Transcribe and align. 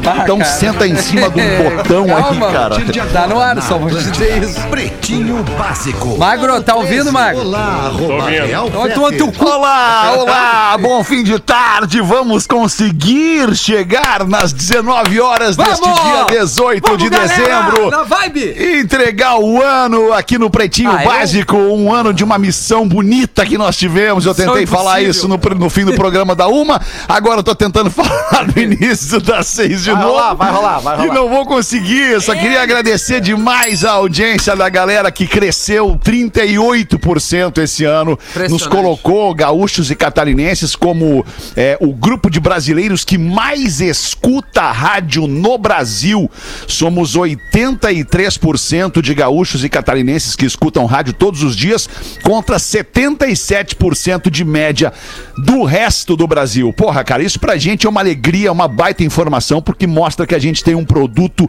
Então 0.00 0.38
cara. 0.38 0.50
senta 0.50 0.86
em 0.86 0.96
cima 0.96 1.28
do 1.28 1.38
botão 1.76 2.06
Calma, 2.06 2.46
aí, 2.46 2.52
cara. 2.52 2.76
Tá 3.12 3.26
no 3.26 3.40
ar, 3.40 3.60
só 3.62 3.78
vou 3.78 3.88
dizer 3.90 4.42
isso. 4.42 4.60
Pretinho 4.68 5.42
Básico. 5.58 6.16
Magro, 6.18 6.62
tá 6.62 6.74
ouvindo, 6.74 7.12
Magro? 7.12 7.42
Olá, 7.42 7.86
arroba 7.86 8.14
ouvindo. 8.14 8.46
Real 8.46 8.66
Então, 8.66 9.50
Olá, 9.50 10.14
olá, 10.16 10.78
bom 10.78 11.02
fim 11.04 11.22
de 11.22 11.38
tarde. 11.38 12.00
Vamos 12.00 12.46
conseguir 12.46 13.54
chegar 13.54 14.26
nas 14.26 14.52
19 14.52 15.20
horas 15.20 15.56
deste 15.56 15.80
Vamos! 15.80 16.00
dia 16.00 16.40
18 16.40 16.82
Vamos, 16.86 17.02
de 17.02 17.10
galera, 17.10 17.34
dezembro. 17.36 17.90
Na 17.90 18.02
vibe! 18.04 18.80
Entregar 18.80 19.38
o 19.38 19.62
ano 19.62 20.12
aqui 20.12 20.38
no 20.38 20.50
Pretinho 20.50 20.90
Ah, 20.90 21.04
eu? 21.04 21.10
Básico, 21.10 21.56
um 21.56 21.92
ano 21.92 22.12
de 22.14 22.24
uma 22.24 22.38
missão 22.38 22.88
bonita 22.88 23.44
que 23.44 23.58
nós 23.58 23.76
tivemos. 23.76 24.24
Eu 24.26 24.34
tentei 24.34 24.66
falar 24.66 25.02
isso 25.02 25.28
no, 25.28 25.36
no 25.36 25.70
fim 25.70 25.84
do 25.84 25.92
programa 25.94 26.34
da 26.34 26.48
uma, 26.48 26.80
agora 27.08 27.40
eu 27.40 27.44
tô 27.44 27.54
tentando 27.54 27.90
falar 27.90 28.46
no 28.54 28.62
início 28.62 29.20
das 29.20 29.46
seis 29.46 29.82
de 29.82 29.89
Vai 29.92 30.02
novo. 30.02 30.08
rolar, 30.14 30.34
vai 30.34 30.50
rolar, 30.52 30.78
vai 30.80 30.94
E 30.96 31.00
rolar. 31.02 31.14
não 31.14 31.28
vou 31.28 31.46
conseguir. 31.46 32.20
Só 32.20 32.34
queria 32.34 32.62
agradecer 32.62 33.20
demais 33.20 33.84
a 33.84 33.92
audiência 33.92 34.54
da 34.56 34.68
galera 34.68 35.10
que 35.10 35.26
cresceu 35.26 35.98
38% 36.02 37.58
esse 37.62 37.84
ano. 37.84 38.18
Nos 38.48 38.66
colocou, 38.66 39.34
gaúchos 39.34 39.90
e 39.90 39.94
catarinenses, 39.96 40.74
como 40.76 41.24
é, 41.56 41.76
o 41.80 41.92
grupo 41.92 42.30
de 42.30 42.40
brasileiros 42.40 43.04
que 43.04 43.18
mais 43.18 43.80
escuta 43.80 44.70
rádio 44.70 45.26
no 45.26 45.56
Brasil. 45.58 46.30
Somos 46.66 47.16
83% 47.16 49.00
de 49.00 49.14
gaúchos 49.14 49.64
e 49.64 49.68
catarinenses 49.68 50.34
que 50.36 50.46
escutam 50.46 50.86
rádio 50.86 51.12
todos 51.12 51.42
os 51.42 51.56
dias, 51.56 51.88
contra 52.22 52.56
77% 52.56 54.30
de 54.30 54.44
média 54.44 54.92
do 55.36 55.64
resto 55.64 56.16
do 56.16 56.26
Brasil. 56.26 56.72
Porra, 56.72 57.02
cara, 57.04 57.22
isso 57.22 57.38
pra 57.38 57.56
gente 57.56 57.86
é 57.86 57.90
uma 57.90 58.00
alegria, 58.00 58.52
uma 58.52 58.68
baita 58.68 59.02
informação, 59.04 59.60
porque 59.62 59.79
mostra 59.86 60.26
que 60.26 60.34
a 60.34 60.38
gente 60.38 60.62
tem 60.62 60.74
um 60.74 60.84
produto 60.84 61.48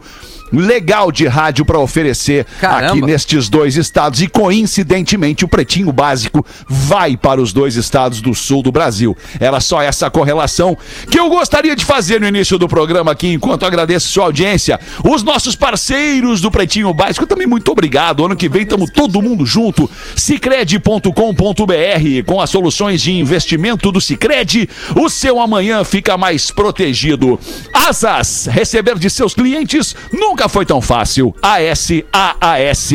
legal 0.52 1.10
de 1.10 1.26
rádio 1.26 1.64
pra 1.64 1.78
oferecer 1.78 2.44
Caramba. 2.60 2.92
aqui 2.92 3.00
nestes 3.02 3.48
dois 3.48 3.76
estados 3.76 4.20
e 4.20 4.26
coincidentemente 4.26 5.44
o 5.44 5.48
Pretinho 5.48 5.92
Básico 5.92 6.44
vai 6.66 7.16
para 7.16 7.40
os 7.40 7.52
dois 7.52 7.76
estados 7.76 8.20
do 8.20 8.34
sul 8.34 8.62
do 8.62 8.72
Brasil. 8.72 9.16
Era 9.40 9.60
só 9.60 9.80
essa 9.82 10.10
correlação 10.10 10.76
que 11.10 11.18
eu 11.18 11.28
gostaria 11.28 11.74
de 11.74 11.84
fazer 11.84 12.20
no 12.20 12.26
início 12.26 12.58
do 12.58 12.68
programa 12.68 13.12
aqui, 13.12 13.28
enquanto 13.28 13.64
agradeço 13.64 14.08
sua 14.08 14.24
audiência. 14.24 14.78
Os 15.04 15.22
nossos 15.22 15.56
parceiros 15.56 16.40
do 16.40 16.50
Pretinho 16.50 16.92
Básico 16.92 17.26
também 17.26 17.46
muito 17.46 17.70
obrigado. 17.70 18.24
Ano 18.24 18.36
que 18.36 18.48
vem 18.48 18.62
estamos 18.62 18.90
todo 18.90 19.22
mundo 19.22 19.46
junto. 19.46 19.88
Cicred.com.br 20.16 21.12
com 22.26 22.40
as 22.40 22.50
soluções 22.50 23.00
de 23.00 23.12
investimento 23.12 23.90
do 23.92 24.00
Cicred, 24.00 24.68
o 24.96 25.08
seu 25.08 25.40
amanhã 25.40 25.84
fica 25.84 26.16
mais 26.16 26.50
protegido. 26.50 27.38
Asas, 27.72 28.46
receber 28.46 28.98
de 28.98 29.08
seus 29.08 29.34
clientes 29.34 29.94
nunca 30.12 30.41
foi 30.48 30.66
tão 30.66 30.80
fácil. 30.80 31.34
ASAAS 31.42 32.90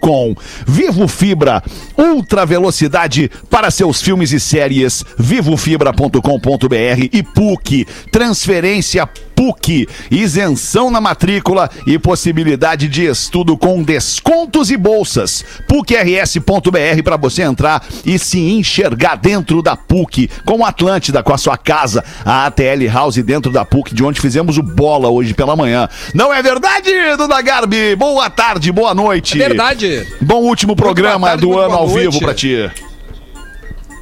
com 0.00 0.34
Vivo 0.66 1.08
Fibra, 1.08 1.62
ultra 1.96 2.44
velocidade 2.44 3.30
para 3.48 3.70
seus 3.70 4.02
filmes 4.02 4.32
e 4.32 4.38
séries. 4.38 5.02
Vivofibra.com.br 5.18 7.08
e 7.12 7.22
PUC, 7.22 7.86
transferência 8.10 9.08
PUC, 9.34 9.88
isenção 10.10 10.90
na 10.90 11.00
matrícula 11.00 11.70
e 11.86 11.98
possibilidade 11.98 12.88
de 12.88 13.04
estudo 13.04 13.56
com 13.56 13.82
descontos 13.82 14.70
e 14.70 14.76
bolsas. 14.76 15.44
PUCRS.br 15.68 17.02
para 17.02 17.16
você 17.16 17.42
entrar 17.42 17.84
e 18.04 18.18
se 18.18 18.38
enxergar 18.38 19.16
dentro 19.16 19.62
da 19.62 19.76
PUC, 19.76 20.30
com 20.44 20.64
Atlântida, 20.64 21.22
com 21.22 21.32
a 21.32 21.38
sua 21.38 21.56
casa, 21.56 22.04
a 22.24 22.46
ATL 22.46 22.86
House 22.92 23.16
dentro 23.16 23.50
da 23.50 23.64
PUC, 23.64 23.94
de 23.94 24.04
onde 24.04 24.20
fizemos 24.20 24.58
o 24.58 24.62
bola 24.62 25.08
hoje 25.08 25.34
pela 25.34 25.56
manhã. 25.56 25.88
Não 26.14 26.32
é 26.32 26.42
verdade, 26.42 26.90
Dona 27.16 27.42
Garbi? 27.42 27.96
Boa 27.96 28.30
tarde, 28.30 28.70
boa 28.72 28.94
noite. 28.94 29.40
É 29.40 29.48
verdade. 29.48 30.06
Bom 30.20 30.42
último 30.42 30.76
programa 30.76 31.28
tarde, 31.28 31.42
do 31.42 31.58
ano 31.58 31.74
ao 31.74 31.88
vivo 31.88 32.18
pra 32.18 32.34
ti. 32.34 32.70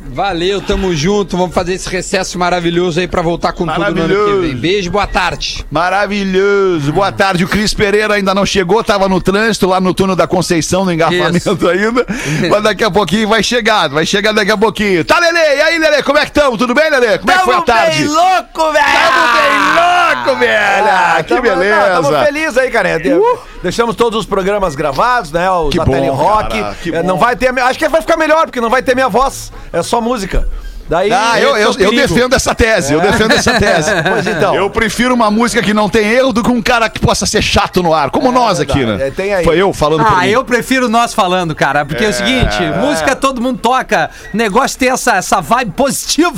Valeu, 0.07 0.61
tamo 0.61 0.95
junto. 0.95 1.37
Vamos 1.37 1.55
fazer 1.55 1.75
esse 1.75 1.89
recesso 1.89 2.39
maravilhoso 2.39 3.01
aí 3.01 3.09
pra 3.09 3.23
voltar 3.23 3.53
com 3.53 3.67
tudo 3.67 3.95
no 3.95 4.03
ano 4.03 4.25
que 4.27 4.47
vem. 4.49 4.57
Beijo, 4.57 4.91
boa 4.91 5.07
tarde. 5.07 5.65
Maravilhoso. 5.71 6.93
Boa 6.93 7.13
tarde. 7.13 7.45
O 7.45 7.49
Cris 7.49 7.73
Pereira 7.73 8.15
ainda 8.15 8.35
não 8.35 8.45
chegou, 8.45 8.83
tava 8.85 9.09
no 9.09 9.21
trânsito 9.21 9.67
lá 9.67 9.81
no 9.81 9.95
túnel 9.95 10.17
da 10.17 10.27
Conceição, 10.27 10.85
no 10.85 10.93
engarrafamento 10.93 11.69
ainda. 11.69 12.07
Mas 12.51 12.63
daqui 12.63 12.85
a 12.85 12.91
pouquinho 12.91 13.29
vai 13.29 13.43
chegar, 13.43 13.89
vai 13.89 14.05
chegar 14.05 14.33
daqui 14.33 14.51
a 14.51 14.57
pouquinho. 14.57 15.05
Tá, 15.05 15.19
Lele? 15.19 15.39
E 15.39 15.63
aí, 15.63 15.79
Lele, 15.79 16.03
como 16.03 16.19
é 16.19 16.23
que 16.23 16.29
estamos? 16.29 16.59
Tudo 16.59 16.75
bem, 16.75 16.91
Lele? 16.91 17.19
Como 17.19 17.31
é 17.31 17.39
que 17.39 17.45
foi 17.45 17.55
a 17.55 17.63
tarde? 17.63 18.05
louco, 18.05 18.73
velho! 18.73 18.85
Tamo 18.85 19.33
bem 19.33 19.59
louco, 19.75 20.02
velho! 20.37 20.87
Ah, 20.89 21.17
que 21.23 21.29
tamo, 21.29 21.43
beleza! 21.43 21.77
Uh! 21.77 21.95
Não, 21.95 22.03
tamo 22.11 22.25
felizes 22.25 22.59
aí, 22.59 22.71
cara. 22.71 22.99
De- 22.99 23.21
Deixamos 23.63 23.95
todos 23.97 24.21
os 24.21 24.27
programas 24.27 24.75
gravados, 24.75 25.31
né? 25.33 25.51
Os 25.51 25.71
Que 25.71 25.79
da 25.79 25.85
bom, 25.85 26.11
Rock. 26.13 26.59
cara, 26.61 26.75
que 26.83 26.95
É, 26.95 27.03
bom. 27.03 27.09
Não 27.09 27.19
vai 27.19 27.37
ter. 27.37 27.57
Acho 27.61 27.79
que 27.79 27.89
vai 27.89 28.01
ficar 28.01 28.17
melhor, 28.17 28.47
porque 28.47 28.61
não 28.61 28.71
vai 28.71 28.83
ter 28.83 28.95
minha 28.95 29.09
voz. 29.09 29.53
É 29.73 29.83
só 29.83 30.01
música. 30.01 30.49
Daí. 30.89 31.11
Ah, 31.13 31.41
eu, 31.41 31.51
eu, 31.51 31.57
é 31.57 31.67
o 31.67 31.71
eu 31.71 31.75
perigo. 31.91 31.95
defendo 31.95 32.35
essa 32.35 32.55
tese, 32.55 32.93
eu 32.93 33.01
defendo 33.01 33.33
essa 33.33 33.59
tese. 33.59 33.91
Pois 34.03 34.27
então. 34.27 34.55
Eu 34.55 34.69
prefiro 34.69 35.15
uma 35.15 35.31
música 35.31 35.63
que 35.63 35.73
não 35.73 35.89
tem 35.89 36.07
erro 36.11 36.33
do 36.33 36.43
que 36.43 36.51
um 36.51 36.61
cara 36.61 36.89
que 36.91 36.99
possa 37.01 37.25
ser 37.25 37.41
chato 37.41 37.83
no 37.83 37.95
ar, 37.95 38.11
como 38.11 38.31
nós 38.33 38.59
aqui, 38.61 38.85
né? 38.85 39.07
É, 39.07 39.11
tem 39.11 39.33
aí. 39.33 39.45
Foi 39.45 39.57
eu 39.57 39.73
falando 39.73 40.05
Ah, 40.07 40.27
eu 40.27 40.45
prefiro 40.45 40.89
nós 40.89 41.15
falando, 41.15 41.55
cara, 41.55 41.87
porque 41.87 42.05
é, 42.05 42.09
o 42.09 42.13
seguinte, 42.13 42.59
música 42.81 43.15
todo 43.15 43.41
mundo 43.41 43.59
toca, 43.59 44.11
negócio 44.35 44.77
tem 44.79 44.91
essa, 44.91 45.17
essa 45.17 45.41
vibe 45.41 45.71
positiva 45.73 46.35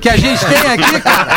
que 0.00 0.08
a 0.08 0.16
gente 0.16 0.44
tem 0.46 0.56
aqui, 0.72 1.00
cara. 1.00 1.28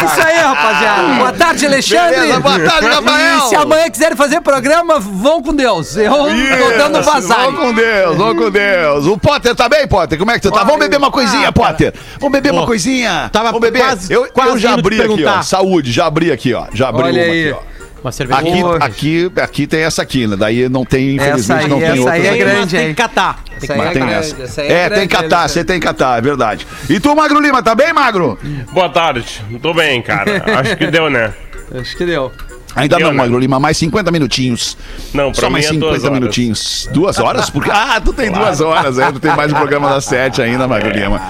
É 0.00 0.04
isso 0.04 0.20
aí, 0.26 0.38
rapaziada. 0.38 1.02
Boa 1.14 1.32
tarde, 1.32 1.66
Alexandre. 1.66 2.20
Beleza, 2.20 2.40
boa 2.40 2.58
tarde, 2.60 2.88
Rafael. 2.88 3.38
E 3.38 3.40
se 3.48 3.54
amanhã 3.56 3.90
quiserem 3.90 4.16
fazer 4.16 4.40
programa, 4.40 4.98
vão 4.98 5.42
com 5.42 5.54
Deus. 5.54 5.96
Eu 5.96 6.10
tô 6.12 6.78
dando 6.78 7.00
Isso, 7.00 7.10
vazar. 7.10 7.44
Vamos 7.44 7.60
com 7.60 7.72
Deus, 7.74 8.16
vamos 8.16 8.44
com 8.44 8.50
Deus. 8.50 9.06
O 9.06 9.16
Potter 9.18 9.54
tá 9.54 9.68
bem, 9.68 9.86
Potter? 9.86 10.18
Como 10.18 10.30
é 10.30 10.34
que 10.34 10.40
tu 10.40 10.50
tá? 10.50 10.64
Vamos 10.64 10.80
beber 10.80 10.96
uma 10.96 11.10
coisinha, 11.10 11.52
Potter. 11.52 11.94
Vamos 12.18 12.32
beber 12.32 12.52
uma 12.52 12.66
coisinha. 12.66 13.28
Tava 13.32 13.46
Vamos 13.52 13.60
beber. 13.60 13.82
quase- 13.82 14.12
eu, 14.12 14.28
quase 14.32 14.50
eu 14.50 14.58
já 14.58 14.74
abri 14.74 15.00
aqui, 15.00 15.24
ó. 15.24 15.42
Saúde, 15.42 15.92
já 15.92 16.06
abri 16.06 16.32
aqui, 16.32 16.52
ó. 16.54 16.66
Já 16.72 16.88
abri 16.88 17.04
Olha 17.04 17.22
uma 17.22 17.32
aí. 17.32 17.48
aqui, 17.50 17.58
ó. 17.70 17.73
Uma 18.04 18.12
cerveja. 18.12 18.38
Aqui, 18.38 18.60
Boa. 18.60 18.76
aqui, 18.76 19.32
aqui 19.36 19.66
tem 19.66 19.80
essa 19.80 20.02
aqui, 20.02 20.26
né? 20.26 20.36
Daí 20.36 20.68
não 20.68 20.84
tem, 20.84 21.16
Essa 21.18 21.24
infelizmente, 21.30 21.62
aí, 21.64 21.68
não 21.70 21.78
tem 21.78 21.86
essa 21.88 21.98
outra. 22.00 22.12
aí 22.12 22.26
é 22.26 22.36
grande, 22.36 22.76
Tem 22.76 22.80
hein? 22.80 22.88
que 22.88 22.94
catar. 23.02 23.38
Essa 23.56 23.72
aí 23.72 23.80
é 23.80 23.82
tem 23.84 23.92
grande, 23.94 24.12
essa. 24.14 24.42
essa 24.42 24.60
aí 24.60 24.66
É, 24.68 24.70
grande, 24.88 24.94
tem 25.00 25.08
que 25.08 25.16
catar, 25.16 25.48
você 25.48 25.64
tem 25.64 25.80
que 25.80 25.86
catar, 25.86 26.18
é 26.18 26.20
verdade. 26.20 26.66
E 26.90 27.00
tu, 27.00 27.16
Magro 27.16 27.40
Lima, 27.40 27.62
tá 27.62 27.74
bem, 27.74 27.94
Magro? 27.94 28.38
Boa 28.72 28.90
tarde. 28.90 29.42
Tô 29.62 29.72
bem, 29.72 30.02
cara. 30.02 30.30
Acho 30.60 30.76
que 30.76 30.86
deu, 30.88 31.08
né? 31.08 31.32
Acho 31.80 31.96
que 31.96 32.04
deu. 32.04 32.30
Ainda 32.76 32.96
Eu, 32.96 33.00
não, 33.00 33.10
né? 33.12 33.16
Magro 33.16 33.38
Lima, 33.38 33.58
mais 33.58 33.78
50 33.78 34.10
minutinhos. 34.10 34.76
Não, 35.14 35.32
pra 35.32 35.40
Só 35.40 35.46
mim 35.46 35.52
mais 35.54 35.64
é 35.64 35.68
50 35.68 35.86
duas 35.90 36.04
horas. 36.04 36.18
minutinhos. 36.20 36.88
Duas 36.92 37.18
horas? 37.18 37.48
Porque... 37.48 37.70
Ah, 37.72 37.98
tu 38.04 38.12
tem 38.12 38.30
duas 38.30 38.60
horas 38.60 38.98
ainda, 38.98 39.18
tem 39.18 39.34
mais 39.34 39.50
um 39.50 39.56
programa 39.56 39.88
das 39.88 40.04
sete 40.04 40.42
ainda, 40.42 40.68
Magro 40.68 40.90
Lima. 40.90 41.22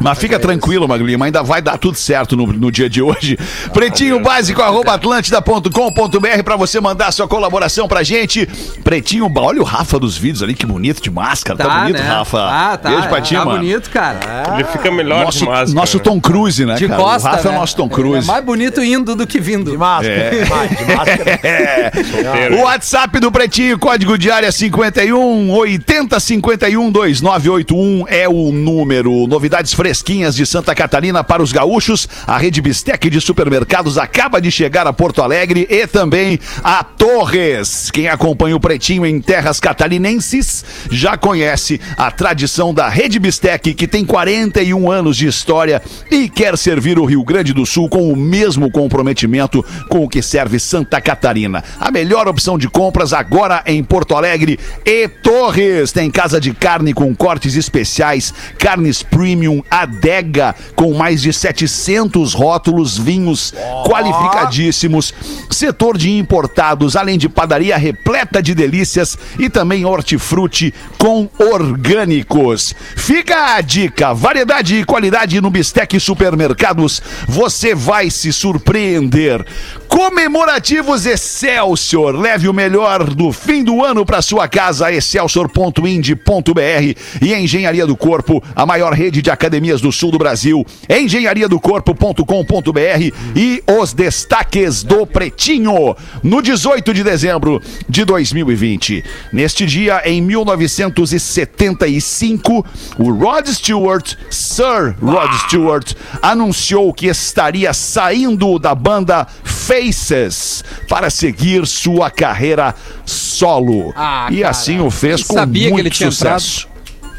Mas 0.00 0.18
fica 0.18 0.38
tranquilo, 0.38 0.86
Magro 0.86 1.06
ainda 1.22 1.42
vai 1.42 1.62
dar 1.62 1.78
tudo 1.78 1.96
certo 1.96 2.36
no, 2.36 2.46
no 2.46 2.70
dia 2.70 2.88
de 2.90 3.00
hoje. 3.00 3.38
Pretinho 3.72 4.20
básico, 4.20 4.60
arroba 4.60 4.94
atlântida.com.br 4.94 6.42
pra 6.44 6.56
você 6.56 6.80
mandar 6.80 7.12
sua 7.12 7.26
colaboração 7.28 7.88
pra 7.88 8.02
gente. 8.02 8.46
Pretinho, 8.82 9.30
olha 9.36 9.60
o 9.60 9.64
Rafa 9.64 9.98
dos 9.98 10.16
vídeos 10.16 10.42
ali, 10.42 10.54
que 10.54 10.66
bonito 10.66 11.02
de 11.02 11.10
máscara. 11.10 11.58
Tá, 11.58 11.80
bonito, 11.80 11.98
né? 12.02 12.08
Rafa. 12.08 12.38
Ah, 12.38 12.76
tá. 12.76 12.90
Beijo 12.90 13.08
pra 13.08 13.20
ti, 13.20 13.34
tá 13.34 13.44
mano. 13.44 13.58
bonito, 13.58 13.90
cara. 13.90 14.54
Ele 14.54 14.64
fica 14.64 14.90
melhor 14.90 15.24
Nosso, 15.24 15.38
de 15.40 15.44
máscara. 15.46 15.72
nosso 15.74 15.96
né? 15.98 16.02
Tom 16.04 16.20
Cruise, 16.20 16.64
né, 16.64 16.74
De 16.74 16.88
cara? 16.88 17.00
costa, 17.02 17.28
o 17.28 17.32
Rafa 17.32 17.48
é 17.48 17.50
né? 17.50 17.56
o 17.56 17.60
nosso 17.60 17.76
Tom 17.76 17.86
É 17.86 17.88
Cruise. 17.88 18.26
mais 18.26 18.44
bonito 18.44 18.82
indo 18.82 19.14
do 19.16 19.26
que 19.26 19.40
vindo. 19.40 19.70
De 19.70 19.78
máscara. 19.78 20.12
É. 20.14 20.44
Vai, 20.44 20.68
de 20.68 20.84
máscara. 20.84 21.40
É. 21.46 22.50
O 22.52 22.62
WhatsApp 22.62 23.18
do 23.20 23.30
Pretinho, 23.30 23.78
código 23.78 24.16
de 24.18 24.30
área 24.30 24.50
51 24.50 25.50
80 25.52 26.18
51 26.20 26.90
2981 26.90 28.04
é 28.08 28.28
o 28.28 28.50
número. 28.52 29.26
Novidades 29.26 29.72
fresquinhas 29.86 30.34
de 30.34 30.44
Santa 30.44 30.74
Catarina 30.74 31.22
para 31.22 31.40
os 31.40 31.52
gaúchos. 31.52 32.08
A 32.26 32.36
rede 32.36 32.60
Bistec 32.60 33.08
de 33.08 33.20
supermercados 33.20 33.98
acaba 33.98 34.40
de 34.40 34.50
chegar 34.50 34.84
a 34.84 34.92
Porto 34.92 35.22
Alegre 35.22 35.64
e 35.70 35.86
também 35.86 36.40
a 36.64 36.82
Torres. 36.82 37.88
Quem 37.92 38.08
acompanha 38.08 38.56
o 38.56 38.60
Pretinho 38.60 39.06
em 39.06 39.20
terras 39.20 39.60
catarinenses 39.60 40.64
já 40.90 41.16
conhece 41.16 41.80
a 41.96 42.10
tradição 42.10 42.74
da 42.74 42.88
rede 42.88 43.20
Bistec, 43.20 43.74
que 43.74 43.86
tem 43.86 44.04
41 44.04 44.90
anos 44.90 45.16
de 45.16 45.28
história 45.28 45.80
e 46.10 46.28
quer 46.28 46.58
servir 46.58 46.98
o 46.98 47.04
Rio 47.04 47.22
Grande 47.22 47.52
do 47.52 47.64
Sul 47.64 47.88
com 47.88 48.10
o 48.10 48.16
mesmo 48.16 48.68
comprometimento 48.72 49.64
com 49.88 50.02
o 50.02 50.08
que 50.08 50.20
serve 50.20 50.58
Santa 50.58 51.00
Catarina. 51.00 51.62
A 51.78 51.92
melhor 51.92 52.26
opção 52.26 52.58
de 52.58 52.68
compras 52.68 53.12
agora 53.12 53.62
em 53.64 53.84
Porto 53.84 54.16
Alegre 54.16 54.58
e 54.84 55.06
Torres. 55.06 55.92
Tem 55.92 56.10
casa 56.10 56.40
de 56.40 56.52
carne 56.52 56.92
com 56.92 57.14
cortes 57.14 57.54
especiais, 57.54 58.34
carnes 58.58 59.00
premium 59.04 59.62
Adega, 59.82 60.54
com 60.74 60.94
mais 60.94 61.22
de 61.22 61.32
700 61.32 62.32
rótulos, 62.32 62.96
vinhos 62.96 63.52
qualificadíssimos, 63.86 65.12
setor 65.50 65.98
de 65.98 66.10
importados, 66.16 66.96
além 66.96 67.18
de 67.18 67.28
padaria 67.28 67.76
repleta 67.76 68.42
de 68.42 68.54
delícias 68.54 69.18
e 69.38 69.50
também 69.50 69.84
hortifruti 69.84 70.72
com 70.98 71.28
orgânicos. 71.38 72.74
Fica 72.96 73.56
a 73.56 73.60
dica, 73.60 74.14
variedade 74.14 74.76
e 74.76 74.84
qualidade 74.84 75.40
no 75.40 75.50
Bistec 75.50 75.98
Supermercados, 76.00 77.02
você 77.28 77.74
vai 77.74 78.10
se 78.10 78.32
surpreender. 78.32 79.44
Comemorativos 79.88 81.06
Excelsior, 81.06 82.14
leve 82.14 82.46
o 82.48 82.52
melhor 82.52 83.14
do 83.14 83.32
fim 83.32 83.64
do 83.64 83.82
ano 83.84 84.04
para 84.04 84.20
sua 84.20 84.48
casa, 84.48 84.92
excelsior.ind.br 84.92 87.00
e 87.22 87.34
Engenharia 87.34 87.86
do 87.86 87.96
Corpo, 87.96 88.42
a 88.54 88.66
maior 88.66 88.92
rede 88.92 89.22
de 89.22 89.30
academias 89.30 89.80
do 89.80 89.90
sul 89.90 90.10
do 90.10 90.18
Brasil, 90.18 90.66
engenhariadocorpo.com.br 90.88 93.12
e 93.34 93.62
os 93.80 93.92
destaques 93.92 94.82
do 94.82 95.06
Pretinho, 95.06 95.94
no 96.22 96.42
18 96.42 96.92
de 96.92 97.02
dezembro 97.02 97.62
de 97.88 98.04
2020. 98.04 99.02
Neste 99.32 99.64
dia, 99.66 100.02
em 100.04 100.20
1975, 100.20 102.66
o 102.98 103.12
Rod 103.12 103.48
Stewart, 103.48 104.14
Sir 104.30 104.94
Rod 105.00 105.32
Stewart, 105.46 105.94
anunciou 106.20 106.92
que 106.92 107.06
estaria 107.06 107.72
saindo 107.72 108.58
da 108.58 108.74
banda 108.74 109.26
Faces 109.76 110.64
para 110.88 111.10
seguir 111.10 111.66
sua 111.66 112.10
carreira 112.10 112.74
solo. 113.04 113.92
Ah, 113.96 114.28
e 114.30 114.38
cara. 114.38 114.50
assim 114.50 114.80
o 114.80 114.90
fez 114.90 115.20
Eu 115.20 115.26
com 115.26 115.34
sabia 115.34 115.66
que 115.66 115.72
muito 115.72 115.82
ele 115.86 115.90
tinha 115.90 116.10
sucesso. 116.10 116.68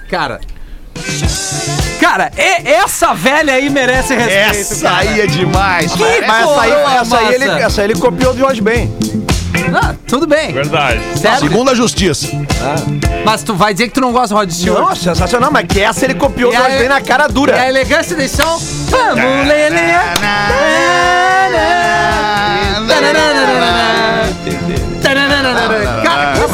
Cara. 0.09 0.39
Cara, 1.99 2.31
e- 2.37 2.67
essa 2.69 3.13
velha 3.13 3.53
aí 3.53 3.69
merece 3.69 4.15
respeito. 4.15 4.59
Essa 4.73 4.81
cara. 4.89 4.97
aí 4.97 5.21
é 5.21 5.27
demais. 5.27 5.91
Que 5.91 5.99
mas- 5.99 6.21
essa 6.23 6.61
aí, 6.61 6.71
essa 6.71 7.17
aí, 7.17 7.33
ele, 7.35 7.45
essa 7.45 7.81
aí 7.81 7.87
ele 7.91 7.99
copiou 7.99 8.33
do 8.33 8.39
Jorge 8.39 8.61
Ben. 8.61 8.91
Ah, 9.73 9.93
tudo 10.07 10.25
bem. 10.27 10.53
Verdade. 10.53 10.99
Sério? 11.19 11.39
Segundo 11.39 11.71
a 11.71 11.75
justiça. 11.75 12.27
Mas 13.25 13.43
tu 13.43 13.53
vai 13.55 13.73
dizer 13.73 13.87
que 13.87 13.93
tu 13.93 14.01
não 14.01 14.11
gosta 14.11 14.29
do 14.29 14.35
Rod 14.39 14.49
Stewart. 14.51 14.79
Não, 14.89 14.95
sensacional, 14.95 15.51
mas 15.51 15.65
que 15.67 15.79
essa 15.81 16.05
ele 16.05 16.13
copiou 16.13 16.51
E 16.51 16.55
do 16.55 16.61
Jorge 16.61 16.75
a- 16.75 16.79
Ben 16.79 16.89
na 16.89 17.01
cara 17.01 17.23
E 17.23 17.25
a 17.25 17.27
dura. 17.27 17.67
elegância 17.67 18.15
desse 18.15 18.37
som. 18.37 18.57
Vamos, 18.89 19.47
Lelê. 19.47 19.93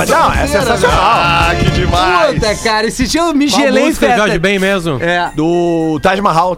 Não, 0.10 0.34
é 0.34 0.48
sensacional. 0.48 1.00
Ah, 1.00 1.56
que 1.56 1.72
demais. 1.94 2.34
Puta, 2.34 2.56
cara, 2.64 2.88
esse 2.88 3.08
dia 3.08 3.22
eu 3.22 3.34
me 3.34 3.50
Qual 3.50 3.62
gelei 3.62 3.84
em 3.84 3.88
música, 3.88 4.08
festa. 4.08 4.30
de 4.30 4.40
bem 4.40 4.60
mesmo? 4.60 5.02
É. 5.02 5.32
Do 5.36 6.00
Taj 6.02 6.22
Mahal. 6.22 6.58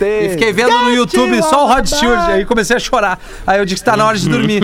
E 0.00 0.28
fiquei 0.30 0.52
vendo 0.52 0.78
no 0.78 0.94
YouTube 0.94 1.42
só 1.42 1.64
o 1.64 1.68
Rod 1.68 1.86
Stewart, 1.86 2.28
aí 2.28 2.44
comecei 2.44 2.76
a 2.76 2.78
chorar. 2.78 3.18
Aí 3.46 3.58
eu 3.58 3.64
disse 3.64 3.82
que 3.82 3.90
tá 3.90 3.96
na 3.96 4.06
hora 4.06 4.16
de 4.16 4.28
dormir. 4.28 4.62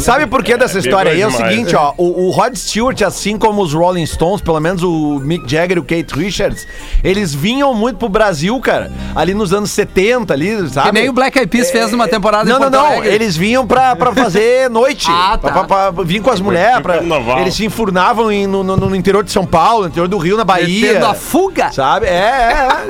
Sabe, 0.00 0.26
por 0.26 0.42
que 0.42 0.56
dessa 0.56 0.78
história 0.78 1.12
aí? 1.12 1.20
É 1.20 1.26
o 1.26 1.30
seguinte, 1.30 1.74
ó, 1.76 1.94
o, 1.96 2.30
Rod 2.30 2.54
Stewart, 2.56 3.00
assim 3.02 3.36
como 3.36 3.62
os 3.62 3.72
Rolling 3.72 4.06
Stones, 4.06 4.40
pelo 4.40 4.58
menos 4.60 4.82
o 4.82 5.20
Mick 5.20 5.48
Jagger 5.50 5.76
e 5.76 5.80
o 5.80 5.82
Kate 5.82 6.14
Richards, 6.14 6.66
eles 7.02 7.34
vinham 7.34 7.74
muito 7.74 7.96
pro 7.98 8.08
Brasil, 8.08 8.58
cara, 8.60 8.90
ali 9.14 9.34
nos 9.34 9.52
anos 9.52 9.70
70, 9.70 10.32
ali, 10.32 10.68
sabe? 10.68 10.88
Que 10.88 10.92
nem 10.92 11.08
o 11.08 11.12
Black 11.12 11.38
Eyed 11.38 11.50
Peas 11.50 11.70
fez 11.70 11.90
numa 11.92 12.08
temporada 12.08 12.48
Não, 12.48 12.58
não, 12.58 12.70
não, 12.70 13.04
eles 13.04 13.36
vinham 13.36 13.66
pra, 13.66 13.94
pra 13.96 14.12
fazer 14.12 14.68
noite. 14.70 15.06
Ah, 15.08 15.38
Pra, 15.42 15.64
pra, 15.64 15.92
pra- 15.92 16.04
vinham 16.04 16.22
com 16.22 16.30
as 16.30 16.40
mulheres. 16.40 16.80
pra-. 16.80 17.00
Eles 17.40 17.54
se 17.54 17.64
enfurnavam 17.64 18.30
em- 18.32 18.46
no, 18.46 18.62
no- 18.62 18.76
no 18.76 18.96
interior 18.96 19.22
de 19.24 19.30
São 19.32 19.44
Paulo, 19.44 19.82
no 19.82 19.88
interior 19.88 20.08
do 20.08 20.16
Rio, 20.18 20.36
na 20.36 20.44
Bahia. 20.44 20.86
Metendo 20.88 21.06
a 21.06 21.14
fuga. 21.14 21.70
Sabe? 21.72 22.06
É, 22.06 22.10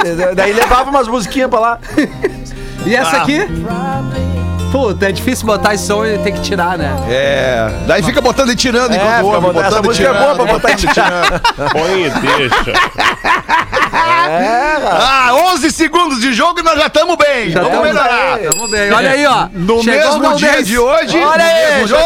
é, 0.04 0.22
é. 0.30 0.34
Daí 0.34 0.52
levava 0.52 0.90
umas 0.90 1.08
musiquinhas 1.08 1.48
pra 1.50 1.58
lá. 1.60 1.78
E 2.84 2.96
essa 2.96 3.18
aqui? 3.18 3.38
Puta, 4.72 5.08
é 5.08 5.12
difícil 5.12 5.46
botar 5.46 5.72
esse 5.72 5.86
som 5.86 6.04
e 6.04 6.18
ter 6.18 6.32
que 6.32 6.40
tirar, 6.40 6.76
né? 6.76 6.90
É. 7.08 7.70
Daí 7.86 8.02
fica 8.02 8.20
botando 8.20 8.50
e 8.50 8.56
tirando 8.56 8.90
É, 8.92 8.96
enquanto 8.96 9.24
ouve, 9.26 9.40
botando- 9.40 9.60
essa 9.60 9.70
botando 9.70 9.84
e 9.84 9.88
música 9.88 10.08
é 10.08 10.12
boa 10.12 10.34
pra 10.34 10.44
tirando, 10.44 10.52
botar 10.52 10.70
e 10.70 10.74
botando 10.74 10.90
e 10.90 10.94
tirando. 10.94 11.70
Põe 11.70 12.02
e 12.02 12.10
deixa. 12.10 12.72
Ah, 13.94 15.30
11 15.52 15.70
segundos 15.70 16.20
de 16.20 16.32
jogo 16.32 16.60
e 16.60 16.62
nós 16.62 16.78
já 16.78 16.86
estamos 16.86 17.16
bem. 17.16 17.50
Já 17.50 17.60
Vamos 17.60 17.72
tamo 17.78 17.84
melhorar. 17.84 18.38
bem, 18.38 18.50
Tamo 18.50 18.68
bem. 18.68 18.92
Olha 18.92 19.10
aí, 19.10 19.26
ó. 19.26 19.48
No 19.52 19.82
Chegou 19.82 20.18
mesmo 20.18 20.36
dia 20.36 20.48
Galdês. 20.48 20.66
de 20.66 20.78
hoje. 20.78 21.18
Olha 21.22 21.44
no 21.44 21.50
aí, 21.50 21.72
mesmo 21.74 21.88
jogou! 21.88 22.04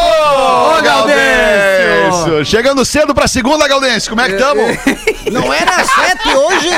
Chegando 2.45 2.85
cedo 2.85 3.13
pra 3.13 3.27
segunda, 3.27 3.67
Galdêncio. 3.67 4.09
Como 4.09 4.21
é 4.21 4.27
que 4.29 4.35
estamos? 4.35 4.77
Não 5.31 5.53
era 5.53 5.83
sete 5.83 6.29
hoje? 6.35 6.69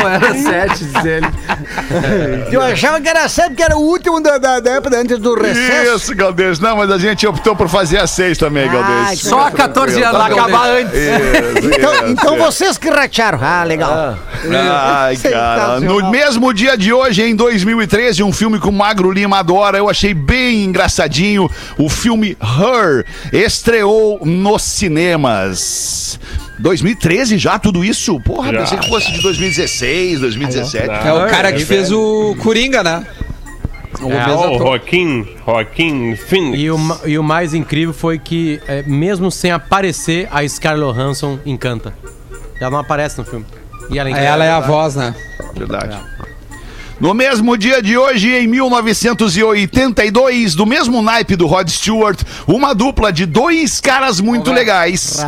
Não 0.00 0.08
era 0.08 0.34
sete, 0.34 0.84
diz 0.84 1.04
ele. 1.04 1.26
Eu 2.50 2.60
achava 2.60 3.00
que 3.00 3.08
era 3.08 3.28
sete, 3.28 3.48
porque 3.50 3.62
era 3.62 3.76
o 3.76 3.80
último 3.80 4.20
da, 4.20 4.38
da, 4.38 4.60
da 4.60 4.70
época 4.72 4.96
antes 4.98 5.18
do 5.18 5.34
recesso. 5.34 5.96
Isso, 5.96 6.14
Galdêncio. 6.16 6.62
Não, 6.62 6.76
mas 6.76 6.90
a 6.90 6.98
gente 6.98 7.26
optou 7.26 7.54
por 7.56 7.68
fazer 7.68 7.98
a 7.98 8.06
seis 8.06 8.38
também, 8.38 8.70
Galdêncio. 8.70 9.28
Só 9.28 9.46
há 9.46 9.50
14 9.50 10.02
anos, 10.02 10.16
Pra 10.16 10.26
acabar 10.26 10.68
antes. 10.70 10.92
Isso, 10.94 11.68
Então, 11.74 11.94
isso, 11.94 12.04
então 12.06 12.38
vocês 12.38 12.78
que 12.78 12.88
ratearam. 12.88 13.38
Ah, 13.42 13.64
legal. 13.64 14.16
Ai, 14.52 15.16
cara. 15.16 15.80
No 15.80 16.10
mesmo 16.10 16.52
dia 16.52 16.76
de 16.76 16.92
hoje, 16.92 17.22
em 17.22 17.34
2013, 17.34 18.22
um 18.22 18.32
filme 18.32 18.60
que 18.60 18.68
o 18.68 18.72
Magro 18.72 19.10
Lima 19.10 19.38
adora, 19.38 19.78
eu 19.78 19.88
achei 19.88 20.14
bem 20.14 20.64
engraçadinho. 20.64 21.50
O 21.78 21.88
filme 21.88 22.36
Her 22.40 23.04
estreou 23.32 24.20
nos 24.24 24.62
cinemas. 24.62 26.18
2013 26.58 27.38
já, 27.38 27.58
tudo 27.58 27.84
isso? 27.84 28.18
Porra, 28.20 28.52
Já. 28.52 28.60
pensei 28.60 28.78
que 28.78 28.88
fosse 28.88 29.12
de 29.12 29.20
2016, 29.20 30.20
2017. 30.20 30.88
É 30.88 31.12
o 31.12 31.26
cara 31.28 31.52
que 31.52 31.64
fez 31.64 31.92
o 31.92 32.36
Coringa, 32.42 32.82
né? 32.82 33.06
O 34.00 34.10
É, 34.10 34.34
o. 34.34 34.58
Joaquim, 34.58 35.26
Joaquim 35.44 36.16
Phoenix. 36.16 36.58
E 36.58 36.70
o, 36.70 36.78
e 37.06 37.18
o 37.18 37.22
mais 37.22 37.54
incrível 37.54 37.94
foi 37.94 38.18
que, 38.18 38.60
é, 38.66 38.82
mesmo 38.82 39.30
sem 39.30 39.50
aparecer, 39.50 40.28
a 40.30 40.46
Scarlett 40.46 40.92
Johansson 40.92 41.38
encanta. 41.46 41.94
Ela 42.60 42.70
não 42.70 42.78
aparece 42.78 43.18
no 43.18 43.24
filme. 43.24 43.46
E 43.90 43.98
ela, 43.98 44.10
encanta. 44.10 44.24
Ela 44.24 44.44
é 44.44 44.50
a 44.50 44.60
voz, 44.60 44.96
né? 44.96 45.14
Verdade. 45.54 45.96
No 46.98 47.12
mesmo 47.12 47.58
dia 47.58 47.82
de 47.82 47.98
hoje, 47.98 48.34
em 48.34 48.46
1982, 48.46 50.54
do 50.54 50.64
mesmo 50.64 51.02
naipe 51.02 51.36
do 51.36 51.46
Rod 51.46 51.68
Stewart, 51.68 52.18
uma 52.46 52.74
dupla 52.74 53.12
de 53.12 53.26
dois 53.26 53.82
caras 53.82 54.18
muito 54.18 54.50
legais. 54.50 55.18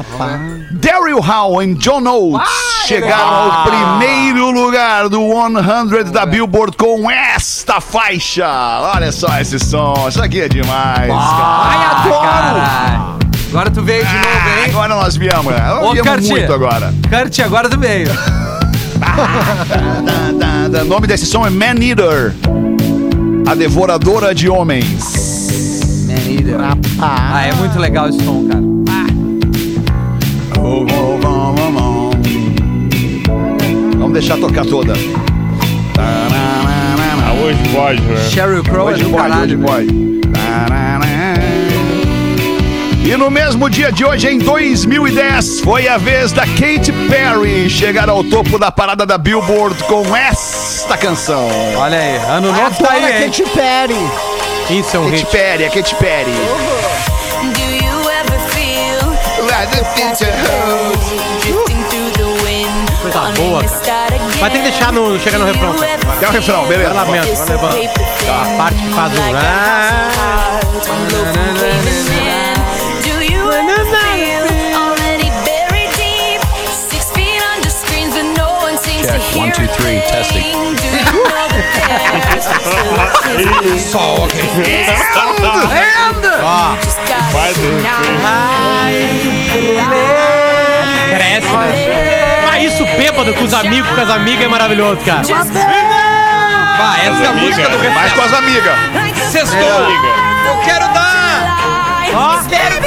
Daryl 0.73 1.21
Hall 1.21 1.63
e 1.63 1.75
John 1.75 2.05
Oates 2.07 2.51
chegaram 2.87 3.53
ao 3.53 3.65
primeiro 3.65 4.51
lugar 4.51 5.11
do 5.11 5.19
100 5.21 6.05
da 6.11 6.25
Billboard 6.25 6.75
com 6.75 7.11
esta 7.11 7.83
faixa. 7.83 8.49
Olha 8.95 9.13
só 9.13 9.39
esse 9.39 9.59
som, 9.59 10.07
isso 10.09 10.23
aqui 10.23 10.41
é 10.41 10.49
demais. 10.49 11.11
Ai, 11.13 11.87
adoro! 11.91 13.19
Agora 13.51 13.71
tu 13.71 13.83
veio 13.83 14.07
de 14.07 14.15
novo, 14.15 14.27
Ah, 14.27 14.59
hein? 14.61 14.65
agora 14.71 14.95
nós 14.95 15.17
viemos, 15.17 15.53
né? 15.55 15.73
Ô, 15.75 15.83
Nós 15.83 15.93
viemos 16.03 16.29
muito 16.31 16.51
agora. 16.53 16.95
Kurt, 17.11 17.39
agora 17.41 17.69
tu 17.69 17.79
veio. 17.79 18.09
O 20.81 20.85
nome 20.89 21.07
desse 21.07 21.27
som 21.27 21.47
é 21.47 21.51
Man 21.51 21.81
Eater. 21.83 22.35
A 23.47 23.55
devoradora 23.55 24.35
de 24.35 24.49
homens. 24.49 25.49
Ah, 27.01 27.47
é 27.47 27.53
muito 27.55 27.79
legal 27.79 28.09
esse 28.09 28.23
som, 28.25 28.47
cara. 28.47 28.63
Vamos 33.99 34.13
deixar 34.13 34.37
tocar 34.39 34.65
toda. 34.67 34.93
Ah, 35.99 37.35
hoje 37.43 37.59
pode, 37.73 38.01
né? 38.03 38.17
Sheryl 38.31 38.63
Crow 38.63 38.87
Hoje 38.89 39.01
é 39.01 39.05
do 39.05 39.11
pode, 39.11 39.23
hoje 39.23 39.57
caralho. 39.57 39.59
pode. 39.61 41.08
E 43.09 43.17
no 43.17 43.31
mesmo 43.31 43.71
dia 43.71 43.91
de 43.91 44.05
hoje, 44.05 44.29
em 44.29 44.39
2010, 44.39 45.61
foi 45.61 45.89
a 45.89 45.97
vez 45.97 46.31
da 46.31 46.43
Katy 46.47 46.93
Perry 47.09 47.71
chegar 47.71 48.07
ao 48.11 48.23
topo 48.23 48.59
da 48.59 48.71
parada 48.71 49.07
da 49.07 49.17
Billboard 49.17 49.83
com 49.85 50.15
esta 50.15 50.95
canção. 50.95 51.49
Olha 51.79 51.97
aí, 51.99 52.17
ano 52.29 52.53
novo 52.53 52.83
tá 52.85 52.93
aí, 52.93 53.23
hein? 53.23 53.31
Katy 53.31 53.45
Perry. 53.51 53.97
Isso 54.79 54.95
é 54.95 55.01
um 55.01 55.05
Katy 55.05 55.17
hit. 55.17 55.27
Perry, 55.31 55.65
a 55.65 55.71
Katy 55.71 55.95
Perry. 55.95 56.33
Do 57.55 57.63
you 57.63 58.11
ever 58.11 58.39
feel 58.51 59.01
drifting 59.47 60.13
through 60.15 62.13
the 62.13 62.45
wind? 62.45 62.69
Coisa 63.01 63.21
boa, 63.41 63.65
cara. 63.87 64.19
Vai 64.39 64.51
ter 64.51 64.59
que 64.59 64.65
deixar 64.65 64.93
no- 64.93 65.19
chegar 65.19 65.39
no 65.39 65.47
refrão, 65.47 65.73
cara. 65.75 65.99
Até 66.15 66.29
o 66.29 66.31
refrão, 66.33 66.67
beleza. 66.67 66.93
Vai 66.93 67.05
lamento, 67.07 67.35
vai 67.37 67.47
levando. 67.57 67.89
Tá, 68.27 68.43
A 68.43 68.57
parte 68.59 68.83
que 68.83 68.91
faz 68.93 69.13
o... 69.15 69.17
Ah, 69.35 70.59
Só, 83.79 84.15
ok. 84.15 84.41
just 86.83 86.99
got 87.07 87.33
Vai 87.33 87.53
now? 87.83 88.19
Cresce. 91.15 91.49
Ah, 92.51 92.59
isso 92.59 92.85
bêbado 92.97 93.33
com 93.35 93.45
os 93.45 93.55
amigos, 93.55 93.91
com 93.95 94.01
as 94.01 94.11
amigas 94.11 94.45
é 94.45 94.49
maravilhoso, 94.49 95.01
cara. 95.05 95.23
Vai, 95.23 97.07
essa 97.07 97.23
é 97.23 97.27
a 97.27 97.33
música 97.33 97.69
do 97.69 97.95
Mais 97.95 98.13
com 98.13 98.23
as 98.23 98.33
amigas. 98.35 98.75
Sextou. 99.31 99.61
Eu 99.61 100.59
quero 100.65 100.89
dar. 100.93 101.57
Quero 102.49 102.79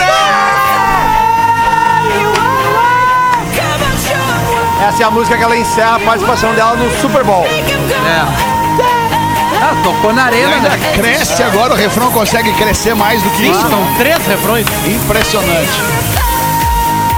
Essa 4.88 5.04
é 5.04 5.06
a 5.06 5.12
música 5.12 5.38
que 5.38 5.44
ela 5.44 5.56
encerra 5.56 5.96
a 5.96 6.00
participação 6.00 6.54
dela 6.56 6.76
no 6.76 6.90
Super 7.00 7.24
Bowl. 7.24 7.46
Ah, 9.62 9.76
tocou 9.84 10.12
na 10.12 10.24
arena, 10.26 10.56
Ainda 10.56 10.70
né? 10.70 10.92
cresce 10.96 11.44
agora, 11.44 11.74
o 11.74 11.76
refrão 11.76 12.12
consegue 12.12 12.52
crescer 12.54 12.96
mais 12.96 13.22
do 13.22 13.30
que 13.32 13.44
Sim, 13.44 13.52
isso. 13.52 13.70
são 13.70 13.86
três 13.96 14.18
refrões. 14.26 14.66
Impressionante. 14.88 15.72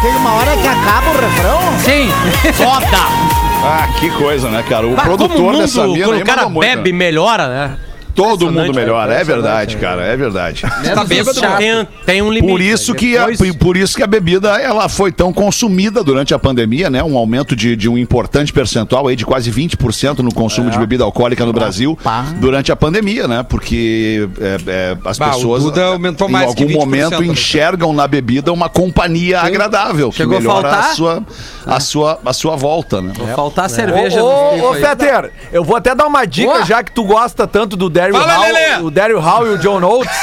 Tem 0.01 0.11
uma 0.17 0.33
hora 0.33 0.57
que 0.57 0.67
acaba 0.67 1.09
o 1.09 1.21
refrão. 1.21 1.59
Sim. 1.79 2.09
Foda! 2.53 2.97
Ah, 3.65 3.87
que 3.97 4.09
coisa, 4.11 4.49
né, 4.49 4.61
cara? 4.67 4.85
O 4.85 4.89
como 4.93 5.01
produtor 5.01 5.55
o 5.55 5.57
dessa 5.59 5.83
mundo, 5.83 5.93
mina 5.93 6.05
quando 6.07 6.21
o 6.21 6.25
cara 6.25 6.49
muito, 6.49 6.59
bebe, 6.59 6.91
né? 6.91 6.97
melhora, 6.97 7.47
né? 7.47 7.77
Todo 8.15 8.51
mundo 8.51 8.73
melhora, 8.73 9.13
é 9.13 9.23
verdade, 9.23 9.77
cara, 9.77 10.03
é 10.03 10.15
verdade. 10.15 10.61
Tá 10.93 11.03
bêbado, 11.03 11.39
chato. 11.39 11.57
Tem, 11.57 11.87
tem 12.05 12.21
um 12.21 12.31
limite. 12.31 12.51
Por 12.51 12.61
isso 12.61 12.93
né? 12.93 12.99
que 12.99 13.17
a, 13.17 13.27
por 13.59 13.75
isso 13.75 13.95
que 13.95 14.03
a 14.03 14.07
bebida 14.07 14.49
ela 14.59 14.87
foi 14.87 15.11
tão 15.11 15.33
consumida 15.33 16.03
durante 16.03 16.33
a 16.33 16.39
pandemia, 16.39 16.89
né? 16.89 17.03
Um 17.03 17.17
aumento 17.17 17.55
de, 17.55 17.75
de 17.75 17.89
um 17.89 17.97
importante 17.97 18.53
percentual 18.53 19.07
aí 19.07 19.15
de 19.15 19.25
quase 19.25 19.51
20% 19.51 20.19
no 20.19 20.33
consumo 20.33 20.69
de 20.69 20.77
bebida 20.77 21.03
alcoólica 21.03 21.45
no 21.45 21.53
Brasil 21.53 21.97
durante 22.39 22.71
a 22.71 22.75
pandemia, 22.75 23.27
né? 23.27 23.43
Porque 23.43 24.27
é, 24.39 24.57
é, 24.67 24.97
as 25.05 25.17
Bah, 25.17 25.31
pessoas 25.31 25.77
aumentou 25.77 26.29
em 26.29 26.33
que 26.33 26.43
algum 26.43 26.67
20% 26.67 26.73
momento 26.73 27.21
né? 27.21 27.27
enxergam 27.27 27.93
na 27.93 28.07
bebida 28.07 28.51
uma 28.51 28.69
companhia 28.69 29.41
agradável 29.41 30.09
que 30.11 30.17
Chegou 30.17 30.37
a 30.37 30.39
melhora 30.39 30.67
a 30.67 30.71
faltar? 30.71 30.95
sua 30.95 31.23
a 31.65 31.79
sua 31.79 32.19
a 32.25 32.33
sua 32.33 32.55
volta, 32.55 33.01
né? 33.01 33.13
Vou 33.15 33.27
faltar 33.27 33.69
cerveja 33.69 34.21
Ô, 34.21 34.27
ô, 34.27 34.69
ô 34.69 34.73
aí. 34.73 34.81
Fetter, 34.81 35.31
eu 35.51 35.63
vou 35.63 35.75
até 35.75 35.95
dar 35.95 36.07
uma 36.07 36.25
dica, 36.25 36.51
Boa. 36.51 36.65
já 36.65 36.83
que 36.83 36.91
tu 36.91 37.03
gosta 37.03 37.47
tanto 37.47 37.75
do 37.75 37.89
Daryl 38.03 38.15
Fala, 38.19 38.33
Hall, 38.33 38.43
Lelê. 38.43 38.75
o 38.81 38.91
Daryl 38.91 39.19
Hall 39.19 39.47
e 39.47 39.49
o 39.51 39.57
John 39.57 39.81
Oates. 39.83 40.17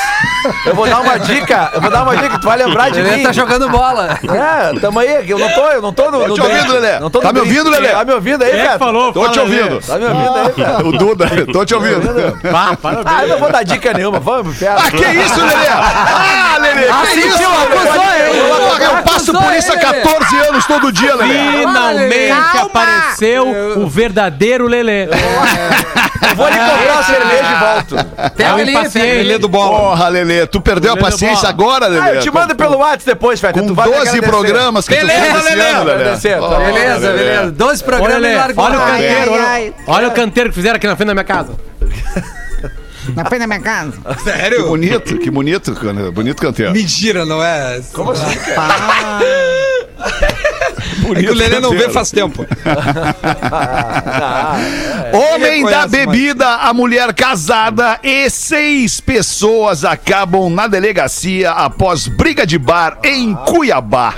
Eu 0.66 0.74
vou 0.74 0.86
dar 0.88 1.00
uma 1.00 1.18
dica, 1.18 1.70
eu 1.74 1.80
vou 1.80 1.90
dar 1.90 2.02
uma 2.02 2.16
dica, 2.16 2.38
tu 2.38 2.46
vai 2.46 2.56
lembrar 2.58 2.90
de 2.90 3.00
Ele 3.00 3.10
mim. 3.16 3.22
tá 3.22 3.32
jogando 3.32 3.68
bola. 3.68 4.18
É, 4.22 4.78
tamo 4.80 4.98
aí, 4.98 5.22
que 5.24 5.32
eu 5.32 5.38
não 5.38 5.50
tô, 5.52 5.66
eu 5.68 5.82
não 5.82 5.92
tô 5.92 6.10
no. 6.10 6.20
Tô 6.20 6.28
no 6.28 6.34
te 6.34 6.40
ouvindo. 6.40 6.72
Lelê. 6.74 6.98
Não 6.98 7.10
tô 7.10 7.20
Tá 7.20 7.32
me 7.32 7.40
ouvindo, 7.40 7.68
Lelê? 7.70 7.88
Tá 7.88 8.04
me 8.04 8.12
ouvindo 8.14 8.42
aí, 8.42 8.50
é 8.50 8.54
que 8.54 8.62
Fetter? 8.62 8.78
falou? 8.78 9.12
Tô 9.12 9.28
te 9.28 9.38
Lelê. 9.40 9.62
ouvindo. 9.62 9.86
Tá 9.86 9.98
me 9.98 10.04
ouvindo 10.06 10.36
aí, 10.36 10.52
Fetter? 10.52 10.80
O 10.86 10.92
Duda, 10.92 11.26
tô 11.52 11.64
te 11.64 11.74
ouvindo. 11.74 12.38
Parabéns. 12.50 13.04
Ah, 13.06 13.22
eu 13.22 13.28
não 13.28 13.38
vou 13.38 13.52
dar 13.52 13.62
dica 13.64 13.92
nenhuma, 13.92 14.18
vamos, 14.20 14.56
Fetter. 14.56 14.76
Ah, 14.78 14.90
que 14.90 14.96
isso, 15.04 15.40
Lelê? 15.40 15.66
Ah, 15.68 16.56
Lelê, 16.58 16.86
que 16.86 17.06
sentiu, 17.08 17.28
isso, 17.28 17.42
acusou 17.44 18.06
Lelê? 18.06 19.02
Eu, 19.28 19.34
eu 19.34 19.40
passo 19.40 19.46
por 19.50 19.52
isso 19.56 19.72
há 19.72 19.76
14 19.78 20.36
anos 20.48 20.66
todo 20.66 20.92
dia, 20.92 21.14
Lelê. 21.14 21.58
Finalmente 21.58 22.28
Calma. 22.28 22.62
apareceu 22.66 23.48
o 23.78 23.86
verdadeiro 23.88 24.66
Lelê. 24.66 25.04
Eu 25.04 26.36
vou 26.36 26.46
ali 26.46 26.56
comprar 26.58 26.92
uma 26.94 27.02
cerveja 27.02 27.50
e 27.50 27.58
volto. 27.94 28.32
Pega 28.36 28.54
ali, 28.54 28.74
Lelê 29.16 29.38
do 29.38 29.48
bola. 29.48 29.78
Porra, 29.78 30.08
Lelê, 30.08 30.46
tu 30.46 30.60
perdeu 30.60 30.92
a 30.92 30.94
Lelê 30.94 31.10
paciência 31.10 31.52
bola. 31.52 31.78
agora, 31.78 31.86
Lelê? 31.88 32.10
Ah, 32.10 32.14
eu 32.14 32.20
te 32.20 32.30
mando 32.30 32.54
pelo 32.54 32.76
WhatsApp 32.78 33.04
depois, 33.06 33.40
Fetter. 33.40 33.62
Com 33.62 33.68
tu 33.68 33.74
vai 33.74 33.86
me 33.88 33.94
12 33.94 34.08
agradecer. 34.08 34.30
programas 34.30 34.88
que 34.88 34.94
Beleza, 34.94 35.20
tu 35.20 35.32
fez 35.42 35.44
Lelê. 35.44 35.70
ano, 35.70 35.84
Lelê. 35.84 36.04
Beleza, 36.04 37.08
Lelê. 37.10 37.18
beleza. 37.24 37.50
Dois 37.52 37.80
Olha, 37.82 37.86
programas 37.86 38.16
e 38.16 38.20
Lelê, 38.20 38.36
largou. 38.36 38.64
olha 38.64 38.78
o 38.78 38.82
Ai, 38.82 38.90
canteiro, 38.90 39.16
ai, 39.16 39.28
olha, 39.38 39.46
ai. 39.48 39.74
olha 39.86 40.08
o 40.08 40.10
canteiro 40.12 40.48
que 40.50 40.54
fizeram 40.54 40.76
aqui 40.76 40.86
na 40.86 40.96
frente 40.96 41.08
da 41.08 41.14
minha 41.14 41.24
casa. 41.24 41.52
Na 43.14 43.24
frente 43.24 43.40
da 43.40 43.46
minha 43.46 43.60
casa. 43.60 43.92
Que 44.16 44.22
Sério? 44.22 44.66
bonito, 44.66 45.18
que 45.18 45.30
bonito, 45.30 45.74
cara, 45.74 46.10
bonito 46.10 46.40
canteiro. 46.40 46.72
Mentira, 46.72 47.24
não 47.24 47.42
é? 47.42 47.80
Como 47.92 48.10
assim? 48.12 48.24
É 48.24 48.50
Bonito 51.14 51.26
que 51.26 51.32
o 51.32 51.36
Lelê 51.36 51.60
não 51.60 51.70
vê 51.70 51.88
faz 51.90 52.10
tempo. 52.10 52.46
Homem 55.12 55.60
Ele 55.60 55.70
da 55.70 55.82
conhece, 55.82 55.88
bebida, 55.88 56.46
a 56.56 56.72
mulher 56.72 57.12
casada 57.14 57.98
e 58.02 58.28
seis 58.30 59.00
pessoas 59.00 59.84
acabam 59.84 60.48
na 60.50 60.66
delegacia 60.66 61.50
após 61.50 62.06
briga 62.06 62.46
de 62.46 62.58
bar 62.58 62.98
em 63.02 63.34
Cuiabá. 63.34 64.14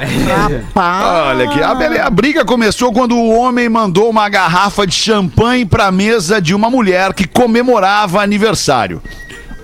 Olha 0.75 1.45
aqui, 1.49 1.63
a, 1.63 1.75
bele- 1.75 1.99
a 1.99 2.11
briga 2.11 2.45
começou 2.45 2.93
quando 2.93 3.17
o 3.17 3.35
homem 3.37 3.69
mandou 3.69 4.09
uma 4.11 4.29
garrafa 4.29 4.87
de 4.87 4.95
champanhe 4.95 5.65
para 5.65 5.87
a 5.87 5.93
mesa 5.93 6.41
de 6.41 6.55
uma 6.55 6.71
mulher 6.71 7.13
que 7.15 7.27
comemorava 7.27 8.23
aniversário. 8.23 9.03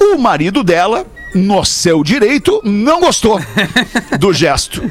O 0.00 0.16
marido 0.16 0.62
dela, 0.62 1.04
no 1.34 1.64
seu 1.64 2.02
direito, 2.02 2.60
não 2.64 3.00
gostou 3.00 3.40
do 4.18 4.32
gesto. 4.32 4.82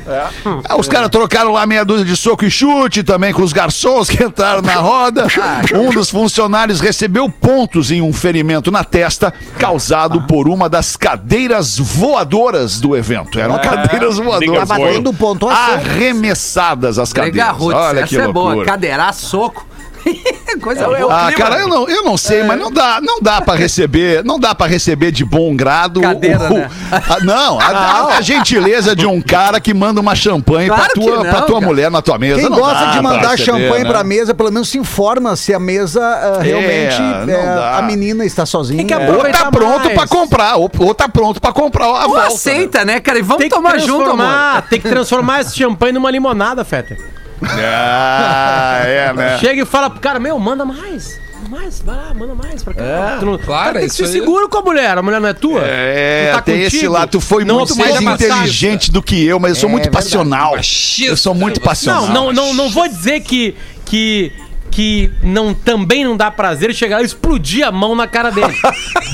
Ah, 0.68 0.76
Os 0.78 0.88
caras 0.88 1.10
trocaram 1.10 1.52
lá 1.52 1.66
meia 1.66 1.84
dúzia 1.84 2.06
de 2.06 2.16
soco 2.16 2.46
e 2.46 2.52
chute 2.52 3.04
também 3.04 3.34
com 3.34 3.42
os 3.42 3.54
garçons 3.54 4.10
que 4.10 4.24
entraram 4.24 4.62
na 4.62 4.76
roda. 4.76 5.28
Um 5.74 5.90
dos 5.92 6.10
funcionários 6.10 6.80
recebeu 6.80 7.30
pontos 7.30 7.92
em 7.92 8.02
um 8.02 8.12
ferimento 8.14 8.72
na 8.72 8.84
testa 8.84 9.34
causado 9.60 10.22
por 10.24 10.48
uma 10.48 10.70
das 10.70 10.96
cadeiras 10.96 11.78
voadoras 11.78 12.80
do 12.80 12.96
evento. 12.96 13.40
Eram 13.40 13.58
cadeiras 13.60 14.18
voadoras. 14.18 14.68
Tava 14.68 14.88
tendo 14.88 15.14
pontuação. 15.14 15.74
Arremessadas 15.76 16.98
as 17.00 17.14
cadeiras. 17.14 17.56
Olha 17.60 18.04
que 18.08 18.16
essa 18.16 18.30
é 18.30 18.32
boa. 18.32 18.46
loucura. 18.48 18.66
Cadeirar 18.66 19.14
soco. 19.14 19.66
Coisa 20.62 20.82
É 20.82 20.88
o- 20.88 20.96
é 20.96 21.06
o 21.06 21.08
boa. 21.08 21.28
Ah, 21.28 21.32
cara, 21.32 21.60
eu 21.60 21.68
não, 21.68 21.88
eu 21.88 22.04
não 22.04 22.18
sei, 22.18 22.44
mas 22.44 22.60
não 22.60 22.72
dá, 22.72 23.00
não 23.02 23.20
dá 23.22 23.42
para 23.42 23.58
receber, 23.58 24.24
não 24.24 24.40
dá 24.40 24.54
para 24.56 24.68
receber 24.68 25.12
de 25.12 25.24
bom 25.26 25.56
grado. 25.56 26.02
Cadeira, 26.02 26.52
o- 26.52 26.58
né? 26.58 26.70
a- 26.92 27.20
não, 27.24 27.60
a, 27.60 27.66
a- 27.66 28.18
a 28.18 28.22
gentileza 28.22 28.96
de 28.96 29.06
um 29.06 29.22
cara 29.22 29.60
que 29.60 29.74
manda 29.74 30.00
uma 30.02 30.16
champanhe 30.16 30.68
Claro 30.68 30.84
pra 30.84 30.94
tua, 30.94 31.16
não, 31.18 31.22
pra 31.24 31.42
tua 31.42 31.56
cara. 31.60 31.66
mulher 31.66 31.92
na 31.92 32.02
tua 32.02 32.18
mesa. 32.18 32.40
Quem 32.42 32.50
não 32.50 32.58
gosta 32.58 32.74
dá 32.86 32.86
de 32.92 32.92
pra 32.94 33.02
mandar 33.04 33.32
receber, 33.32 33.46
champanhe 33.46 33.84
né? 33.84 33.90
pra 33.90 34.04
mesa, 34.04 34.34
pelo 34.34 34.52
menos 34.52 34.70
se 34.70 34.78
informa 34.78 35.36
se 35.36 35.54
a 35.54 35.60
mesa 35.60 36.02
ah, 36.04 36.40
realmente 36.42 36.98
é, 37.32 37.76
a 37.78 37.82
menina 37.82 38.26
está 38.26 38.46
sozinha. 38.46 38.78
Tem 38.78 38.88
que 38.88 38.94
É. 38.94 39.10
Ou 39.12 39.24
tá 39.32 39.52
pronto 39.52 39.84
mais. 39.86 39.94
pra 39.94 40.08
comprar, 40.08 40.56
ou, 40.58 40.70
ou 40.80 40.94
tá 40.94 41.08
pronto 41.08 41.40
pra 41.40 41.52
comprar 41.52 41.86
a 41.86 42.04
Pô, 42.04 42.10
volta. 42.10 42.22
né? 42.22 42.28
aceita, 42.28 42.86
né, 42.86 43.00
cara? 43.00 43.20
E 43.20 43.22
vamos 43.22 43.48
tomar 43.48 43.78
junto, 43.80 44.04
transformar, 44.04 44.62
tem 44.70 44.80
que 44.82 44.90
transformar 44.90 45.42
esse 45.42 45.56
champanhe 45.56 45.92
numa 45.94 46.10
limonada, 46.12 46.64
Feta. 46.66 46.98
Ah, 47.44 48.82
é, 48.86 49.14
né? 49.14 49.38
Chega 49.40 49.62
e 49.62 49.66
fala 49.66 49.90
pro 49.90 50.00
cara, 50.00 50.20
meu, 50.20 50.38
manda 50.40 50.66
mais. 50.66 51.20
Manda 51.44 51.50
mais, 51.62 51.82
vai 51.82 51.96
lá, 51.96 52.14
manda 52.16 52.34
mais 52.36 52.64
pra 52.64 52.74
cá. 52.74 53.18
Tu 53.20 53.26
não- 53.26 53.38
claro, 53.38 53.64
Cara, 53.66 53.80
tem 53.80 53.82
que 53.82 53.88
isso 53.88 53.98
ser 53.98 54.04
aí. 54.06 54.12
seguro 54.12 54.50
com 54.50 54.58
a 54.58 54.62
mulher, 54.62 54.98
a 54.98 55.02
mulher 55.04 55.22
não 55.22 55.30
é 55.30 55.34
tua. 55.34 55.62
É, 55.64 56.30
Não 56.32 56.36
tá 56.38 56.42
tem 56.42 56.62
esse 56.62 56.78
contigo? 56.78 56.94
lado. 56.94 57.10
Tu 57.12 57.22
foi 57.22 57.46
Não 57.46 57.58
muito 57.58 57.74
seja 57.76 57.86
mais 57.90 58.02
machista. 58.02 58.34
inteligente 58.34 58.92
do 58.92 59.04
que 59.04 59.24
eu, 59.24 59.40
mas 59.40 59.52
eu 59.52 59.56
sou 59.56 59.70
É 59.70 59.72
muito 59.72 59.84
verdade. 59.84 60.04
passional. 60.06 60.56
Machista, 60.56 61.12
Eu 61.12 61.18
sou 61.18 61.34
muito 61.36 61.60
você. 61.60 61.66
passional. 61.66 62.08
Não, 62.08 62.34
não, 62.34 62.34
não, 62.34 62.54
não 62.56 62.70
vou 62.70 62.88
dizer 62.88 63.20
que, 63.22 63.56
que, 63.86 64.32
que 64.72 65.12
não, 65.22 65.54
também 65.54 66.04
não 66.04 66.18
dá 66.18 66.32
prazer 66.32 66.74
chegar 66.74 67.02
e 67.02 67.06
explodir 67.06 67.66
a 67.68 67.72
mão 67.72 67.94
na 67.96 68.08
cara 68.08 68.32
dele. 68.32 68.54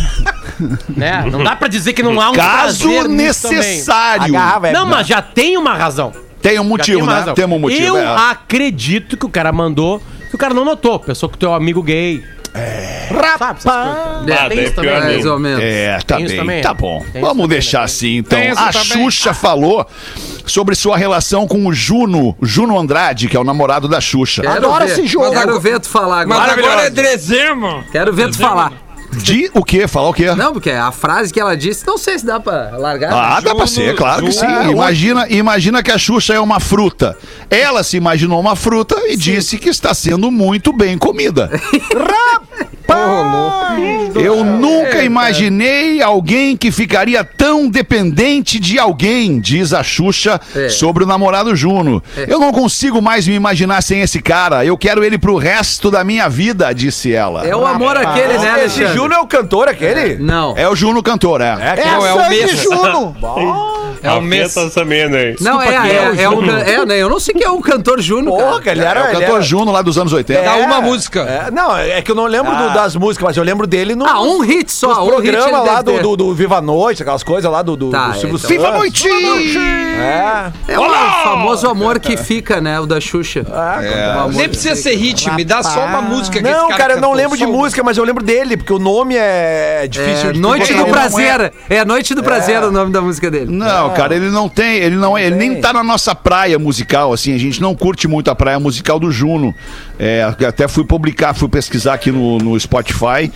né? 0.95 1.25
Não 1.29 1.43
dá 1.43 1.55
pra 1.57 1.67
dizer 1.67 1.91
que 1.93 2.01
não 2.01 2.19
há 2.21 2.29
um 2.29 2.33
Caso 2.33 2.83
prazer 2.87 3.09
nisso 3.09 3.41
também. 3.43 3.57
necessário. 3.57 4.23
Agarrava, 4.35 4.69
é- 4.69 4.71
Não, 4.71 4.85
mas 4.85 5.05
já 5.07 5.21
tem 5.21 5.57
uma 5.57 5.73
razão. 5.75 6.13
Tem 6.43 6.59
um 6.59 6.63
motivo, 6.63 6.99
tem 6.99 7.07
né? 7.07 7.13
razão. 7.13 7.33
Temos 7.33 7.57
um 7.57 7.61
motivo. 7.61 7.97
Eu 7.97 7.97
é. 7.97 8.29
acredito 8.29 9.17
que 9.17 9.25
o 9.25 9.29
cara 9.29 9.51
mandou, 9.51 9.99
que 10.29 10.35
o 10.35 10.37
cara 10.37 10.53
não 10.53 10.65
notou. 10.65 10.99
Pensou 10.99 11.29
que 11.29 11.35
o 11.35 11.39
teu 11.39 11.53
amigo 11.53 11.81
gay. 11.81 12.21
É. 12.53 13.07
Coisas. 13.09 13.65
Ah, 13.65 14.47
tem 14.47 14.63
isso 14.63 14.75
também. 14.75 14.99
Mais 14.99 15.25
ou 15.25 15.39
menos. 15.39 15.63
É, 15.63 15.97
tá 16.05 16.17
Tem 16.17 16.27
bem, 16.27 16.37
também, 16.37 16.61
tá 16.61 16.73
bom. 16.73 17.03
Tem 17.11 17.21
Vamos 17.21 17.37
também, 17.37 17.47
deixar 17.47 17.79
né? 17.79 17.85
assim, 17.85 18.17
então. 18.17 18.39
Tem 18.39 18.51
A 18.51 18.71
também. 18.71 18.83
Xuxa 18.83 19.33
falou 19.33 19.87
sobre 20.45 20.75
sua 20.75 20.95
relação 20.97 21.47
com 21.47 21.65
o 21.65 21.73
Juno, 21.73 22.35
Juno 22.41 22.77
Andrade, 22.77 23.27
que 23.27 23.35
é 23.35 23.39
o 23.39 23.43
namorado 23.43 23.87
da 23.87 23.99
Xuxa. 23.99 24.41
Quero 24.43 24.57
Adoro 24.57 24.85
ver. 24.85 24.91
esse 24.91 25.07
jogo. 25.07 25.31
Quero 25.31 25.59
ver 25.59 25.79
tu 25.79 25.89
falar 25.89 26.27
Mas 26.27 26.37
agora. 26.37 26.53
agora 26.59 26.81
é 26.87 26.89
dezembro. 26.91 27.83
Quero 27.91 28.13
ver 28.13 28.29
tu 28.29 28.37
falar. 28.37 28.82
De 29.13 29.49
o 29.53 29.63
quê? 29.63 29.87
Falar 29.87 30.09
o 30.09 30.13
quê? 30.13 30.33
Não, 30.35 30.53
porque 30.53 30.69
a 30.69 30.91
frase 30.91 31.31
que 31.33 31.39
ela 31.39 31.55
disse, 31.55 31.85
não 31.85 31.97
sei 31.97 32.17
se 32.19 32.25
dá 32.25 32.39
pra 32.39 32.77
largar. 32.77 33.13
Ah, 33.13 33.39
dá 33.39 33.55
pra 33.55 33.67
ser, 33.67 33.95
claro 33.95 34.25
que 34.25 34.31
sim. 34.31 34.45
Imagina, 34.71 35.27
imagina 35.29 35.83
que 35.83 35.91
a 35.91 35.97
Xuxa 35.97 36.33
é 36.33 36.39
uma 36.39 36.59
fruta. 36.59 37.17
Ela 37.49 37.83
se 37.83 37.97
imaginou 37.97 38.39
uma 38.39 38.55
fruta 38.55 38.95
e 39.07 39.15
disse 39.15 39.57
que 39.57 39.69
está 39.69 39.93
sendo 39.93 40.31
muito 40.31 40.73
bem 40.73 40.97
comida. 40.97 41.49
Eu 44.15 44.43
nunca 44.43 45.03
imaginei 45.03 46.01
alguém 46.01 46.55
que 46.55 46.71
ficaria 46.71 47.23
tão 47.23 47.67
dependente 47.67 48.59
de 48.59 48.77
alguém, 48.77 49.39
diz 49.39 49.73
a 49.73 49.81
Xuxa 49.83 50.39
É. 50.55 50.69
sobre 50.69 51.03
o 51.03 51.07
namorado 51.07 51.55
Juno. 51.55 52.01
Eu 52.27 52.39
não 52.39 52.51
consigo 52.51 53.01
mais 53.01 53.27
me 53.27 53.33
imaginar 53.33 53.81
sem 53.81 54.01
esse 54.01 54.21
cara. 54.21 54.63
Eu 54.63 54.77
quero 54.77 55.03
ele 55.03 55.17
pro 55.17 55.35
resto 55.37 55.89
da 55.89 56.03
minha 56.03 56.29
vida, 56.29 56.71
disse 56.73 57.11
ela. 57.13 57.45
É 57.47 57.55
o 57.55 57.65
amor 57.65 57.97
aquele, 57.97 58.33
né, 58.33 58.35
Esse 58.35 58.47
Alexandre? 58.47 58.93
Juno 58.93 59.13
é 59.13 59.19
o 59.19 59.27
cantor 59.27 59.67
aquele? 59.67 60.15
Não. 60.17 60.53
É 60.55 60.69
o 60.69 60.75
Juno 60.75 61.01
cantor, 61.01 61.41
é. 61.41 61.57
É, 61.59 61.79
É 61.81 61.85
Não, 61.85 62.05
é 62.05 62.13
o 62.13 62.17
sangue 62.17 62.35
mesmo. 62.45 62.63
Juno. 62.63 63.15
É 64.03 64.11
o 64.11 64.21
mês. 64.21 64.55
aí. 64.57 65.35
Não, 65.39 65.61
é, 65.61 65.69
é, 65.69 66.23
é, 66.23 66.29
o, 66.29 66.37
can- 66.45 66.59
é, 66.59 66.85
né? 66.85 66.97
Eu 66.97 67.09
não 67.09 67.19
sei 67.19 67.33
quem 67.33 67.45
é 67.45 67.49
o 67.49 67.59
cantor 67.61 68.01
Juno, 68.01 68.31
Porra, 68.31 68.59
cara. 68.61 68.77
ele 68.77 68.85
era. 68.85 68.99
É 68.99 69.03
o 69.03 69.11
cantor 69.13 69.35
era- 69.35 69.41
Juno 69.41 69.71
lá 69.71 69.81
dos 69.81 69.97
anos 69.97 70.11
80. 70.13 70.41
Dá 70.43 70.55
uma 70.57 70.81
música. 70.81 71.21
É, 71.21 71.51
não, 71.51 71.75
é 71.77 72.01
que 72.01 72.11
eu 72.11 72.15
não 72.15 72.25
lembro 72.25 72.55
do- 72.55 72.73
das 72.73 72.95
músicas, 72.95 73.27
mas 73.29 73.37
eu 73.37 73.43
lembro 73.43 73.65
dele 73.65 73.95
no. 73.95 74.05
Ah, 74.05 74.21
um 74.21 74.39
hit 74.41 74.71
só. 74.71 75.03
Um 75.03 75.17
hit 75.19 75.31
programas 75.31 75.65
lá 75.65 75.81
do, 75.81 75.99
do, 76.01 76.15
do 76.17 76.33
Viva 76.35 76.57
a 76.57 76.61
Noite, 76.61 77.01
aquelas 77.01 77.23
coisas 77.23 77.49
lá 77.49 77.61
do, 77.61 77.75
do, 77.75 77.89
Tá, 77.89 78.09
do 78.09 78.13
Silvio 78.19 78.35
então. 78.37 78.49
Viva 78.49 78.71
noite! 78.71 79.07
É. 79.07 80.51
É 80.73 80.79
o 80.79 80.83
famoso 81.23 81.67
amor 81.69 81.99
que 81.99 82.17
fica, 82.17 82.59
né? 82.59 82.79
O 82.79 82.85
da 82.85 82.99
Xuxa. 82.99 83.45
Amor 84.19 84.33
Nem 84.33 84.49
precisa 84.49 84.75
fica. 84.75 84.89
ser 84.89 84.95
hit, 84.95 85.29
me 85.31 85.43
dá 85.45 85.63
só 85.63 85.85
uma 85.85 86.01
música 86.01 86.37
que 86.37 86.43
Não, 86.43 86.69
cara, 86.69 86.93
eu 86.93 87.01
não 87.01 87.13
lembro 87.13 87.37
de 87.37 87.45
música, 87.45 87.83
mas 87.83 87.97
eu 87.97 88.03
lembro 88.03 88.23
dele, 88.23 88.57
porque 88.57 88.73
o 88.73 88.79
nome 88.79 89.15
é 89.17 89.87
difícil 89.89 90.29
É, 90.29 90.33
de 90.33 90.39
Noite 90.39 90.73
do 90.73 90.81
é. 90.83 90.89
Prazer. 90.89 91.53
É 91.69 91.85
Noite 91.85 92.13
do 92.15 92.23
Prazer 92.23 92.63
o 92.63 92.71
nome 92.71 92.91
da 92.91 93.01
música 93.01 93.29
dele. 93.29 93.47
Não, 93.51 93.92
cara, 93.93 94.15
ele 94.15 94.29
não 94.29 94.49
tem, 94.49 94.77
ele 94.77 94.95
não, 94.95 95.17
ele 95.17 95.35
nem 95.35 95.61
tá 95.61 95.73
na 95.73 95.83
nossa 95.83 96.13
praia 96.13 96.59
musical, 96.59 97.13
assim, 97.13 97.33
a 97.33 97.37
gente 97.37 97.61
não 97.61 97.75
curte 97.75 98.07
muito 98.07 98.29
a 98.29 98.35
praia 98.35 98.59
musical 98.59 98.99
do 98.99 99.11
Juno. 99.11 99.53
É, 99.99 100.23
até 100.23 100.67
fui 100.67 100.83
publicar, 100.83 101.33
fui 101.33 101.47
pesquisar 101.47 101.93
aqui 101.93 102.11
no, 102.11 102.37
no 102.39 102.59
Spotify, 102.59 103.31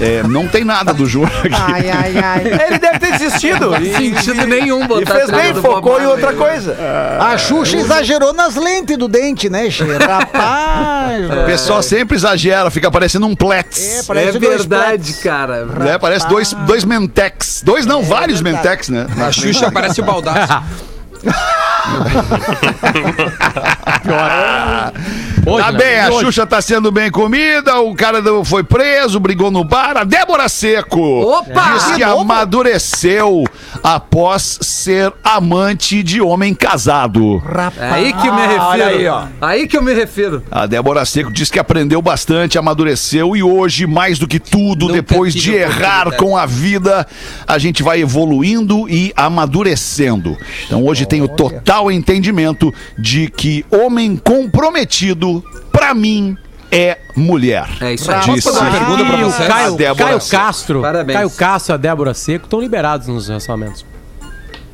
é, 0.00 0.22
não 0.22 0.46
tem 0.46 0.64
nada 0.64 0.92
do 0.92 1.06
Juno 1.06 1.26
aqui. 1.26 1.54
Ai, 1.54 1.90
ai, 1.90 2.18
ai. 2.18 2.42
Ele 2.68 2.78
deve 2.78 2.98
ter 2.98 3.12
desistido. 3.18 3.74
E, 3.76 4.12
Sentido 4.22 4.46
nenhum 4.46 4.84
e 4.84 4.88
botar 4.88 5.14
fez 5.14 5.24
a 5.24 5.32
trilha 5.32 5.52
bem, 5.54 5.62
focou 5.62 6.00
em 6.00 6.06
outra 6.06 6.32
coisa. 6.34 6.76
A 7.18 7.36
Xuxa 7.38 7.76
exagerou 7.76 8.32
nas 8.32 8.54
lentes 8.56 8.96
do 8.98 9.08
dente, 9.08 9.48
né? 9.48 9.62
Rapaz. 9.72 11.30
O 11.30 11.46
pessoal 11.46 11.82
sempre 11.82 12.16
exagera, 12.16 12.70
fica 12.70 12.90
parecendo 12.90 13.26
um 13.26 13.34
Plets. 13.34 14.00
É, 14.00 14.02
parece 14.02 14.36
É 14.36 14.40
dois 14.40 14.56
verdade, 14.58 15.12
cara. 15.14 15.64
né? 15.64 15.98
Parece 15.98 16.28
dois, 16.28 16.52
dois 16.66 16.84
Mentex. 16.84 17.62
Dois 17.64 17.86
não, 17.86 18.02
vários 18.02 18.40
verdade. 18.40 18.66
Mentex, 18.66 18.88
né? 18.88 19.06
A 19.18 19.32
Xuxa 19.32 19.70
parece 19.70 20.00
o 20.00 20.04
baldaço. 24.04 24.92
Hoje, 25.44 25.64
Tá 25.64 25.72
né? 25.72 25.78
bem, 25.78 25.98
a 26.00 26.08
Hoje. 26.08 26.26
Xuxa 26.26 26.46
tá 26.46 26.62
sendo 26.62 26.92
bem 26.92 27.10
comida, 27.10 27.80
o 27.80 27.94
cara 27.96 28.22
foi 28.44 28.62
preso, 28.62 29.18
brigou 29.18 29.50
no 29.50 29.64
bar. 29.64 29.96
A 29.96 30.04
Débora 30.04 30.48
Seco 30.48 31.00
Opa! 31.00 31.72
diz 31.72 31.84
que 31.96 32.02
amadureceu 32.04 33.42
após 33.82 34.58
ser 34.62 35.12
amante 35.24 36.00
de 36.02 36.20
homem 36.20 36.54
casado. 36.54 37.42
É 37.76 37.90
aí 37.90 38.12
que 38.12 38.28
eu 38.28 38.34
me 38.34 38.42
refiro. 38.42 38.62
olha 38.62 38.86
aí, 38.86 39.08
ó. 39.08 39.24
Aí 39.40 39.66
que 39.66 39.76
eu 39.76 39.82
me 39.82 39.92
refiro. 39.92 40.44
A 40.48 40.64
Débora 40.66 41.04
Seco 41.04 41.32
diz 41.32 41.50
que 41.50 41.58
aprendeu 41.58 42.00
bastante, 42.00 42.56
amadureceu 42.56 43.36
e 43.36 43.42
hoje, 43.42 43.84
mais 43.86 44.20
do 44.20 44.28
que 44.28 44.38
tudo, 44.38 44.86
Nunca 44.86 44.94
depois 45.02 45.34
de 45.34 45.52
errar 45.54 46.12
com 46.12 46.36
a 46.36 46.46
vida, 46.46 47.04
a 47.48 47.58
gente 47.58 47.82
vai 47.82 48.00
evoluindo 48.00 48.88
e 48.88 49.12
amadurecendo. 49.16 50.38
Então 50.66 50.84
hoje 50.84 51.04
tenho 51.04 51.26
total 51.26 51.71
entendimento 51.90 52.72
de 52.98 53.28
que 53.28 53.64
homem 53.70 54.16
comprometido, 54.16 55.44
pra 55.70 55.94
mim, 55.94 56.36
é 56.70 56.98
mulher. 57.14 57.68
É 57.80 57.94
isso 57.94 58.10
aí. 58.10 58.20
Disse 58.20 58.50
fazer 58.50 58.60
uma 58.60 58.70
pergunta 58.70 59.04
pra 59.04 59.16
o 59.16 59.30
vocês? 59.30 59.50
a 59.50 59.52
Caio, 59.52 59.76
Caio. 59.94 60.20
Castro, 60.30 60.80
Parabéns. 60.80 61.16
Caio 61.16 61.30
Castro 61.30 61.72
e 61.72 61.74
a 61.74 61.76
Débora 61.76 62.14
Seco 62.14 62.46
estão 62.46 62.60
liberados 62.60 63.08
nos 63.08 63.28
relacionamentos. 63.28 63.84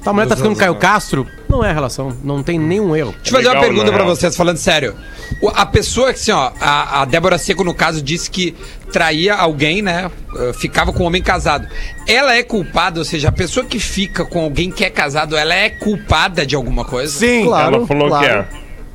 Tá, 0.09 0.11
a 0.11 0.15
mulher 0.15 0.27
tá 0.29 0.37
ficando 0.37 0.55
com 0.55 0.59
Caio 0.61 0.75
Castro, 0.77 1.27
não 1.49 1.63
é 1.65 1.71
relação, 1.73 2.17
não 2.25 2.43
tem 2.43 2.59
nenhum 2.59 2.97
erro. 2.97 3.15
Deixa 3.23 3.29
eu 3.31 3.33
fazer 3.37 3.49
uma 3.49 3.53
Legal, 3.55 3.63
pergunta 3.63 3.85
na 3.87 3.93
pra 3.93 4.05
real. 4.05 4.17
vocês, 4.17 4.35
falando 4.37 4.57
sério. 4.57 4.95
O- 5.43 5.49
A 5.55 5.67
pessoa 5.67 6.13
que, 6.15 6.19
assim, 6.21 6.33
ó, 6.33 6.51
a, 6.61 7.03
a 7.03 7.05
Débora 7.05 7.37
Seco, 7.37 7.63
no 7.63 7.75
caso, 7.75 8.01
disse 8.01 8.31
que 8.31 8.57
traía 8.91 9.35
alguém, 9.35 9.83
né? 9.83 10.11
eh, 10.37 10.53
Ficava 10.55 10.93
com 10.93 11.03
um 11.03 11.07
homem 11.07 11.23
casado. 11.23 11.69
Ela 12.07 12.35
é 12.35 12.43
culpada, 12.43 12.99
ou 12.99 13.05
seja, 13.05 13.29
a 13.29 13.33
pessoa 13.33 13.67
que 13.67 13.79
fica 13.79 14.25
com 14.25 14.41
alguém 14.41 14.71
que 14.71 14.83
é 14.85 14.89
casado, 14.91 15.37
ela 15.37 15.55
é 15.55 15.69
culpada 15.69 16.47
de 16.47 16.55
alguma 16.57 16.85
coisa? 16.87 17.13
Sim. 17.13 17.45
Claro, 17.45 17.77
Ela 17.77 17.87
falou 17.87 18.09
claro. 18.09 18.25
que 18.25 18.31
é. 18.31 18.47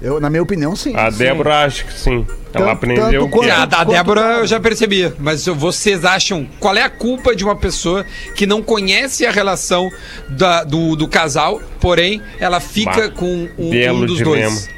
Eu, 0.01 0.19
na 0.19 0.29
minha 0.29 0.41
opinião, 0.43 0.75
sim. 0.75 0.95
A 0.95 1.09
Débora 1.11 1.63
acha 1.65 1.83
que 1.83 1.93
sim. 1.93 2.25
Ela 2.61 2.71
aprendeu 2.73 3.25
que 3.25 3.31
quanto- 3.31 3.47
é. 3.47 3.51
A, 3.51 3.63
a 3.63 3.67
Quanto 3.67 3.91
Débora 3.91 4.21
cara? 4.21 4.33
eu 4.39 4.47
já 4.47 4.59
percebia, 4.59 5.13
mas 5.19 5.45
vocês 5.45 6.05
acham 6.05 6.47
qual 6.59 6.75
é 6.75 6.81
a 6.83 6.89
culpa 6.89 7.35
de 7.35 7.43
uma 7.43 7.55
pessoa 7.55 8.05
que 8.35 8.45
não 8.45 8.61
conhece 8.61 9.25
a 9.25 9.31
relação 9.31 9.89
da- 10.29 10.63
do, 10.63 10.95
do 10.95 11.07
casal, 11.07 11.61
porém 11.79 12.21
ela 12.39 12.59
fica 12.59 13.07
Bah, 13.07 13.09
com 13.09 13.47
um, 13.57 13.69
um 13.93 14.05
dos 14.05 14.17
dilema. 14.17 14.49
dois? 14.49 14.69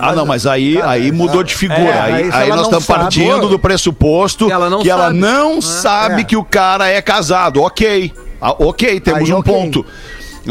Ah, 0.00 0.12
não, 0.14 0.24
mas 0.24 0.46
aí, 0.46 0.80
aí 0.82 1.10
mudou 1.10 1.42
de 1.42 1.54
figura. 1.56 1.80
é, 1.80 2.00
aí 2.00 2.30
aí 2.32 2.48
ela 2.48 2.56
nós 2.56 2.56
não 2.70 2.78
estamos 2.78 2.84
sabe- 2.84 3.00
partindo 3.02 3.48
do 3.48 3.58
pressuposto 3.58 4.46
Que 4.46 4.52
ela 4.52 4.70
não 4.70 4.80
que 4.80 4.88
ela 4.88 5.06
sabe. 5.06 5.18
não 5.18 5.60
sabe 5.60 6.20
É. 6.20 6.24
que 6.24 6.36
o 6.36 6.44
cara 6.44 6.88
é 6.88 7.02
casado. 7.02 7.60
Ok. 7.62 8.12
Ah, 8.40 8.52
ok, 8.60 9.00
temos 9.00 9.28
Aí, 9.28 9.34
um 9.34 9.38
ok. 9.40 9.52
ponto. 9.52 9.84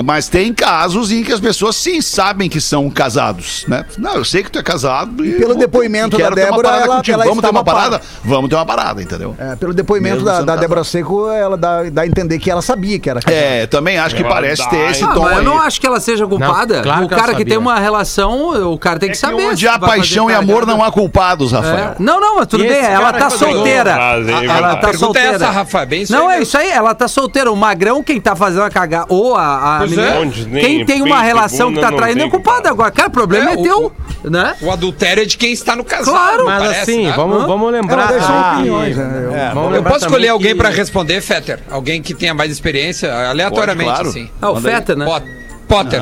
Mas 0.03 0.27
tem 0.27 0.53
casos 0.53 1.11
em 1.11 1.23
que 1.23 1.31
as 1.33 1.39
pessoas 1.39 1.75
sim 1.75 2.01
sabem 2.01 2.49
que 2.49 2.59
são 2.61 2.89
casados, 2.89 3.65
né? 3.67 3.85
Não, 3.97 4.15
eu 4.15 4.25
sei 4.25 4.43
que 4.43 4.51
tu 4.51 4.59
é 4.59 4.63
casado 4.63 5.25
e. 5.25 5.33
pelo 5.33 5.55
depoimento 5.55 6.15
e 6.15 6.19
quero 6.19 6.35
da 6.35 6.41
ter 6.43 6.47
uma 6.51 6.57
Débora, 6.57 6.67
parada 6.69 6.85
ela- 6.85 7.01
ela 7.07 7.23
Vamos 7.25 7.41
ter 7.43 7.49
uma 7.49 7.63
par. 7.63 7.75
parada? 7.75 8.01
Vamos 8.23 8.49
ter 8.49 8.55
uma 8.55 8.65
parada, 8.65 9.01
entendeu? 9.01 9.35
É, 9.39 9.55
pelo 9.55 9.73
depoimento 9.73 10.15
Mesmo 10.17 10.25
da, 10.25 10.41
da. 10.41 10.55
Débora 10.55 10.83
Seco, 10.83 11.29
ela 11.29 11.57
dá, 11.57 11.83
dá 11.91 12.01
a 12.03 12.07
entender 12.07 12.39
que 12.39 12.49
ela 12.49 12.61
sabia 12.61 12.99
que 12.99 13.09
era 13.09 13.21
casada. 13.21 13.41
É, 13.41 13.65
também 13.67 13.97
acho 13.97 14.15
que 14.15 14.21
Ela 14.23 14.31
parece 14.33 14.69
ter 14.69 14.83
dá, 14.85 14.91
esse 14.91 15.03
Ah, 15.03 15.07
tom 15.13 15.21
mas 15.21 15.31
eu 15.33 15.37
aí. 15.39 15.45
não 15.45 15.59
acho 15.61 15.79
que 15.81 15.87
ela 15.87 15.99
seja 15.99 16.25
culpada. 16.27 16.75
Não, 16.77 16.83
claro 16.83 17.05
o 17.05 17.09
que 17.09 17.15
cara 17.15 17.27
que 17.27 17.31
sabia. 17.33 17.45
tem 17.45 17.57
uma 17.57 17.79
relação, 17.79 18.71
o 18.73 18.77
cara 18.77 18.99
tem 18.99 19.09
que 19.09 19.13
É 19.13 19.15
que 19.15 19.19
saber. 19.19 19.43
onde 19.49 19.67
há 19.67 19.79
paixão 19.79 20.29
e 20.29 20.33
amor 20.33 20.65
não 20.65 20.83
há 20.83 20.91
culpados, 20.91 21.51
É. 21.53 21.55
Rafael. 21.57 21.95
Não, 21.99 22.19
não, 22.19 22.35
mas 22.37 22.47
tudo 22.47 22.63
E 22.63 22.67
bem. 22.67 22.77
Ela 22.83 23.13
tá 23.13 23.27
que 23.27 23.37
solteira. 23.37 23.91
Ela 23.91 24.75
tá 24.75 24.87
pergunta 24.87 24.89
é 24.89 24.93
solteira. 24.97 25.45
é 25.45 26.05
Não, 26.09 26.29
é 26.31 26.41
isso 26.41 26.57
aí, 26.57 26.69
ela 26.69 26.93
tá 26.93 27.07
solteira. 27.07 27.51
O 27.51 27.55
magrão, 27.55 28.03
quem 28.03 28.19
tá 28.21 28.35
fazendo 28.35 28.63
a 28.63 28.69
cagar, 28.69 29.05
ou 29.09 29.35
a 29.35 29.79
Pois 29.95 30.07
é. 30.07 30.19
Onde 30.19 30.47
nem 30.47 30.63
quem 30.63 30.85
tem 30.85 31.01
uma 31.01 31.21
relação 31.21 31.73
que 31.73 31.79
tá 31.79 31.89
não 31.91 31.97
traindo 31.97 32.23
é 32.23 32.29
culpado. 32.29 32.67
Agora, 32.67 32.91
cara, 32.91 33.07
o 33.07 33.11
problema 33.11 33.51
É, 33.51 33.53
é, 33.53 33.57
o- 33.57 33.63
teu, 33.63 33.91
né? 34.29 34.55
O 34.61 34.71
adultério 34.71 35.23
é 35.23 35.25
de 35.25 35.37
quem 35.37 35.51
está 35.53 35.75
no 35.75 35.83
casal. 35.83 36.13
Claro, 36.13 36.45
Mas 36.45 36.63
parece, 36.63 36.81
assim, 36.91 37.05
né? 37.07 37.13
vamos, 37.15 37.45
vamos 37.45 37.71
lembrar. 37.71 38.11
Ela 38.11 38.19
que- 38.51 38.55
opiniões, 38.57 38.97
né? 38.97 39.21
Eu- 39.25 39.35
É, 39.35 39.47
vamos 39.53 39.63
Eu 39.63 39.69
lembrar 39.77 39.91
posso 39.91 40.05
escolher 40.05 40.15
também 40.17 40.29
alguém 40.29 40.51
que- 40.53 40.57
pra 40.57 40.69
responder, 40.69 41.21
Fetter? 41.21 41.59
Alguém 41.69 42.01
que 42.01 42.13
tenha 42.13 42.33
mais 42.33 42.51
experiência, 42.51 43.13
aleatoriamente, 43.29 43.89
Pode, 43.89 44.01
claro. 44.03 44.09
assim. 44.09 44.29
Ah, 44.41 44.51
o 44.51 44.55
Manda 44.55 44.69
aí. 44.69 44.75
Feta, 44.75 44.95
né? 44.95 45.05
Pot- 45.05 45.27
Potter. 45.67 46.01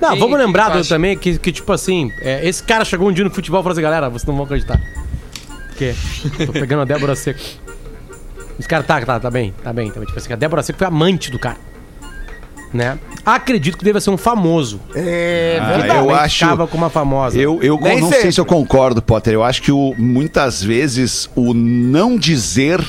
Não, 0.00 0.10
Quem- 0.12 0.18
vamos 0.20 0.38
lembrar 0.38 0.70
do- 0.70 0.86
também 0.88 1.16
que, 1.16 1.38
que, 1.38 1.52
tipo 1.52 1.70
assim, 1.72 2.10
é, 2.22 2.46
esse 2.48 2.62
cara 2.62 2.84
chegou 2.84 3.08
um 3.08 3.12
dia 3.12 3.24
no 3.24 3.30
futebol 3.30 3.60
e 3.60 3.62
falou 3.62 3.72
assim, 3.72 3.82
galera, 3.82 4.08
vocês 4.08 4.24
não 4.26 4.34
vão 4.34 4.44
acreditar. 4.44 4.80
O 5.72 5.74
quê? 5.76 5.94
Tô 6.46 6.52
pegando 6.52 6.82
a 6.82 6.84
Débora 6.86 7.14
Seco. 7.14 7.38
Esse 8.58 8.68
cara 8.68 8.82
tá, 8.82 9.00
tá, 9.00 9.20
tá 9.20 9.30
bem, 9.30 9.54
tá 9.62 9.72
bem, 9.72 9.90
tá 9.90 9.98
bem. 10.00 10.06
Tipo 10.06 10.18
assim, 10.18 10.32
a 10.32 10.36
Débora 10.36 10.62
Seco 10.62 10.78
foi 10.78 10.86
amante 10.86 11.30
do 11.30 11.38
cara. 11.38 11.56
Né? 12.72 12.98
Acredito 13.26 13.76
que 13.76 13.84
deve 13.84 14.00
ser 14.00 14.10
um 14.10 14.16
famoso. 14.16 14.80
É 14.94 15.58
Ah, 15.60 15.66
verdade. 15.76 15.98
eu 15.98 16.10
acho. 16.14 16.38
Ficava 16.38 16.66
com 16.68 16.76
uma 16.78 16.88
famosa. 16.90 17.36
Eu, 17.38 17.58
eu 17.62 17.78
Nem 17.80 18.00
não 18.00 18.08
sempre. 18.08 18.22
sei 18.22 18.32
se 18.32 18.40
eu 18.40 18.44
concordo, 18.44 19.02
Potter. 19.02 19.34
Eu 19.34 19.42
acho 19.42 19.60
que 19.62 19.72
o, 19.72 19.94
muitas 19.98 20.62
vezes 20.62 21.28
o 21.34 21.52
não 21.52 22.16
dizer 22.16 22.80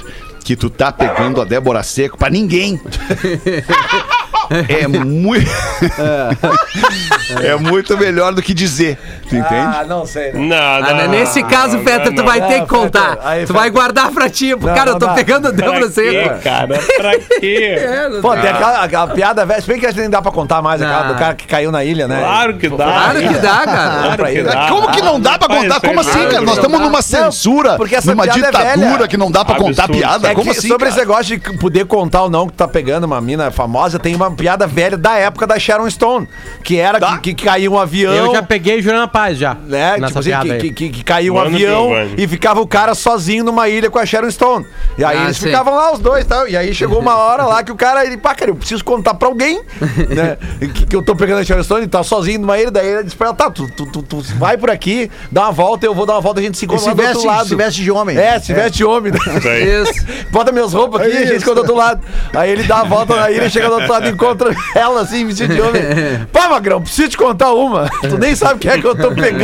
que 0.43 0.55
tu 0.55 0.69
tá 0.69 0.91
pegando 0.91 1.41
a 1.41 1.45
Débora 1.45 1.81
Seco 1.83 2.17
pra 2.17 2.29
ninguém 2.29 2.79
é 4.67 4.87
muito 4.87 5.49
é 7.43 7.55
muito 7.55 7.97
melhor 7.97 8.33
do 8.33 8.41
que 8.41 8.53
dizer. 8.53 8.97
Tu 9.29 9.35
entende? 9.35 9.55
Ah, 9.55 9.85
não 9.87 10.05
sei. 10.05 10.33
Não, 10.33 10.55
Ah, 10.57 10.79
não, 10.81 10.95
né? 10.95 11.07
Nesse 11.07 11.41
não, 11.41 11.49
caso, 11.49 11.77
não, 11.77 11.83
Feta, 11.83 12.11
tu 12.11 12.17
não. 12.17 12.25
vai 12.25 12.41
ter 12.41 12.57
Não, 12.57 12.65
que 12.65 12.69
contar. 12.69 13.17
Aí, 13.23 13.45
tu 13.45 13.53
vai 13.53 13.69
guardar 13.69 14.11
pra 14.11 14.29
ti. 14.29 14.51
Não, 14.51 14.59
cara, 14.59 14.89
eu 14.91 14.93
não 14.93 14.99
tô 14.99 15.09
pegando 15.13 15.47
a 15.47 15.51
Débora 15.51 15.79
Pra 15.89 16.03
quê, 16.03 16.11
Seco. 16.11 16.41
cara? 16.43 16.79
Pra 16.97 17.19
quê? 17.39 17.77
É, 17.91 18.09
Pô, 18.21 18.31
tem 18.35 18.49
aquela, 18.49 18.83
aquela 18.83 19.07
piada 19.07 19.45
velha. 19.45 19.61
Se 19.61 19.67
bem 19.67 19.79
que 19.79 19.85
essa 19.85 19.99
nem 19.99 20.09
dá 20.09 20.21
pra 20.21 20.31
contar 20.31 20.61
mais, 20.61 20.81
aquela 20.81 21.01
Ah. 21.01 21.03
do 21.13 21.15
cara 21.15 21.33
que 21.35 21.47
caiu 21.47 21.71
na 21.71 21.83
ilha, 21.83 22.07
né? 22.07 22.19
Claro 22.19 22.57
que 22.57 22.69
dá. 22.69 22.75
Claro 22.83 23.19
que 23.19 23.33
dá, 23.39 23.57
cara. 23.65 24.01
Claro 24.17 24.25
que 24.25 24.43
dá. 24.43 24.67
Como 24.69 24.91
que 24.91 25.01
não 25.01 25.19
dá 25.19 25.37
pra 25.39 25.47
contar? 25.47 25.67
isso 25.67 25.77
é 25.85 25.87
Como 25.87 25.99
assim, 25.99 26.27
cara? 26.27 26.41
Nós 26.41 26.55
estamos 26.55 26.79
numa 26.79 27.01
censura, 27.01 27.75
porque 27.77 27.95
essa 27.95 28.11
numa 28.11 28.25
é 28.25 28.29
ditadura 28.29 28.75
velha. 28.97 29.07
que 29.07 29.17
não 29.17 29.31
dá 29.31 29.43
pra 29.45 29.55
contar 29.55 29.87
piada. 29.87 30.33
Como 30.35 30.51
assim? 30.51 30.67
sobre 30.67 30.89
esse 30.89 30.97
negócio 30.97 31.37
de 31.39 31.57
poder 31.57 31.85
contar 31.85 32.23
ou 32.23 32.29
não 32.29 32.47
que 32.47 32.53
tu 32.53 32.57
tá 32.57 32.67
pegando 32.67 33.05
uma 33.05 33.19
mina 33.21 33.51
famosa, 33.51 33.97
tem 33.99 34.15
uma 34.15 34.29
piada 34.41 34.67
velha 34.67 34.97
da 34.97 35.15
época 35.17 35.45
da 35.47 35.57
Sharon 35.59 35.89
Stone, 35.89 36.27
que 36.63 36.77
era 36.77 36.99
Tá. 36.99 37.17
que, 37.19 37.33
que 37.33 37.45
caiu 37.45 37.73
um 37.73 37.79
avião. 37.79 38.13
Eu 38.13 38.31
já 38.33 38.41
peguei 38.43 38.81
Juliana 38.81 39.07
Paz 39.07 39.37
já. 39.37 39.53
né? 39.53 39.97
Nessa 39.97 40.07
Tipo 40.07 40.19
assim, 40.19 40.29
piada 40.29 40.45
que, 40.45 40.51
aí. 40.53 40.59
que, 40.59 40.71
que- 40.71 40.89
que 40.89 41.03
caiu 41.03 41.33
um 41.33 41.37
Mano 41.37 41.55
avião 41.55 41.89
e 42.17 42.27
ficava 42.27 42.59
o 42.61 42.67
cara 42.67 42.93
sozinho 42.95 43.43
numa 43.43 43.69
ilha 43.69 43.89
com 43.89 43.99
a 43.99 44.05
Sharon 44.05 44.29
Stone. 44.31 44.65
E 44.97 45.03
aí 45.03 45.17
Ah, 45.17 45.23
eles 45.25 45.37
sim. 45.37 45.45
ficavam 45.47 45.73
lá 45.75 45.93
os 45.93 45.99
dois 45.99 46.25
e 46.25 46.27
tal. 46.27 46.47
E 46.47 46.57
aí 46.57 46.73
chegou 46.73 46.99
uma 46.99 47.15
hora 47.15 47.43
lá 47.45 47.63
que 47.63 47.71
o 47.71 47.75
cara, 47.75 48.05
ele, 48.05 48.17
pá, 48.17 48.33
cara, 48.35 48.51
eu 48.51 48.55
preciso 48.55 48.83
contar 48.83 49.13
pra 49.13 49.27
alguém, 49.27 49.61
né? 50.09 50.37
Que, 50.73 50.85
que 50.85 50.95
eu 50.95 51.01
tô 51.03 51.15
pegando 51.15 51.39
a 51.39 51.43
Sharon 51.43 51.63
Stone 51.63 51.85
e 51.85 51.87
tá 51.87 52.03
sozinho 52.03 52.39
numa 52.41 52.59
ilha. 52.59 52.71
Daí 52.71 52.87
ele 52.87 53.03
disse 53.03 53.15
pra 53.15 53.27
ela, 53.27 53.35
tá, 53.35 53.49
tu, 53.49 53.69
tu, 53.71 53.85
tu, 53.85 54.01
tu 54.03 54.21
vai 54.37 54.57
por 54.57 54.69
aqui, 54.69 55.09
dá 55.31 55.43
uma 55.43 55.51
volta, 55.51 55.85
eu 55.85 55.93
vou 55.93 56.05
dar 56.05 56.13
uma 56.13 56.21
volta, 56.21 56.39
a 56.39 56.43
gente 56.43 56.57
se 56.57 56.65
E 56.65 56.67
encontra 56.67 56.83
se 56.83 56.89
lá 56.89 56.93
do 56.95 57.07
outro 57.17 57.27
lado. 57.27 57.47
se 57.47 57.55
veste 57.55 57.83
de 57.83 57.91
homem. 57.91 58.17
É, 58.17 58.39
se 58.39 58.53
veste 58.53 58.77
de 58.77 58.85
homem. 58.85 59.11
né? 59.11 59.59
Isso. 59.59 60.05
Bota 60.31 60.51
minhas 60.51 60.73
roupas 60.73 61.01
aqui 61.01 61.11
e 61.13 61.17
a 61.17 61.25
gente 61.25 61.39
ficou 61.39 61.53
do 61.55 61.59
outro 61.61 61.75
lado. 61.75 62.01
Aí 62.33 62.49
ele 62.51 62.63
dá 62.63 62.79
a 62.79 62.83
volta 62.83 63.15
na 63.15 63.31
ilha, 63.31 63.49
chega 63.49 63.67
do 63.67 63.75
outro 63.75 63.91
lado, 63.91 64.07
encontra 64.25 64.55
ela 64.75 65.01
assim, 65.01 65.25
vestida 65.25 65.53
de 65.53 65.61
homem. 65.61 65.81
Pá, 66.31 66.47
Magrão, 66.49 66.81
preciso 66.81 67.09
te 67.09 67.17
contar 67.17 67.51
uma. 67.53 67.89
Tu 68.01 68.17
nem 68.17 68.35
sabe 68.35 68.59
quem 68.59 68.71
é 68.71 68.77
que 68.77 68.85
eu 68.85 68.95
tô 68.95 69.11
pegando. 69.11 69.43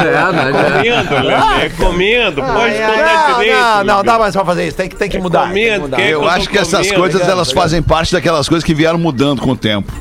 É, 0.00 0.32
né, 0.32 0.52
já- 0.52 1.04
Comendo, 1.06 1.14
Lelê, 1.26 1.70
comendo. 1.76 2.42
Pode 2.42 2.74
contar 2.74 3.28
Não, 3.30 3.38
direito. 3.38 3.56
não, 3.58 3.84
não 3.84 4.04
dá 4.04 4.18
mais 4.18 4.34
pra 4.34 4.44
fazer 4.44 4.66
isso. 4.68 4.76
Tem 4.76 4.88
que, 4.88 4.96
tem 4.96 5.08
que 5.08 5.18
mudar. 5.18 5.44
tem 5.44 5.48
que 5.52 5.54
comendo, 5.60 5.80
mudar. 5.82 5.96
que- 5.96 6.02
Eu 6.02 6.22
eu 6.22 6.28
acho 6.28 6.48
que 6.48 6.58
essas 6.58 6.80
comendo, 6.86 6.94
coisas, 6.96 7.14
obrigado, 7.20 7.36
elas 7.36 7.52
fazem 7.52 7.82
parte 7.82 8.12
daquelas 8.12 8.48
coisas 8.48 8.64
que 8.64 8.74
vieram 8.74 8.98
mudando 8.98 9.40
com 9.42 9.50
o 9.50 9.56
tempo. 9.56 9.92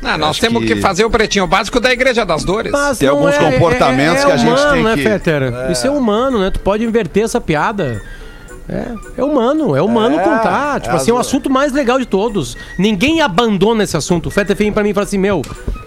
Não, 0.00 0.18
nós 0.18 0.38
temos 0.38 0.62
que... 0.64 0.74
que- 0.74 0.80
fazer 0.82 1.04
o 1.04 1.10
pretinho 1.10 1.46
básico 1.46 1.80
da 1.80 1.90
Igreja 1.92 2.26
das 2.26 2.44
Dores. 2.44 2.70
Mas 2.72 2.98
Tem 2.98 3.08
alguns 3.08 3.36
comportamentos 3.38 4.24
que 4.24 4.30
a 4.32 4.36
gente 4.36 4.50
humano, 4.52 4.72
tem 4.72 4.82
né, 4.82 4.94
que- 4.96 5.02
Fetter? 5.02 5.70
Isso 5.70 5.86
é 5.86 5.90
humano, 5.90 6.38
né? 6.40 6.50
Tu 6.50 6.60
pode 6.60 6.84
inverter 6.84 7.24
essa 7.24 7.40
piada. 7.40 8.02
É, 8.66 8.94
é 9.18 9.22
humano, 9.22 9.76
é 9.76 9.82
humano 9.82 10.18
É, 10.18 10.22
contar. 10.24 10.80
Tipo 10.80 10.94
é 10.94 10.96
assim, 10.96 11.10
é 11.10 11.14
o 11.14 11.18
as- 11.18 11.26
assunto 11.26 11.50
mais 11.50 11.72
legal 11.72 11.98
de 11.98 12.06
todos. 12.06 12.56
Ninguém 12.78 13.20
abandona 13.20 13.84
esse 13.84 13.94
assunto. 13.96 14.26
O 14.26 14.30
Fetter 14.30 14.56
vem 14.56 14.72
pra 14.72 14.82
mim 14.82 14.88
e 14.90 14.94
fala 14.94 15.04
assim: 15.04 15.18
Meu, 15.18 15.42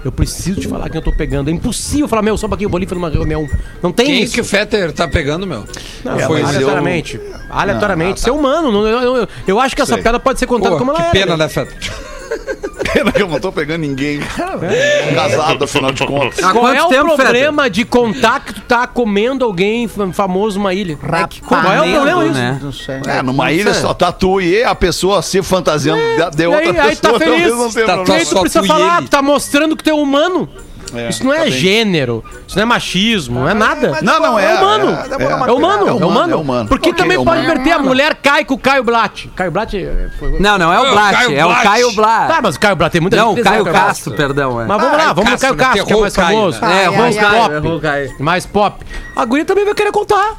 eu 0.05 0.11
preciso 0.11 0.61
te 0.61 0.67
falar 0.67 0.87
quem 0.89 0.99
eu 0.99 1.03
tô 1.03 1.11
pegando. 1.11 1.49
É 1.49 1.53
impossível 1.53 2.07
falar, 2.07 2.21
meu, 2.21 2.37
só 2.37 2.45
um 2.45 2.49
pouquinho, 2.49 2.67
eu 2.67 2.71
vou 2.71 2.77
ali 2.77 2.85
fazer 2.85 2.99
uma 2.99 3.09
reunião. 3.09 3.47
Não 3.81 3.91
tem 3.91 4.05
Quem 4.05 4.21
isso. 4.23 4.33
que 4.35 4.41
o 4.41 4.45
Fetter 4.45 4.91
tá 4.93 5.07
pegando, 5.07 5.47
meu? 5.47 5.63
Não, 6.05 6.19
É, 6.19 6.27
foi 6.27 6.43
aleatoriamente. 6.43 7.19
Aleatoriamente. 7.49 8.19
Isso 8.19 8.29
é 8.29 8.31
humano. 8.31 8.71
não- 8.71 8.87
Eu, 8.87 9.15
eu- 9.21 9.27
eu 9.47 9.59
acho 9.59 9.75
que 9.75 9.81
essa 9.81 9.93
Sei. 9.95 10.03
piada 10.03 10.19
pode 10.19 10.37
ser 10.37 10.45
contada 10.45 10.73
Pô, 10.75 10.77
como 10.77 10.91
ela 10.91 10.99
que 10.99 11.17
era. 11.17 11.25
pena, 11.25 11.35
né, 11.37 11.49
Fetter? 11.49 11.75
Pena 12.93 13.11
que 13.11 13.21
eu 13.21 13.27
não 13.27 13.39
tô 13.39 13.51
pegando 13.51 13.81
ninguém. 13.81 14.19
Casado, 15.13 15.63
afinal 15.65 15.91
de 15.91 16.05
contas. 16.05 16.43
Há 16.43 16.51
Qual 16.53 16.67
é 16.73 16.81
o 16.81 16.87
tempo, 16.87 17.15
problema 17.15 17.69
de 17.69 17.83
contar 17.85 18.39
que 18.39 18.53
tu 18.53 18.61
tá 18.61 18.87
comendo 18.87 19.43
alguém 19.45 19.87
fam- 19.87 20.11
famoso 20.13 20.57
numa 20.57 20.73
ilha? 20.73 20.97
Qual 21.45 21.61
é 21.73 21.81
o 21.81 21.91
problema 21.93 22.25
isso? 22.25 22.33
né? 22.33 22.59
Não 22.61 22.71
sei. 22.71 23.01
É, 23.05 23.21
numa 23.21 23.51
ilha 23.51 23.73
só 23.73 23.93
tá 23.93 24.11
tu 24.11 24.39
e 24.41 24.63
a 24.63 24.73
pessoa 24.73 25.21
se 25.21 25.41
fantasiando 25.43 26.01
de, 26.01 26.37
de 26.37 26.47
outra 26.47 26.61
aí, 26.61 26.73
pessoa. 26.73 26.89
aí 26.89 26.95
tá 26.95 27.09
talvez 27.09 27.31
feliz. 27.41 27.57
não 27.57 27.71
tenha 27.71 27.85
Tá 27.87 27.97
tu 28.03 28.25
Só 28.25 28.39
precisa 28.41 28.63
falar, 28.63 28.99
ele. 28.99 29.07
tá 29.09 29.21
mostrando 29.21 29.75
que 29.75 29.83
tu 29.83 29.89
é 29.89 29.93
humano. 29.93 30.47
É, 30.93 31.09
Isso 31.09 31.23
não 31.23 31.33
é 31.33 31.39
tá 31.39 31.49
gênero, 31.49 32.23
isso 32.47 32.55
não 32.55 32.63
é 32.63 32.65
machismo, 32.65 33.39
não 33.41 33.49
é 33.49 33.53
nada. 33.53 33.99
Não, 34.01 34.19
não 34.19 34.39
é. 34.39 34.45
É 34.45 34.55
humano. 34.55 34.89
É, 34.89 34.91
É, 34.91 35.23
é, 35.23 35.35
humano, 35.51 35.87
é 35.87 36.05
humano. 36.05 36.33
é 36.33 36.35
humano. 36.37 36.69
Porque 36.69 36.89
Ok, 36.89 37.01
também 37.03 37.17
é 37.19 37.23
pode 37.23 37.39
humano. 37.41 37.43
inverter 37.53 37.75
a 37.75 37.79
mulher 37.79 38.15
cai 38.15 38.45
com 38.45 38.53
o 38.53 38.57
Caio 38.57 38.83
Blatt. 38.83 39.27
Caio 39.35 39.51
Blatt 39.51 39.73
é, 39.75 40.09
foi... 40.17 40.39
Não, 40.39 40.57
não 40.57 40.73
é 40.73 40.79
o 40.79 40.85
É 40.85 40.91
Blatt, 40.91 41.33
é 41.33 41.45
o. 41.45 41.55
Caio 41.61 41.91
Blatt. 41.93 42.27
Tá, 42.27 42.39
mas 42.41 42.55
o 42.55 42.59
Caio 42.59 42.75
Blatt 42.75 42.91
tem 42.91 43.01
muita 43.01 43.17
Não, 43.17 43.33
o 43.33 43.41
Caio 43.43 43.65
Castro, 43.65 44.13
perdão. 44.15 44.61
É. 44.61 44.65
Mas 44.65 44.81
vamos 44.81 44.93
Ah, 44.93 44.97
lá, 44.97 45.03
é 45.03 45.11
o 45.11 45.15
vamos 45.15 45.31
no 45.31 45.37
Caio 45.39 45.55
Castro, 45.55 45.85
que 45.85 45.93
é 45.93 45.97
mais 45.99 46.15
famoso. 46.15 46.65
É, 46.65 46.83
errou 46.85 47.77
o 47.77 47.81
Caio. 47.81 48.15
Mais 48.19 48.45
pop. 48.45 48.85
A 49.15 49.25
guria 49.25 49.45
também 49.45 49.65
vai 49.65 49.73
querer 49.73 49.91
contar. 49.91 50.35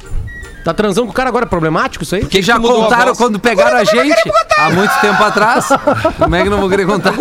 Tá 0.63 0.73
transando 0.73 1.07
com 1.07 1.11
o 1.13 1.15
cara 1.15 1.29
agora, 1.29 1.45
é 1.45 1.47
problemático 1.47 2.03
isso 2.03 2.15
aí? 2.15 2.25
Que 2.25 2.41
já 2.41 2.59
contaram 2.59 3.15
quando 3.15 3.39
pegaram 3.39 3.77
a 3.77 3.83
gente 3.85 4.21
há 4.57 4.69
muito 4.69 4.91
tempo 4.99 5.23
atrás. 5.23 5.67
Como 6.17 6.35
é 6.35 6.43
que 6.43 6.49
não 6.49 6.59
vou 6.59 6.69
querer 6.69 6.85
contar? 6.85 7.13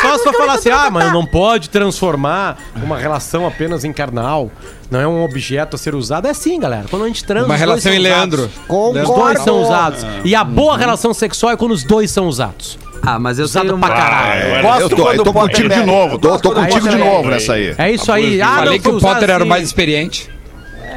Só 0.00 0.18
se 0.18 0.24
for 0.24 0.34
falar 0.34 0.54
assim, 0.54 0.70
ah, 0.70 0.90
mas 0.90 1.12
não 1.12 1.24
pode 1.24 1.70
transformar 1.70 2.58
uma 2.76 2.98
relação 2.98 3.46
apenas 3.46 3.84
em 3.84 3.92
carnal. 3.92 4.50
Não 4.90 5.00
é 5.00 5.06
um 5.06 5.22
objeto 5.24 5.76
a 5.76 5.78
ser 5.78 5.94
usado. 5.94 6.26
É 6.26 6.30
assim, 6.30 6.58
galera. 6.60 6.84
Quando 6.90 7.04
a 7.04 7.06
gente 7.08 7.24
transa. 7.24 7.46
Uma 7.46 7.54
os 7.54 7.60
dois 7.60 7.60
relação 7.60 7.92
são 7.92 7.94
em. 7.94 7.98
Leandro. 8.02 8.50
Os 8.68 9.16
dois 9.16 9.38
são 9.40 9.62
usados. 9.62 10.06
E 10.24 10.34
a 10.34 10.44
boa 10.44 10.76
relação 10.76 11.14
sexual 11.14 11.52
é 11.52 11.56
quando 11.56 11.72
os 11.72 11.84
dois 11.84 12.10
são 12.10 12.26
usados. 12.26 12.78
Ah, 13.04 13.18
mas 13.18 13.38
eu 13.38 13.46
Usado 13.46 13.66
tenho 13.66 13.78
pra 13.78 13.88
uma... 13.88 13.96
caralho. 13.96 14.54
Ah, 14.56 14.62
Gosto 14.62 14.80
Eu 14.82 14.88
tô, 14.90 15.12
eu 15.12 15.24
tô 15.24 15.32
contigo 15.32 15.68
de 15.68 15.74
pega. 15.74 15.86
novo. 15.86 16.18
Tô, 16.18 16.38
tô 16.38 16.52
contigo 16.52 16.88
de 16.88 16.94
o 16.94 16.98
novo 16.98 17.30
nessa 17.30 17.54
aí. 17.54 17.74
É 17.76 17.90
isso 17.90 18.12
aí. 18.12 18.40
Ah, 18.40 18.56
Falei 18.58 18.78
que 18.78 18.88
o 18.88 19.00
Potter 19.00 19.24
era 19.24 19.32
o 19.32 19.36
assim. 19.38 19.48
mais 19.48 19.64
experiente. 19.64 20.30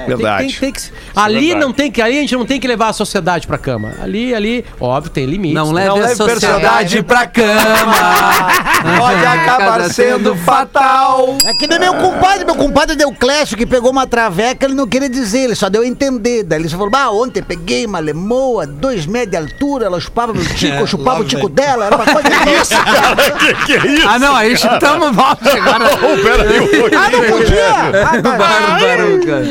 Verdade. 0.06 0.60
Tem, 0.60 0.72
tem 0.72 0.72
que, 0.72 0.92
ali 1.16 1.34
verdade. 1.48 1.66
não 1.66 1.74
tem 1.74 1.92
que, 1.92 2.02
ali 2.02 2.18
a 2.18 2.22
gente 2.22 2.36
não 2.36 2.46
tem 2.46 2.60
que 2.60 2.68
levar 2.68 2.90
a 2.90 2.94
sociedade 2.94 3.48
pra 3.48 3.58
cama. 3.58 3.94
Ali, 4.02 4.34
ali, 4.34 4.66
óbvio, 4.80 5.12
tem 5.12 5.26
limites. 5.26 5.56
Não 5.56 5.72
né? 5.72 5.84
leve 5.90 6.00
Não 6.00 6.06
a 6.06 6.16
sociedade 6.16 7.04
pra 7.04 7.26
cama. 7.26 7.46
Pode 8.98 9.26
acabar 9.26 9.90
sendo 9.90 10.36
fatal. 10.36 11.38
É 11.46 11.54
que 11.54 11.68
nem 11.68 11.80
meu 11.80 11.96
compadre, 11.96 12.46
meu 12.46 12.56
compadre 12.56 12.96
deu 12.96 13.12
clássico 13.12 13.58
que 13.58 13.66
pegou 13.66 13.92
uma 13.92 14.06
traveca, 14.06 14.66
ele 14.66 14.76
não 14.76 14.88
queria 14.88 15.10
dizer, 15.10 15.46
ele 15.46 15.56
só 15.56 15.70
deu 15.70 15.82
a 15.82 15.88
entender. 15.88 16.44
Daí 16.44 16.60
ele 16.60 16.70
só 16.70 16.78
falou, 16.78 16.92
ah, 16.96 17.12
ontem 17.12 17.42
peguei 17.42 17.86
uma 17.86 18.00
lemoa, 18.00 18.66
dois 18.68 19.06
metros 19.06 19.32
de 19.32 19.38
altura, 19.38 19.86
ela 19.86 20.00
chupava 20.00 20.34
meu 20.34 20.46
tico, 20.56 20.76
eu 20.76 20.88
chupava 20.88 21.16
Lá 21.16 21.20
o 21.22 21.26
tico 21.26 21.48
dela, 21.48 21.86
era 21.86 21.96
uma 21.96 22.06
coisa 22.06 22.30
isso, 22.62 22.74
que, 23.40 23.66
que 23.66 23.74
é 23.74 23.92
isso? 23.94 24.08
Ah, 24.08 24.20
não, 24.20 24.36
aí 24.36 24.58
chutamos 24.58 25.16
volta 25.16 25.56
agora. 25.56 25.86
Oh, 25.96 26.22
peraí, 26.22 26.96
Ah, 26.96 27.10
não 27.10 27.24
podia? 27.24 27.70
Ah, 28.04 28.22
tá. 28.22 28.38
Bárbaro, 28.38 29.26
cara. 29.26 29.46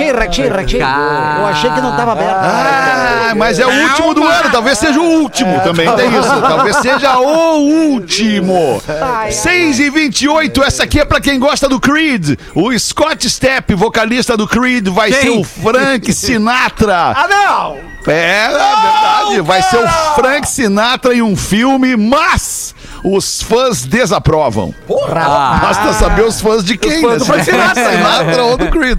Ratinho, 0.00 0.16
ratinho, 0.16 0.54
ratinho. 0.54 0.82
Eu 0.82 1.46
achei 1.46 1.70
que 1.70 1.80
não 1.80 1.94
tava 1.96 2.12
aberto. 2.12 2.36
Ah, 2.42 3.32
mas 3.36 3.58
é 3.58 3.66
o 3.66 3.70
último 3.70 4.14
do 4.14 4.24
ano, 4.24 4.50
talvez 4.50 4.78
seja 4.78 4.98
o 5.00 5.20
último 5.20 5.60
também, 5.60 5.90
tem 5.94 6.08
isso. 6.08 6.40
Talvez 6.40 6.76
seja 6.76 7.18
o 7.18 7.58
último. 7.92 8.82
6 9.30 9.78
e 9.80 9.90
28 9.90 10.64
essa 10.64 10.84
aqui 10.84 11.00
é 11.00 11.04
pra 11.04 11.20
quem 11.20 11.38
gosta 11.38 11.68
do 11.68 11.78
Creed. 11.78 12.38
O 12.54 12.76
Scott 12.78 13.28
Stepp, 13.28 13.74
vocalista 13.74 14.36
do 14.36 14.46
Creed, 14.48 14.88
vai 14.88 15.10
Quem? 15.10 15.20
ser 15.20 15.30
o 15.30 15.44
Frank 15.44 16.12
Sinatra. 16.12 17.12
Ah, 17.16 17.26
não! 17.28 17.90
É, 18.06 18.46
é 18.46 18.48
verdade, 18.48 19.40
vai 19.42 19.62
ser 19.62 19.76
o 19.76 19.88
Frank 20.14 20.48
Sinatra 20.48 21.14
em 21.14 21.20
um 21.20 21.36
filme, 21.36 21.96
mas 21.96 22.74
os 23.04 23.42
fãs 23.42 23.84
desaprovam. 23.84 24.74
Basta 25.60 25.92
saber 25.92 26.22
os 26.22 26.40
fãs 26.40 26.64
de 26.64 26.78
quem, 26.78 27.00
fãs 27.02 27.12
né? 27.12 27.18
do 27.18 27.24
Frank 27.26 27.44
Sinatra. 27.50 27.90
Sinatra 27.90 28.44
ou 28.44 28.56
do 28.56 28.68
Creed. 28.70 28.98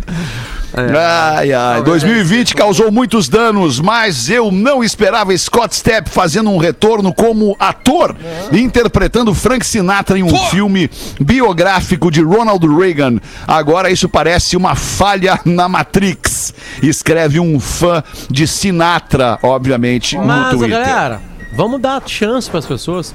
Ai, 0.74 1.52
ai, 1.52 1.84
2020 1.84 2.56
causou 2.56 2.92
muitos 2.92 3.28
danos, 3.28 3.80
mas 3.80 4.30
eu 4.30 4.52
não 4.52 4.84
esperava 4.84 5.38
Scott 5.38 5.76
Stepp 5.76 6.10
fazendo 6.10 6.50
um 6.50 6.58
retorno 6.58 7.14
como 7.14 7.56
ator, 7.60 8.16
interpretando 8.54 9.34
Frank 9.34 9.66
Sinatra 9.66 10.18
em 10.18 10.24
um 10.24 10.36
filme 10.50 10.90
biográfico 11.20 12.10
de 12.10 12.22
Ronald 12.22 12.66
Reagan. 12.66 13.20
Agora 13.46 13.92
isso 13.92 14.08
parece 14.08 14.56
uma 14.56 14.76
falha 14.76 15.40
na 15.44 15.68
Matrix, 15.68 16.54
escreve 16.82 17.40
um 17.40 17.60
fã 17.60 18.02
de 18.30 18.48
Sinatra, 18.48 19.38
obviamente, 19.44 20.18
no 20.18 20.26
Mas, 20.26 20.56
Twitter. 20.56 20.80
galera, 20.80 21.22
vamos 21.54 21.82
dar 21.82 22.02
chance 22.08 22.50
pras 22.50 22.66
pessoas. 22.66 23.14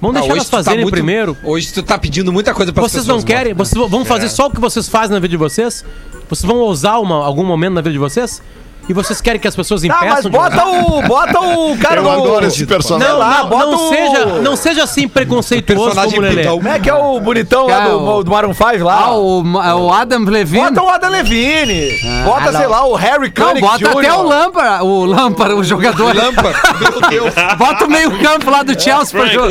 Vamos 0.00 0.20
deixar 0.20 0.32
elas 0.34 0.48
tá 0.48 0.56
fazerem 0.58 0.82
muito- 0.82 0.92
primeiro. 0.94 1.36
Hoje 1.42 1.72
tu 1.72 1.82
tá 1.82 1.98
pedindo 1.98 2.32
muita 2.32 2.52
coisa 2.54 2.72
pra 2.72 2.82
Vocês 2.82 3.06
não 3.06 3.22
querem? 3.22 3.54
Vocês 3.54 3.88
vão 3.88 4.04
fazer 4.04 4.28
só 4.28 4.46
o 4.46 4.50
que 4.50 4.60
vocês 4.60 4.88
fazem 4.88 5.12
na 5.14 5.18
vida 5.20 5.30
de 5.30 5.36
vocês? 5.36 5.84
Vocês 6.28 6.46
vão 6.46 6.58
ousar 6.58 7.00
uma, 7.00 7.24
algum 7.24 7.44
momento 7.44 7.74
na 7.74 7.80
vida 7.80 7.92
de 7.92 7.98
vocês? 7.98 8.42
E 8.88 8.92
vocês 8.92 9.20
querem 9.20 9.40
que 9.40 9.48
as 9.48 9.56
pessoas 9.56 9.82
Tá, 9.82 9.88
impeçam 9.88 10.08
mas 10.08 10.22
de 10.24 10.30
bota 10.30 10.64
o. 10.64 11.02
Bota 11.02 11.40
o 11.40 11.76
cara 11.78 11.96
Eu 11.96 12.02
do. 12.04 12.10
adoro 12.10 12.46
esse 12.46 12.64
personagem. 12.66 13.12
Não, 13.12 13.18
lá, 13.18 13.38
não, 13.42 13.48
bota 13.48 13.66
não 13.66 13.86
o- 13.86 13.88
seja, 13.88 14.24
não 14.42 14.56
seja 14.56 14.82
assim 14.84 15.08
preconceituoso 15.08 15.86
Personagem 15.86 16.14
como 16.14 16.26
o 16.26 16.30
Lelê. 16.30 16.48
Como 16.48 16.68
é 16.68 16.78
que 16.78 16.88
é 16.88 16.94
o 16.94 17.18
bonitão 17.20 17.66
lá 17.66 17.80
do, 17.88 18.04
o- 18.04 18.22
do 18.24 18.30
Maroon 18.30 18.54
5 18.54 18.84
lá? 18.84 18.94
Ah, 19.06 19.14
o, 19.16 19.42
o 19.42 19.92
Adam 19.92 20.20
Levine. 20.24 20.62
Bota 20.70 20.82
o 20.82 20.88
Adam 20.88 21.10
Levine. 21.10 21.90
bota, 22.24 22.52
não. 22.52 22.60
sei 22.60 22.68
lá, 22.68 22.86
o 22.86 22.94
Harry 22.94 23.32
Não, 23.36 23.46
Connick 23.48 23.60
bota 23.60 23.78
Jr. 23.78 23.98
até 23.98 24.12
o 24.12 24.22
Lampard, 24.22 24.84
o 24.84 25.04
Lampard, 25.04 25.54
o 25.54 25.64
jogador. 25.64 26.14
Lampard. 26.14 26.56
Meu 26.80 27.10
Deus. 27.10 27.34
Bota 27.58 27.84
o 27.86 27.90
meio 27.90 28.10
campo 28.20 28.50
lá 28.50 28.62
do 28.62 28.80
Chelsea 28.80 29.18
pra 29.20 29.26
jogar. 29.26 29.48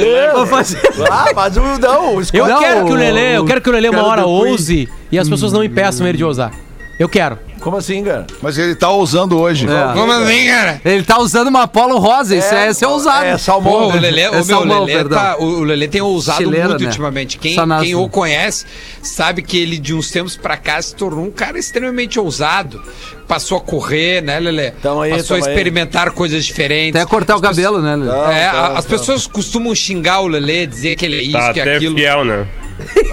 Ah, 1.11 1.25
mas 1.35 1.57
o 1.57 1.61
não, 1.79 2.15
o 2.15 2.23
Scott- 2.23 2.37
Eu 2.37 2.47
Não, 2.47 2.59
quero 2.59 2.85
que 2.85 2.91
o 2.91 2.95
Lelê, 2.95 3.37
eu 3.37 3.43
quero 3.45 3.59
que 3.61 3.69
o 3.69 3.73
Lelê 3.73 3.89
uma 3.89 4.03
hora 4.05 4.25
ouse 4.25 4.87
e 5.11 5.19
as 5.19 5.27
pessoas 5.27 5.51
não 5.51 5.61
impeçam 5.63 6.07
ele 6.07 6.17
de 6.17 6.23
ousar. 6.23 6.51
Eu 6.97 7.09
quero. 7.09 7.37
Como 7.59 7.75
assim, 7.75 8.03
cara? 8.03 8.25
Mas 8.41 8.57
ele 8.57 8.73
tá 8.75 8.89
ousando 8.89 9.37
hoje. 9.37 9.65
É. 9.67 9.93
Como 9.93 10.11
assim, 10.11 10.45
cara? 10.47 10.79
Ele 10.85 11.03
tá 11.03 11.19
usando 11.19 11.47
uma 11.47 11.67
polo 11.67 11.97
rosa, 11.97 12.35
isso 12.35 12.53
é, 12.53 12.71
ser 12.73 12.85
ousado. 12.85 13.25
É, 13.25 13.37
salmão. 13.37 13.73
Pô, 13.73 13.97
o 13.97 13.99
Lelê, 13.99 14.21
É 14.21 14.29
o 14.29 14.33
meu 14.35 14.43
salmão, 14.45 14.83
Lelê, 14.85 15.03
tá, 15.09 15.35
o 15.37 15.61
Lelê 15.63 15.87
tem 15.87 15.99
ousado 16.01 16.37
Chileira, 16.37 16.69
muito 16.69 16.81
né? 16.81 16.87
ultimamente. 16.87 17.37
Quem, 17.37 17.57
quem 17.81 17.95
o 17.95 18.07
conhece 18.07 18.65
sabe 19.01 19.41
que 19.41 19.57
ele, 19.57 19.77
de 19.77 19.93
uns 19.93 20.09
tempos 20.09 20.37
pra 20.37 20.55
cá, 20.55 20.81
se 20.81 20.95
tornou 20.95 21.25
um 21.25 21.31
cara 21.31 21.57
extremamente 21.59 22.17
ousado. 22.19 22.81
Passou 23.27 23.57
a 23.57 23.61
correr, 23.61 24.21
né, 24.21 24.39
Lelê? 24.39 24.71
Tamo 24.71 25.01
aí, 25.01 25.11
Passou 25.11 25.35
a 25.35 25.39
tamo 25.39 25.49
aí. 25.49 25.53
experimentar 25.55 26.11
coisas 26.11 26.45
diferentes. 26.45 26.95
Até 27.01 27.09
cortar 27.09 27.35
o 27.35 27.41
cabelo, 27.41 27.81
né? 27.81 27.95
Lelê? 27.95 28.11
É, 28.11 28.13
Tá, 28.13 28.65
a- 28.65 28.69
tá, 28.69 28.77
as 28.77 28.85
pessoas 28.85 29.27
costumam 29.27 29.73
xingar 29.75 30.21
o 30.21 30.27
Lelê, 30.27 30.65
dizer 30.67 30.95
que 30.95 31.05
ele 31.05 31.17
é 31.17 31.23
isso, 31.23 31.31
Tá 31.33 31.51
que 31.51 31.59
é 31.59 31.63
até 31.63 31.75
aquilo. 31.77 31.95
fiel, 31.97 32.23
né? 32.23 32.45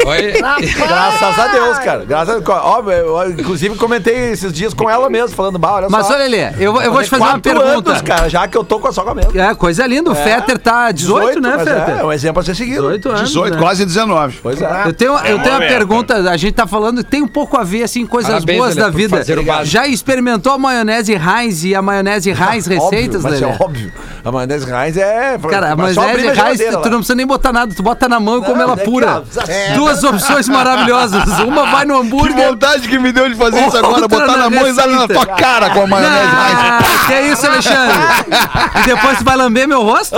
Olha, 0.05 0.33
Graças 0.33 1.39
a 1.39 1.47
Deus, 1.49 1.79
cara. 1.79 2.05
Graças 2.05 2.37
a 2.37 2.39
Deus. 2.39 2.49
Ó, 2.49 2.83
eu, 2.91 3.31
inclusive, 3.31 3.77
comentei 3.77 4.31
esses 4.33 4.53
dias 4.53 4.75
com 4.75 4.89
ela 4.91 5.09
mesmo, 5.09 5.37
falando, 5.37 5.59
bah, 5.59 5.75
olha 5.75 5.89
Mas 5.89 6.07
só. 6.07 6.15
olha, 6.15 6.25
Lelê, 6.25 6.51
eu, 6.59 6.81
eu 6.81 6.93
vou 6.93 7.03
te 7.03 7.09
fazer 7.09 7.23
uma 7.23 7.39
pergunta. 7.39 7.91
Anos, 7.91 8.03
cara, 8.03 8.29
já 8.29 8.47
que 8.49 8.57
eu 8.57 8.65
tô 8.65 8.79
com 8.79 8.89
a 8.89 8.93
sogra 8.93 9.15
mesmo. 9.15 9.39
É, 9.39 9.55
coisa 9.55 9.87
linda. 9.87 10.11
O 10.11 10.15
Fetter 10.15 10.59
tá 10.59 10.91
18, 10.91 11.41
né, 11.41 11.55
mas 11.57 11.69
Fetter? 11.69 11.97
É, 11.97 12.01
é 12.01 12.05
um 12.05 12.13
exemplo 12.13 12.41
a 12.41 12.45
ser 12.45 12.55
seguido. 12.55 12.83
18 12.83 13.09
anos. 13.09 13.21
18, 13.29 13.55
né? 13.55 13.61
quase 13.61 13.85
19. 13.85 14.39
Pois 14.43 14.61
é. 14.61 14.83
Eu 14.87 14.93
tenho, 14.93 15.13
eu 15.13 15.39
É 15.39 15.43
tenho 15.43 15.57
uma 15.57 15.61
pergunta, 15.61 16.15
a 16.31 16.37
gente 16.37 16.55
tá 16.55 16.67
falando, 16.67 17.03
tem 17.05 17.23
um 17.23 17.29
pouco 17.29 17.57
a 17.57 17.63
ver, 17.63 17.83
assim, 17.85 18.05
coisas 18.07 18.33
Parabéns, 18.33 18.59
boas 18.59 18.77
Lelê, 18.77 18.91
da 18.91 18.97
vida. 18.97 19.65
Já 19.65 19.87
experimentou 19.87 20.53
a 20.53 20.59
maionese 20.59 21.13
Heinz 21.13 21.65
e 21.65 21.75
a 21.75 21.83
maionese 21.83 22.31
Heinz 22.31 22.67
receitas, 22.67 23.25
óbvio, 23.25 23.31
mas 23.31 23.41
Lelê? 23.41 23.53
é 23.53 23.57
óbvio. 23.61 23.93
A 24.25 24.33
maionese 24.33 24.71
Heinz 24.71 24.97
é... 24.97 25.39
Cara, 25.51 25.73
a 25.73 25.77
maionese 25.77 26.27
Heinz, 26.27 26.77
tu, 26.83 26.91
não 26.91 26.99
precisa 26.99 27.15
nem 27.15 27.27
botar 27.27 27.53
nada, 27.53 27.75
tu 27.75 27.83
bota 27.83 28.09
na 28.09 28.19
mão 28.21 28.39
e 28.39 28.45
come 28.45 28.61
ela 28.61 28.77
Não, 28.77 29.25
é 29.53 29.69
que, 29.69 29.75
Duas 29.75 30.03
opções 30.05 30.49
maravilhosas. 30.49 31.23
Uma 31.41 31.67
vai 31.67 31.85
no 31.85 31.95
Que 31.95 32.07
hambúrguer. 32.07 32.47
vontade 32.49 32.89
que 32.89 32.99
me 32.99 33.13
deu 33.13 33.29
de 33.29 33.35
fazer 33.35 33.67
isso 33.67 33.77
agora, 33.77 34.09
botar 34.09 34.27
na 34.27 34.37
na 34.43 34.51
mão 34.51 34.69
e 34.69 34.73
dar 34.75 34.87
na 34.89 35.07
tua 35.07 35.27
cara 35.27 35.71
com 35.71 35.83
a 35.83 35.87
maionese. 35.87 36.33
Ah, 36.35 36.79
que 37.07 37.13
é 37.13 37.29
isso, 37.29 37.47
Alexandre? 37.47 37.97
E 38.81 38.87
depois 38.87 39.19
tu 39.19 39.25
vai 39.25 39.37
lamber 39.37 39.69
meu 39.69 39.83
rosto? 39.83 40.17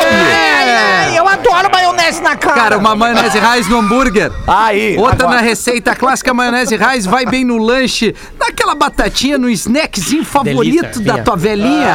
Ai, 0.00 1.18
eu 1.18 1.26
adoro 1.28 1.70
maionese 1.70 2.22
na 2.22 2.36
cara. 2.36 2.54
Cara, 2.54 2.78
uma 2.78 2.94
maionese 2.94 3.38
Reis 3.38 3.68
no 3.68 3.78
hambúrguer. 3.78 4.32
Aí. 4.46 4.96
Outra 4.96 5.24
agora. 5.26 5.36
na 5.36 5.40
receita 5.40 5.94
clássica 5.94 6.32
maionese 6.32 6.76
Reis 6.76 7.06
vai 7.06 7.26
bem 7.26 7.44
no 7.44 7.58
lanche, 7.58 8.14
naquela 8.38 8.74
batatinha, 8.74 9.38
no 9.38 9.48
snackzinho 9.50 10.24
favorito 10.24 11.00
Delícia, 11.00 11.04
da 11.04 11.22
tua 11.22 11.36
velhinha. 11.36 11.94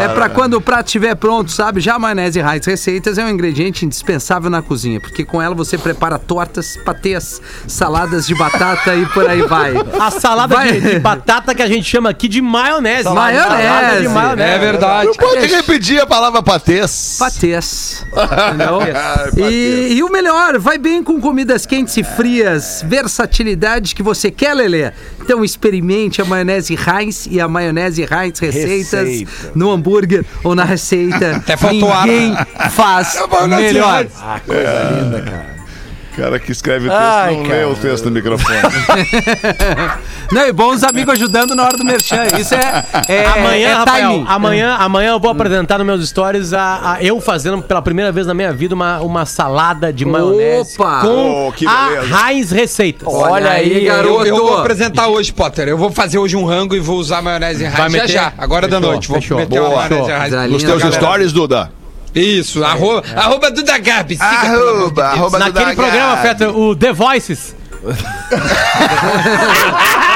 é 0.00 0.08
pra 0.08 0.28
quando 0.28 0.54
o 0.54 0.60
prato 0.60 0.86
estiver 0.86 1.14
pronto, 1.14 1.50
sabe? 1.50 1.80
Já 1.80 1.94
a 1.94 1.98
maionese 1.98 2.40
Reis 2.40 2.64
Receitas 2.66 3.18
é 3.18 3.24
um 3.24 3.28
ingrediente 3.30 3.84
indispensável 3.84 4.50
na 4.50 4.62
cozinha, 4.62 5.00
porque 5.00 5.24
com 5.24 5.40
ela 5.40 5.54
você 5.54 5.75
prepara 5.78 6.18
tortas, 6.18 6.76
patês, 6.84 7.40
saladas 7.66 8.26
de 8.26 8.34
batata 8.34 8.94
e 8.94 9.06
por 9.06 9.28
aí 9.28 9.42
vai. 9.42 9.74
A 9.98 10.10
salada 10.10 10.54
Vai. 10.54 10.72
de, 10.72 10.80
de 10.80 10.98
batata 10.98 11.54
que 11.54 11.62
a 11.62 11.66
gente 11.66 11.84
chama 11.84 12.10
aqui 12.10 12.28
de 12.28 12.40
maionese. 12.40 13.08
Maionese. 13.08 13.48
Salada 13.48 14.00
de 14.00 14.08
maionese. 14.08 14.50
É 14.50 14.58
verdade. 14.58 15.10
Pode 15.18 15.46
repetir 15.46 16.00
a 16.00 16.06
palavra 16.06 16.42
patês. 16.42 17.16
Patês. 17.18 18.04
Entendeu? 18.12 18.78
E, 19.48 19.94
e 19.96 20.02
o 20.02 20.10
melhor, 20.10 20.58
vai 20.58 20.78
bem 20.78 21.02
com 21.02 21.20
comidas 21.20 21.66
quentes 21.66 21.96
e 21.96 22.02
frias. 22.02 22.82
Versatilidade 22.86 23.94
que 23.94 24.02
você 24.02 24.30
quer, 24.30 24.54
Lelê. 24.54 24.92
Então 25.20 25.44
experimente 25.44 26.22
a 26.22 26.24
maionese 26.24 26.74
Heinz 26.74 27.26
e 27.30 27.40
a 27.40 27.48
maionese 27.48 28.02
Heinz 28.02 28.38
Receitas 28.38 29.08
Receita. 29.08 29.52
no 29.54 29.70
hambúrguer 29.70 30.24
ou 30.42 30.54
na 30.54 30.64
receita. 30.64 31.36
Até 31.36 31.56
faltou 31.56 31.92
ar. 31.92 32.06
Ninguém 32.06 32.36
faz 32.70 33.18
melhor. 33.48 34.06
cara 34.06 35.56
que 36.44 36.52
escreve 36.52 36.86
o 36.88 36.90
texto 36.90 37.02
Ai, 37.02 37.36
não 37.36 37.42
cara. 37.44 37.56
lê 37.56 37.64
o 37.64 37.74
texto 37.76 38.04
no 38.06 38.10
microfone. 38.12 38.56
Não, 40.32 40.44
e 40.48 40.52
bons 40.52 40.82
amigos 40.82 41.14
ajudando 41.14 41.54
na 41.54 41.62
hora 41.64 41.76
do 41.76 41.84
merchan. 41.84 42.24
Isso 42.36 42.52
é, 42.54 42.84
é 43.08 43.26
Amanhã, 43.26 43.68
é 43.68 43.72
Rafael, 43.74 44.08
timing. 44.10 44.24
amanhã, 44.28 44.74
amanhã 44.80 45.10
eu 45.12 45.20
vou 45.20 45.30
apresentar 45.30 45.78
nos 45.78 45.86
meus 45.86 46.08
stories 46.08 46.52
a, 46.52 46.94
a- 46.94 46.98
eu 47.02 47.20
fazendo 47.20 47.62
pela 47.62 47.80
primeira 47.80 48.10
vez 48.10 48.26
na 48.26 48.34
minha 48.34 48.52
vida 48.52 48.74
uma, 48.74 48.98
uma 49.00 49.24
salada 49.24 49.92
de 49.92 50.04
maionese 50.04 50.74
Opa! 50.80 51.02
com 51.02 51.46
Oh, 51.48 51.52
que 51.52 51.64
a 51.66 51.88
beleza. 51.90 52.28
Heinz 52.30 52.50
Receitas. 52.50 53.06
Olha 53.06 53.50
aí, 53.52 53.86
Eu, 53.86 53.94
garoto. 53.94 54.26
eu 54.26 54.36
vou 54.36 54.58
apresentar 54.58 55.06
hoje, 55.06 55.32
Potter. 55.32 55.68
Eu 55.68 55.78
vou 55.78 55.92
fazer 55.92 56.18
hoje 56.18 56.34
um 56.36 56.44
rango 56.44 56.74
e 56.74 56.80
vou 56.80 56.96
usar 56.98 57.22
maionese 57.22 57.62
em 57.62 57.68
raiz 57.68 57.76
já 57.78 57.88
meter? 57.88 58.08
já, 58.08 58.32
agora 58.36 58.66
da 58.66 58.78
Fechou, 58.78 58.90
noite. 58.92 59.08
Vou 59.08 59.20
fechou. 59.20 59.38
meter 59.38 59.60
uma 59.60 59.68
Boa. 59.68 59.88
maionese 59.88 60.10
em 60.10 60.12
raiz. 60.36 60.52
Nos 60.52 60.62
teus 60.64 60.82
stories, 60.94 61.32
Duda. 61.32 61.70
Isso, 62.16 62.64
arroba, 62.64 63.02
arroba 63.14 63.50
Duda 63.50 63.78
Gabi. 63.78 64.16
Deus. 64.16 64.98
arroba 64.98 65.38
Naquele 65.38 65.64
Duda 65.66 65.74
programa, 65.74 66.16
Gabi. 66.16 66.28
Feta, 66.28 66.48
o 66.50 66.74
The 66.74 66.92
Voices. 66.92 67.54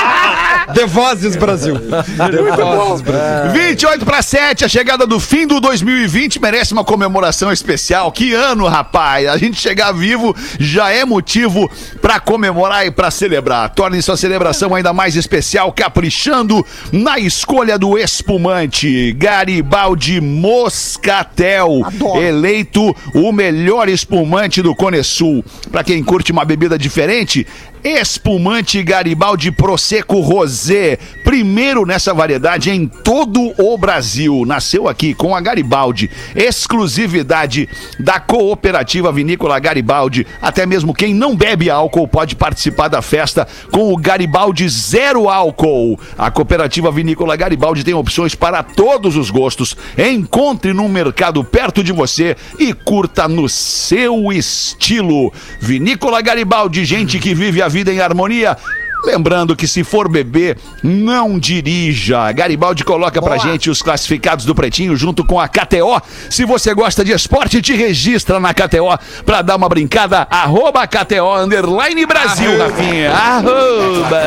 The 0.74 0.86
Vozes 0.86 1.36
Brasil. 1.36 1.76
The 1.80 2.64
Vozes 2.64 3.02
Brasil. 3.02 3.52
28 3.52 4.04
para 4.04 4.22
7, 4.22 4.64
a 4.64 4.68
chegada 4.68 5.06
do 5.06 5.18
fim 5.18 5.46
do 5.46 5.60
2020 5.60 6.40
merece 6.40 6.72
uma 6.72 6.84
comemoração 6.84 7.52
especial. 7.52 8.10
Que 8.12 8.34
ano, 8.34 8.66
rapaz! 8.66 9.26
A 9.26 9.36
gente 9.36 9.60
chegar 9.60 9.92
vivo 9.92 10.34
já 10.58 10.90
é 10.90 11.04
motivo 11.04 11.70
para 12.00 12.20
comemorar 12.20 12.86
e 12.86 12.90
para 12.90 13.10
celebrar. 13.10 13.70
Torne 13.70 14.00
sua 14.02 14.16
celebração 14.16 14.74
ainda 14.74 14.92
mais 14.92 15.16
especial 15.16 15.72
caprichando 15.72 16.64
na 16.92 17.18
escolha 17.18 17.78
do 17.78 17.98
espumante 17.98 19.12
Garibaldi 19.12 20.20
Moscatel, 20.20 21.82
eleito 22.22 22.94
o 23.14 23.32
melhor 23.32 23.88
espumante 23.88 24.62
do 24.62 24.74
Cone 24.74 25.02
Sul. 25.02 25.44
Para 25.70 25.84
quem 25.84 26.02
curte 26.02 26.32
uma 26.32 26.44
bebida 26.44 26.78
diferente, 26.78 27.46
Espumante 27.82 28.82
Garibaldi 28.82 29.50
Prosecco 29.50 30.20
Rosé, 30.20 30.98
primeiro 31.24 31.86
nessa 31.86 32.12
variedade 32.12 32.70
em 32.70 32.86
todo 32.86 33.54
o 33.58 33.78
Brasil. 33.78 34.44
Nasceu 34.46 34.86
aqui 34.86 35.14
com 35.14 35.34
a 35.34 35.40
Garibaldi, 35.40 36.10
exclusividade 36.36 37.66
da 37.98 38.20
Cooperativa 38.20 39.10
Vinícola 39.10 39.58
Garibaldi. 39.58 40.26
Até 40.42 40.66
mesmo 40.66 40.92
quem 40.92 41.14
não 41.14 41.34
bebe 41.34 41.70
álcool 41.70 42.06
pode 42.06 42.36
participar 42.36 42.88
da 42.88 43.00
festa 43.00 43.48
com 43.70 43.90
o 43.92 43.96
Garibaldi 43.96 44.68
Zero 44.68 45.30
Álcool. 45.30 45.98
A 46.18 46.30
Cooperativa 46.30 46.90
Vinícola 46.90 47.34
Garibaldi 47.34 47.82
tem 47.82 47.94
opções 47.94 48.34
para 48.34 48.62
todos 48.62 49.16
os 49.16 49.30
gostos. 49.30 49.74
Encontre 49.96 50.74
num 50.74 50.88
mercado 50.88 51.42
perto 51.42 51.82
de 51.82 51.92
você 51.92 52.36
e 52.58 52.74
curta 52.74 53.26
no 53.26 53.48
seu 53.48 54.30
estilo. 54.30 55.32
Vinícola 55.58 56.20
Garibaldi, 56.20 56.84
gente 56.84 57.18
que 57.18 57.34
vive 57.34 57.62
a 57.62 57.69
vida 57.70 57.90
em 57.90 58.00
harmonia. 58.00 58.58
Lembrando 59.02 59.56
que 59.56 59.66
se 59.66 59.82
for 59.82 60.08
beber, 60.08 60.58
não 60.82 61.38
dirija. 61.38 62.30
Garibaldi 62.32 62.84
coloca 62.84 63.22
pra 63.22 63.38
gente 63.38 63.70
os 63.70 63.80
classificados 63.80 64.44
do 64.44 64.54
Pretinho 64.54 64.94
junto 64.94 65.24
com 65.24 65.40
a 65.40 65.48
KTO. 65.48 66.02
Se 66.28 66.44
você 66.44 66.74
gosta 66.74 67.02
de 67.04 67.12
esporte, 67.12 67.62
te 67.62 67.74
registra 67.74 68.38
na 68.38 68.52
KTO 68.52 68.98
pra 69.24 69.40
dar 69.40 69.56
uma 69.56 69.68
brincada. 69.68 70.26
Arroba 70.30 70.86
KTO 70.86 71.34
Underline 71.34 72.04
Brasil, 72.04 72.58
Rafinha. 72.58 73.12
Arroba. 73.12 74.20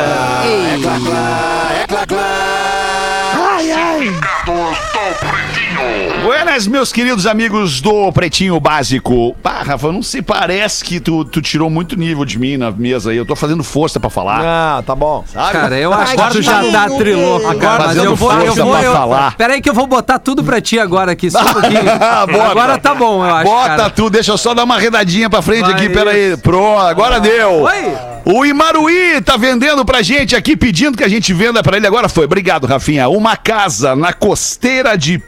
Buenas, 6.22 6.66
meus 6.66 6.92
queridos 6.92 7.26
amigos 7.26 7.80
do 7.80 8.10
Pretinho 8.12 8.58
Básico. 8.58 9.34
Pá, 9.42 9.62
Rafa, 9.62 9.92
não 9.92 10.02
sei, 10.02 10.22
parece 10.22 10.82
que 10.84 10.98
tu, 10.98 11.24
tu 11.24 11.42
tirou 11.42 11.68
muito 11.68 11.96
nível 11.96 12.24
de 12.24 12.38
mim 12.38 12.56
na 12.56 12.70
mesa 12.70 13.10
aí. 13.10 13.16
Eu 13.16 13.26
tô 13.26 13.36
fazendo 13.36 13.62
força 13.62 14.00
pra 14.00 14.08
falar. 14.08 14.40
Ah, 14.42 14.82
tá 14.82 14.94
bom. 14.94 15.22
Sabe? 15.32 15.52
Cara, 15.52 15.76
eu 15.78 15.92
acho 15.92 16.16
que 16.16 16.30
tu 16.30 16.42
já 16.42 16.62
tá 16.70 16.88
trilouco, 16.88 17.46
Agora. 17.46 17.86
Mas 17.88 17.96
eu 17.98 18.16
vou, 18.16 18.32
eu 18.32 18.46
força 18.46 18.64
vou. 18.64 18.72
pra 18.72 18.82
Eu, 18.82 18.92
falar. 18.92 19.36
Peraí 19.36 19.60
que 19.60 19.68
eu 19.68 19.74
vou 19.74 19.86
botar 19.86 20.18
tudo 20.18 20.42
pra 20.42 20.60
ti 20.60 20.78
agora 20.78 21.12
aqui, 21.12 21.30
só 21.30 21.40
um 21.42 21.44
pouquinho. 21.52 21.82
Bota. 21.84 22.50
Agora 22.50 22.78
tá 22.78 22.94
bom, 22.94 23.24
eu 23.24 23.34
acho, 23.34 23.44
Bota 23.44 23.68
cara. 23.76 23.90
tu, 23.90 24.08
deixa 24.08 24.32
eu 24.32 24.38
só 24.38 24.54
dar 24.54 24.64
uma 24.64 24.78
redadinha 24.78 25.28
pra 25.28 25.42
frente 25.42 25.62
Vai 25.66 25.72
aqui, 25.72 25.88
peraí. 25.90 26.32
isso. 26.32 26.38
Pronto, 26.42 26.80
agora 26.80 27.20
deu. 27.20 27.62
Oi. 27.62 28.14
O 28.26 28.42
Imaruí 28.46 29.20
tá 29.20 29.36
vendendo 29.36 29.84
pra 29.84 30.00
gente 30.00 30.34
aqui, 30.34 30.56
pedindo 30.56 30.96
que 30.96 31.04
a 31.04 31.08
gente 31.08 31.30
venda 31.34 31.62
pra 31.62 31.76
ele. 31.76 31.86
Agora 31.86 32.08
foi, 32.08 32.24
obrigado, 32.24 32.66
Rafinha. 32.66 33.06
Uma 33.10 33.36
casa 33.36 33.94
na 33.94 34.14
costeira 34.14 34.96
de 34.96 35.18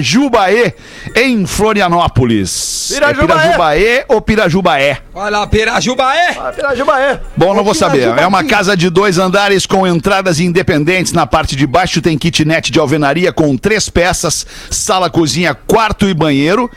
Pirajubaê, 0.00 0.72
em 1.14 1.46
Florianópolis. 1.46 2.88
Pirajubaê. 2.92 3.36
É 3.36 3.42
Pirajubaê 3.42 4.04
ou 4.08 4.20
Pirajubaé? 4.20 4.98
Olha 5.14 5.38
lá, 5.38 5.46
Pirajubaé. 5.46 6.36
Ah, 6.38 6.52
Pirajubaé. 6.52 7.20
Bom, 7.36 7.54
não 7.54 7.62
vou 7.62 7.74
saber. 7.74 8.08
É 8.18 8.26
uma 8.26 8.42
casa 8.44 8.76
de 8.76 8.88
dois 8.88 9.18
andares 9.18 9.66
com 9.66 9.86
entradas 9.86 10.40
independentes. 10.40 11.12
Na 11.12 11.26
parte 11.26 11.54
de 11.54 11.66
baixo 11.66 12.00
tem 12.00 12.16
kitnet 12.16 12.72
de 12.72 12.78
alvenaria 12.78 13.32
com 13.32 13.56
três 13.56 13.88
peças, 13.88 14.46
sala, 14.70 15.10
cozinha, 15.10 15.54
quarto 15.54 16.08
e 16.08 16.14
banheiro. 16.14 16.70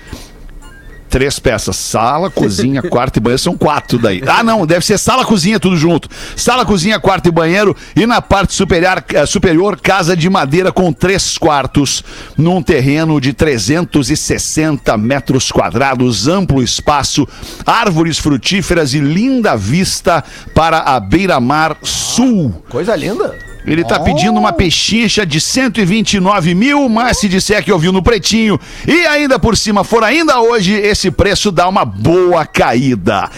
Três 1.14 1.38
peças, 1.38 1.76
sala, 1.76 2.32
cozinha, 2.32 2.82
quarto 2.90 3.18
e 3.18 3.20
banheiro, 3.20 3.38
são 3.38 3.56
quatro 3.56 4.00
daí. 4.00 4.24
Ah, 4.26 4.42
não, 4.42 4.66
deve 4.66 4.84
ser 4.84 4.98
sala, 4.98 5.24
cozinha, 5.24 5.60
tudo 5.60 5.78
junto. 5.78 6.10
Sala, 6.36 6.66
cozinha, 6.66 7.00
quarto 7.00 7.28
e 7.28 7.32
banheiro. 7.32 7.78
E 7.96 8.08
na 8.08 8.20
parte 8.20 8.56
superior, 8.56 9.06
eh, 9.14 9.24
superior 9.28 9.80
casa 9.80 10.18
de 10.18 10.28
madeira 10.28 10.72
com 10.72 10.92
três 10.92 11.38
quartos, 11.38 12.04
num 12.36 12.64
terreno 12.64 13.22
de 13.22 13.32
360 13.32 14.98
metros 14.98 15.52
quadrados, 15.52 16.28
amplo 16.28 16.64
espaço, 16.64 17.28
árvores 17.64 18.18
frutíferas 18.18 18.96
e 18.96 19.00
linda 19.00 19.56
vista 19.56 20.24
para 20.56 20.80
a 20.80 21.00
beira-mar 21.00 21.78
sul. 21.84 22.64
Coisa 22.68 22.96
linda. 22.96 23.53
Ele 23.66 23.84
tá 23.84 24.00
pedindo 24.00 24.38
uma 24.38 24.52
pechincha 24.52 25.26
de 25.26 25.40
129 25.40 26.54
mil, 26.54 26.90
mas 26.90 27.18
se 27.18 27.30
disser 27.30 27.64
que 27.64 27.72
ouviu 27.72 27.92
no 27.92 28.04
pretinho 28.04 28.60
e 28.88 29.06
ainda 29.06 29.40
por 29.40 29.56
cima 29.56 29.84
for 29.84 30.04
ainda 30.04 30.42
hoje, 30.42 30.74
esse 30.74 31.10
preço 31.10 31.52
dá 31.52 31.68
uma 31.68 31.86
boa 31.86 32.46
caída. 32.46 33.30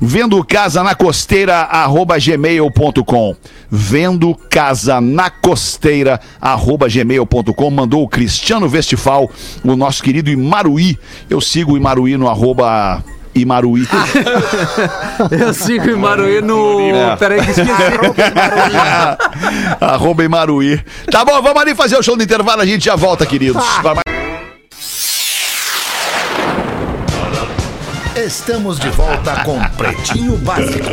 Vendo 0.00 0.42
casa 0.44 0.82
na 0.82 0.94
costeira, 0.94 1.56
arroba 1.62 2.18
gmail.com. 2.18 3.36
Vendo 3.70 4.34
casa 4.34 5.00
na 5.00 5.30
costeira, 5.30 6.20
arroba 6.40 6.88
gmail.com. 6.88 7.70
Mandou 7.70 8.02
o 8.02 8.08
Cristiano 8.08 8.68
Vestifal, 8.68 9.30
o 9.62 9.76
nosso 9.76 10.02
querido 10.02 10.30
Imaruí. 10.30 10.98
Eu 11.28 11.40
sigo 11.40 11.72
o 11.72 11.76
Imaruí 11.76 12.16
no 12.16 12.28
arroba 12.28 13.02
Imaruí. 13.34 13.86
Eu 15.30 15.52
sigo 15.52 15.90
em 15.90 15.96
Maruí 15.96 16.40
no. 16.40 16.80
É. 16.80 17.16
Peraí 17.16 17.40
que 17.44 17.50
esqueci. 17.50 17.70
Arroba 19.80 20.24
Imaruí. 20.24 20.80
Tá 21.10 21.24
bom, 21.24 21.40
vamos 21.42 21.60
ali 21.60 21.74
fazer 21.74 21.96
o 21.96 22.02
show 22.02 22.16
do 22.16 22.22
intervalo, 22.22 22.62
a 22.62 22.66
gente 22.66 22.84
já 22.84 22.94
volta, 22.96 23.26
queridos. 23.26 23.62
Mais- 23.82 23.98
Estamos 28.16 28.78
de 28.78 28.88
volta 28.90 29.42
com 29.44 29.60
Pretinho 29.76 30.36
Básico. 30.36 30.88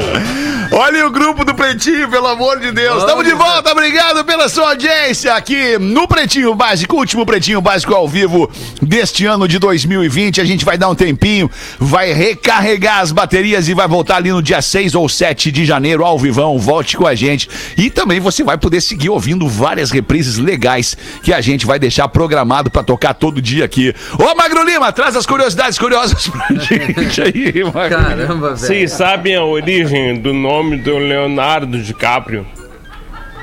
Olha 0.73 1.05
o 1.05 1.11
grupo 1.11 1.43
do 1.43 1.53
Pretinho, 1.53 2.09
pelo 2.09 2.27
amor 2.27 2.57
de 2.57 2.71
Deus. 2.71 2.99
Estamos 2.99 3.25
de 3.25 3.33
volta, 3.33 3.73
obrigado 3.73 4.23
pela 4.23 4.47
sua 4.47 4.69
audiência 4.69 5.33
aqui 5.33 5.77
no 5.77 6.07
Pretinho 6.07 6.55
Básico, 6.55 6.95
último 6.95 7.25
Pretinho 7.25 7.59
Básico 7.59 7.93
ao 7.93 8.07
vivo 8.07 8.49
deste 8.81 9.25
ano 9.25 9.49
de 9.49 9.59
2020. 9.59 10.39
A 10.39 10.45
gente 10.45 10.63
vai 10.63 10.77
dar 10.77 10.87
um 10.87 10.95
tempinho, 10.95 11.51
vai 11.77 12.13
recarregar 12.13 12.99
as 12.99 13.11
baterias 13.11 13.67
e 13.67 13.73
vai 13.73 13.85
voltar 13.85 14.15
ali 14.15 14.31
no 14.31 14.41
dia 14.41 14.61
6 14.61 14.95
ou 14.95 15.09
7 15.09 15.51
de 15.51 15.65
janeiro 15.65 16.05
ao 16.05 16.17
vivão. 16.17 16.57
Volte 16.57 16.95
com 16.95 17.05
a 17.05 17.15
gente. 17.15 17.49
E 17.75 17.89
também 17.89 18.21
você 18.21 18.41
vai 18.41 18.57
poder 18.57 18.79
seguir 18.79 19.09
ouvindo 19.09 19.49
várias 19.49 19.91
reprises 19.91 20.37
legais 20.37 20.95
que 21.21 21.33
a 21.33 21.41
gente 21.41 21.65
vai 21.65 21.79
deixar 21.79 22.07
programado 22.07 22.71
pra 22.71 22.81
tocar 22.81 23.13
todo 23.13 23.41
dia 23.41 23.65
aqui. 23.65 23.93
Ô, 24.17 24.33
Magro 24.35 24.63
Lima, 24.63 24.89
traz 24.93 25.17
as 25.17 25.25
curiosidades 25.25 25.77
curiosas 25.77 26.29
pra 26.29 26.47
gente 26.55 27.21
aí, 27.21 27.61
Magro. 27.61 27.97
Caramba, 27.97 28.55
velho. 28.55 28.57
Vocês 28.57 28.93
sabem 28.93 29.35
a 29.35 29.43
origem 29.43 30.15
do 30.15 30.31
nome 30.31 30.60
do 30.63 30.97
Leonardo 30.97 31.81
DiCaprio? 31.81 32.45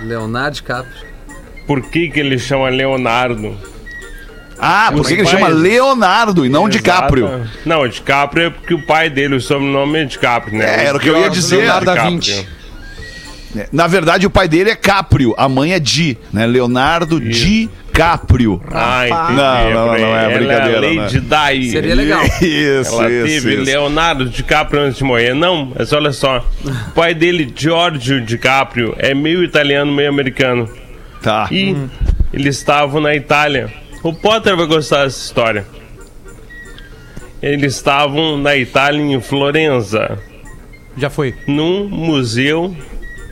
Leonardo 0.03 0.55
DiCaprio. 0.55 1.09
Por 1.67 1.83
que, 1.83 2.09
que 2.09 2.21
ele 2.21 2.39
chama 2.39 2.69
Leonardo? 2.69 3.57
Ah, 4.59 4.91
por 4.93 5.07
que 5.07 5.15
que 5.15 5.21
ele 5.21 5.29
chama 5.29 5.49
Leonardo 5.49 6.45
e 6.45 6.49
não 6.49 6.69
DiCaprio? 6.69 7.27
Exato. 7.27 7.51
Não, 7.65 7.87
DiCaprio 7.87 8.47
é 8.47 8.51
porque 8.51 8.75
o 8.75 8.83
pai 8.87 9.09
dele, 9.09 9.37
o 9.37 9.41
sobrenome 9.41 9.99
é 10.01 10.05
DiCaprio, 10.05 10.59
né? 10.59 10.65
É, 10.65 10.87
era 10.87 10.97
o 10.97 11.01
que 11.01 11.09
eu 11.09 11.19
ia 11.19 11.31
dizer. 11.31 11.59
Leonardo 11.59 11.85
Da 11.85 11.93
DiCaprio. 11.93 12.21
Vinci. 12.21 12.59
Na 13.73 13.87
verdade, 13.87 14.27
o 14.27 14.31
pai 14.31 14.47
dele 14.47 14.71
é 14.71 14.77
Caprio, 14.77 15.35
a 15.37 15.49
mãe 15.49 15.73
é 15.73 15.81
Di, 15.81 16.19
né? 16.33 16.47
Leonardo 16.47 17.19
DiCaprio. 17.99 18.63
Ah, 18.71 19.09
entendi. 19.09 19.33
Não, 19.33 19.71
não, 19.71 19.99
não 19.99 20.17
é 20.17 20.39
brincadeira, 20.39 20.77
Ela 20.77 20.87
é 20.87 20.95
Lady 20.95 21.21
Di. 21.21 21.71
Seria 21.71 21.95
legal. 21.97 22.23
Isso, 22.41 22.95
Ela 22.95 23.11
isso, 23.11 23.27
teve 23.27 23.55
isso. 23.55 23.65
Leonardo 23.65 24.29
DiCaprio 24.29 24.83
antes 24.83 24.99
de 24.99 25.05
morrer. 25.05 25.35
Não, 25.35 25.73
mas 25.77 25.93
olha 25.93 26.13
só. 26.13 26.45
O 26.65 26.91
pai 26.93 27.13
dele, 27.13 27.53
Giorgio 27.55 28.21
DiCaprio, 28.21 28.95
é 28.99 29.15
meio 29.15 29.43
italiano, 29.43 29.93
meio 29.93 30.09
americano. 30.09 30.69
Tá. 31.21 31.49
E 31.51 31.77
eles 32.33 32.57
estavam 32.57 33.01
na 33.01 33.15
Itália. 33.17 33.73
O 34.03 34.15
Potter 34.15 34.57
vai 34.57 34.67
gostar 34.67 35.05
dessa 35.05 35.19
história. 35.19 35.67
Eles 37.43 37.75
estavam 37.75 38.37
na 38.39 38.57
Itália, 38.57 39.01
em 39.01 39.21
Florença, 39.21 40.19
Já 40.97 41.09
foi. 41.11 41.35
num 41.47 41.89
museu, 41.89 42.77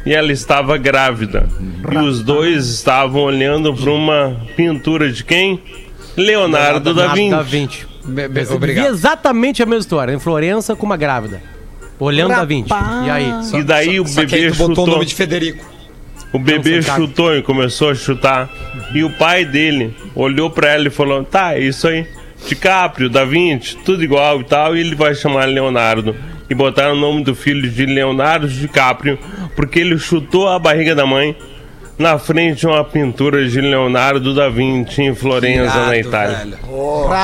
e 0.07 0.15
ela 0.15 0.33
estava 0.33 0.79
grávida. 0.79 1.47
E 1.93 1.97
os 1.99 2.23
dois 2.23 2.69
estavam 2.69 3.23
olhando 3.23 3.75
para 3.75 3.91
uma 3.91 4.37
pintura 4.57 5.11
de 5.13 5.23
quem? 5.25 5.61
Leonardo 6.17 6.95
da 6.95 7.09
Vinci. 7.09 7.31
Da 7.31 7.43
Vinci. 7.43 7.87
Be- 8.05 8.29
be- 8.29 8.45
Vi 8.45 8.53
Obrigado. 8.55 8.87
exatamente 8.87 9.63
a 9.63 9.67
mesma 9.67 9.81
história. 9.81 10.13
Em 10.13 10.19
Florença 10.19 10.75
com 10.77 10.87
uma 10.87 10.97
grávida. 10.97 11.43
Olhando 11.99 12.31
da 12.31 12.45
Vinci. 12.45 12.71
E 13.05 13.11
aí? 13.11 13.33
E 13.55 13.63
daí 13.63 14.01
o 14.01 14.07
Só 14.07 14.25
que 14.25 14.35
aí 14.35 14.43
bebê 14.45 14.53
tu 14.53 14.59
botou 14.59 14.73
o 14.73 14.77
chutou. 14.77 14.87
nome 14.87 15.05
de 15.07 15.15
Federico. 15.15 15.65
O 16.33 16.39
bebê 16.39 16.77
Não, 16.77 16.83
chutou 16.97 17.37
e 17.37 17.43
começou 17.43 17.91
a 17.91 17.95
chutar. 17.95 18.49
E 18.95 19.03
o 19.03 19.11
pai 19.11 19.45
dele 19.45 19.95
olhou 20.15 20.51
pra 20.51 20.71
ela 20.73 20.87
e 20.89 20.91
falou: 20.91 21.25
Tá, 21.25 21.55
é 21.55 21.61
isso 21.61 21.89
aí. 21.89 22.07
DiCaprio, 22.47 23.09
Da 23.09 23.25
Vinci, 23.25 23.77
tudo 23.85 24.05
igual 24.05 24.41
e 24.41 24.45
tal. 24.45 24.77
E 24.77 24.81
ele 24.81 24.95
vai 24.95 25.15
chamar 25.15 25.47
Leonardo. 25.47 26.15
E 26.49 26.55
botaram 26.55 26.93
o 26.95 27.01
nome 27.01 27.25
do 27.25 27.35
filho 27.35 27.69
de 27.69 27.87
Leonardo 27.87 28.47
DiCaprio 28.49 29.19
porque 29.57 29.81
ele 29.81 29.99
chutou 29.99 30.49
a 30.49 30.59
barriga 30.59 30.95
da 30.95 31.05
mãe 31.07 31.37
na 31.99 32.19
frente 32.19 32.61
de 32.61 32.67
uma 32.67 32.85
pintura 32.85 33.49
de 33.49 33.59
Leonardo 33.59 34.35
da 34.35 34.51
Vinci 34.51 35.01
em 35.03 35.15
Florença, 35.15 35.87
na 35.87 35.97
Itália. 35.97 36.37
velho. 36.37 36.59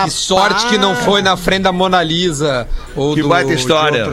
Que 0.04 0.10
sorte 0.10 0.66
que 0.68 0.78
não 0.78 0.96
foi 0.96 1.20
na 1.20 1.36
frente 1.36 1.62
da 1.64 1.72
Mona 1.72 2.02
Lisa. 2.02 2.66
Ou 2.96 3.14
Que 3.14 3.20
do, 3.22 3.28
baita 3.28 3.50
de 3.54 3.60
história. 3.60 4.06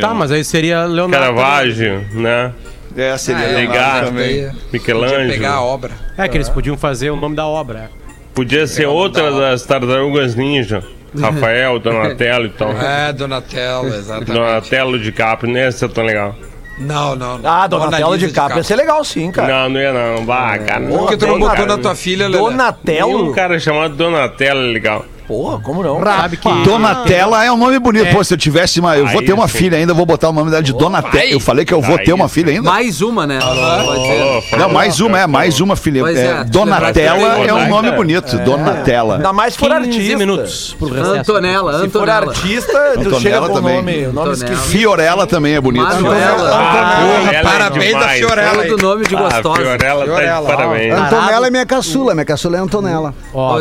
Tá, 0.00 0.14
mas 0.14 0.30
aí 0.32 0.42
seria 0.42 0.84
Leonardo. 0.86 1.12
Caravaggio, 1.36 2.02
né? 2.14 2.52
É, 2.96 3.14
seria 3.18 3.42
Ah, 3.44 3.48
é, 3.50 3.54
Leonardo 3.56 3.72
Legal. 3.72 4.04
também. 4.06 4.34
Podia 4.46 4.54
Michelangelo. 4.72 5.28
pegar 5.30 5.52
a 5.52 5.62
obra. 5.62 5.90
É 6.16 6.26
que 6.26 6.36
eles 6.38 6.48
podiam 6.48 6.78
fazer 6.78 7.10
o 7.10 7.16
nome 7.16 7.36
da 7.36 7.46
obra. 7.46 7.90
Podia 8.34 8.66
ser 8.66 8.86
outra 8.86 9.30
das 9.30 9.64
tartarugas 9.66 10.34
ninja. 10.34 10.82
Rafael, 11.18 11.78
Donatello 11.78 12.46
e 12.46 12.50
tal. 12.50 12.72
É, 12.72 13.12
Donatello, 13.12 13.88
exatamente. 13.88 14.32
Donatello 14.32 14.98
DiCaprio, 14.98 15.52
não 15.52 15.60
ia 15.60 15.70
ser 15.72 15.88
tão 15.90 16.04
legal. 16.04 16.34
Não, 16.78 17.16
não, 17.16 17.38
não. 17.38 17.50
Ah, 17.50 17.66
Donatello 17.66 18.18
de 18.18 18.30
Capra 18.30 18.58
ia 18.58 18.62
ser 18.62 18.76
legal 18.76 19.02
sim, 19.04 19.30
cara. 19.30 19.62
Não, 19.62 19.70
não 19.70 19.80
ia 19.80 19.92
não. 19.92 20.24
Bah, 20.26 20.58
cara. 20.58 20.86
Por 20.86 21.08
que 21.08 21.16
tu 21.16 21.26
não 21.26 21.38
botou 21.38 21.66
na 21.66 21.78
tua 21.78 21.94
filha, 21.94 22.28
Lelê? 22.28 22.38
Tem 22.38 22.42
um 22.42 22.50
Donatello? 22.50 23.32
cara 23.32 23.58
chamado 23.58 23.94
Donatello 23.96 24.60
é 24.60 24.72
legal. 24.72 25.04
Porra, 25.26 25.58
como 25.60 25.82
não? 25.82 26.00
Sabe 26.02 26.36
que. 26.36 26.48
Donatella 26.64 27.44
é 27.44 27.50
um 27.50 27.56
nome 27.56 27.78
bonito. 27.78 28.12
Pô, 28.12 28.22
se 28.22 28.32
eu 28.34 28.38
tivesse 28.38 28.78
uma. 28.80 28.96
Eu 28.96 29.06
vou 29.08 29.22
ter 29.22 29.32
uma 29.32 29.48
filha 29.48 29.76
ainda, 29.76 29.92
vou 29.92 30.06
botar 30.06 30.28
o 30.28 30.32
nome 30.32 30.50
dela 30.50 30.62
de 30.62 30.72
Donatella. 30.72 31.24
Eu 31.30 31.40
falei 31.40 31.64
que 31.64 31.74
eu 31.74 31.80
vou 31.82 31.98
ter 31.98 32.12
uma 32.12 32.28
filha 32.28 32.52
ainda. 32.52 32.70
Mais 32.70 33.00
uma, 33.02 33.26
né? 33.26 33.38
Pode 33.40 34.06
ser. 34.06 34.56
Não, 34.56 34.68
mais 34.68 35.00
uma, 35.00 35.18
é, 35.20 35.26
mais 35.26 35.60
uma 35.60 35.74
filha. 35.76 36.02
É, 36.08 36.26
é, 36.40 36.44
Donatella 36.44 37.46
é 37.46 37.52
um 37.52 37.68
nome 37.68 37.88
É. 37.88 37.92
bonito. 37.92 38.36
Donatella. 38.38 39.16
Ainda 39.16 39.32
mais 39.32 39.56
for 39.56 39.68
15 39.70 39.88
artista. 39.88 40.16
minutos 40.18 40.76
pro 40.78 40.88
recesso. 40.88 41.12
Antonella, 41.14 41.72
Se 41.72 41.88
for 41.88 42.02
Antonella. 42.08 42.32
artista, 42.32 42.72
tu 42.94 43.00
Antonella 43.00 43.20
chega 43.20 43.38
com 43.40 43.44
o 43.46 43.54
também. 43.54 43.76
nome, 43.76 43.92
nome 44.02 44.08
Antonella. 44.08 44.32
esquisito. 44.34 44.66
Fiorella 44.68 45.26
também 45.26 45.54
é 45.54 45.60
bonito. 45.60 45.82
Manuela. 45.84 46.50
Ah, 46.54 47.32
é 47.32 47.42
parabéns 47.42 47.92
da. 47.98 48.08
Fiorella. 48.10 48.64
Todo 48.66 48.82
nome 48.82 49.06
de 49.06 49.16
Ah, 49.16 49.18
gostosa. 49.20 49.56
Fiorella 49.62 50.40
tá 50.46 50.56
parabéns. 50.56 50.94
Antonella 50.94 51.46
é 51.46 51.50
minha 51.50 51.66
caçula, 51.66 52.14
minha 52.14 52.24
caçula 52.24 52.56
é 52.56 52.60
Antonella. 52.60 53.14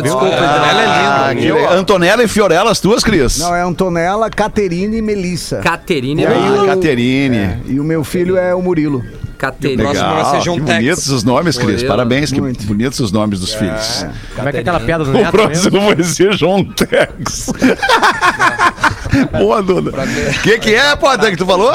Desculpa, 0.03 0.25
Ela 0.27 0.81
é 0.81 0.85
Ah, 0.85 1.33
linda. 1.33 1.54
Antonella 1.71 2.23
e 2.23 2.27
Fiorella, 2.27 2.71
as 2.71 2.79
tuas, 2.79 3.03
Cris? 3.03 3.37
Não, 3.39 3.53
é 3.55 3.61
Antonella, 3.61 4.29
Caterine 4.29 4.97
e 4.97 5.01
Melissa. 5.01 5.57
Caterine. 5.57 6.21
E 6.21 6.25
aí 6.25 6.33
Ah, 6.57 6.63
o- 6.63 6.65
Caterine. 6.67 7.37
É, 7.37 7.59
e 7.67 7.79
o 7.79 7.83
meu 7.83 8.03
filho 8.03 8.37
é 8.37 8.53
o 8.55 8.61
Murilo. 8.61 9.03
Caterine. 9.37 9.83
Legal, 9.83 10.41
que 10.41 10.49
bonitos 10.61 11.09
os 11.09 11.23
nomes, 11.25 11.57
Cris. 11.57 11.83
Parabéns, 11.83 12.31
que 12.31 12.39
muito. 12.39 12.65
bonitos 12.65 12.99
os 13.01 13.11
nomes 13.11 13.39
dos 13.41 13.53
filhos. 13.53 14.05
Como 14.33 14.47
é 14.47 14.51
que 14.51 14.57
é 14.57 14.61
aquela 14.61 14.79
piada 14.79 15.03
do 15.03 15.09
O 15.11 15.13
mesmo? 15.13 15.31
próximo 15.31 15.81
vai 15.81 16.03
ser 16.03 16.33
João 16.33 16.63
Tex. 16.63 17.51
Boa, 19.37 19.61
Duda. 19.61 19.91
O 19.91 20.41
que, 20.41 20.57
que 20.59 20.73
é, 20.75 20.95
Potter, 20.95 21.31
que 21.31 21.37
tu 21.37 21.45
falou? 21.45 21.71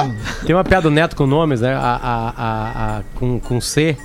Tem 0.47 0.55
uma 0.55 0.65
piada 0.65 0.83
do 0.85 0.91
Neto 0.91 1.15
com 1.15 1.27
nomes, 1.27 1.61
né? 1.61 1.75
A, 1.75 1.79
a, 1.79 2.29
a, 2.37 2.97
a- 2.99 3.03
com, 3.15 3.39
com 3.39 3.61
C. 3.61 3.97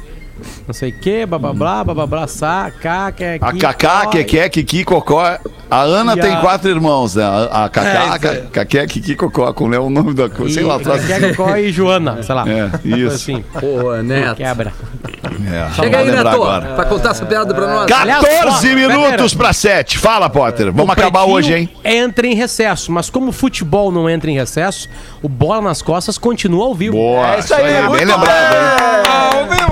Não 0.67 0.73
sei 0.73 0.89
o 0.89 0.99
que, 0.99 1.25
blá 1.25 1.39
blá 1.39 1.53
blá, 1.53 1.83
blá 1.83 1.93
blá 1.93 2.07
blá, 2.07 2.27
sa, 2.27 2.71
cá, 2.81 3.11
que, 3.11 3.23
A 3.39 3.53
Cacá, 3.53 4.05
Keké, 4.07 4.49
Kiki, 4.49 4.83
Cocó. 4.83 5.37
A 5.71 5.81
Ana 5.81 6.13
E 6.13 6.19
tem 6.19 6.33
a- 6.33 6.41
quatro 6.41 6.69
irmãos, 6.69 7.15
né? 7.15 7.23
A, 7.23 7.65
É, 7.65 7.69
Cacá, 7.69 8.13
aí. 8.13 8.19
Ca- 8.19 8.41
Caqué, 8.51 8.85
Kiki, 8.87 9.15
Cocó. 9.15 9.51
Como 9.53 9.73
é 9.73 9.79
o 9.79 9.89
nome 9.89 10.13
da 10.13 10.29
coisa? 10.29 10.53
Sei 10.53 10.63
lá. 10.63 10.77
traz- 10.79 11.05
Cacó 11.07 11.55
e 11.55 11.71
Joana, 11.71 12.21
sei 12.21 12.35
lá. 12.35 12.45
É, 12.47 12.69
isso. 12.87 13.15
Assim, 13.15 13.43
Porra, 13.59 14.03
Neto. 14.03 14.35
quebra. 14.35 14.73
É, 15.51 15.73
Chega 15.73 15.97
aí, 15.99 16.11
Neto, 16.11 16.27
agora. 16.27 16.75
pra 16.75 16.85
contar 16.85 17.09
essa 17.11 17.25
piada 17.25 17.53
pra 17.53 17.67
nós. 17.67 17.85
14 17.89 18.69
Aliás, 18.69 18.91
minutos 18.91 19.33
pra 19.33 19.53
7. 19.53 19.97
Fala, 19.97 20.29
Potter. 20.29 20.71
Vamos 20.71 20.89
O 20.89 20.91
acabar 20.91 21.23
hoje, 21.25 21.53
hein? 21.53 21.69
Entra 21.83 22.27
em 22.27 22.35
recesso, 22.35 22.91
mas 22.91 23.09
como 23.09 23.29
o 23.29 23.31
futebol 23.31 23.91
não 23.91 24.09
entra 24.09 24.29
em 24.29 24.35
recesso, 24.35 24.87
o 25.21 25.27
Bola 25.29 25.61
nas 25.61 25.81
Costas 25.81 26.17
continua 26.17 26.65
ao 26.65 26.75
vivo. 26.75 26.95
Boa. 26.95 27.35
É 27.35 27.39
isso 27.39 27.53
aí, 27.53 27.63
bem 27.73 27.83
muito 27.89 28.05
lembrado, 28.05 28.53
hein? 28.53 29.03
Ah, 29.07 29.64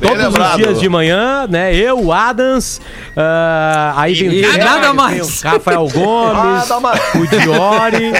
Todos 0.00 0.24
lembrado. 0.24 0.50
os 0.50 0.56
dias 0.56 0.80
de 0.80 0.88
manhã, 0.88 1.46
né? 1.48 1.74
Eu, 1.74 1.98
o 2.04 2.12
Adams, 2.12 2.80
ah, 3.16 3.94
aí 3.96 4.16
tem 4.16 4.28
o 4.28 4.32
e 4.32 4.42
nada 4.58 4.86
tem 4.88 4.94
mais. 4.94 5.42
o 5.42 5.46
Rafael 5.48 5.88
Gomes, 5.88 6.70
o 7.14 7.26
Diori. 7.26 8.12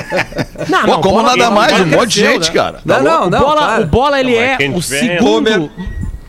Não, 0.69 0.83
Pô, 0.85 0.99
como 1.01 1.15
bola- 1.17 1.37
nada 1.37 1.51
mais, 1.51 1.73
um 1.73 1.85
bola 1.85 1.97
monte 1.97 2.09
de 2.15 2.21
cresceu, 2.21 2.33
gente, 2.43 2.49
né? 2.49 2.55
cara. 2.63 2.81
Não, 2.85 3.03
não, 3.03 3.27
o 3.27 3.31
não. 3.31 3.39
bola, 3.41 3.61
para. 3.61 3.83
o 3.83 3.87
bola 3.87 4.21
ele 4.21 4.35
Não, 4.35 4.41
é 4.41 4.57
é 4.61 4.69
o 4.71 4.81
tiver- 4.81 4.99
segundo. 5.01 5.71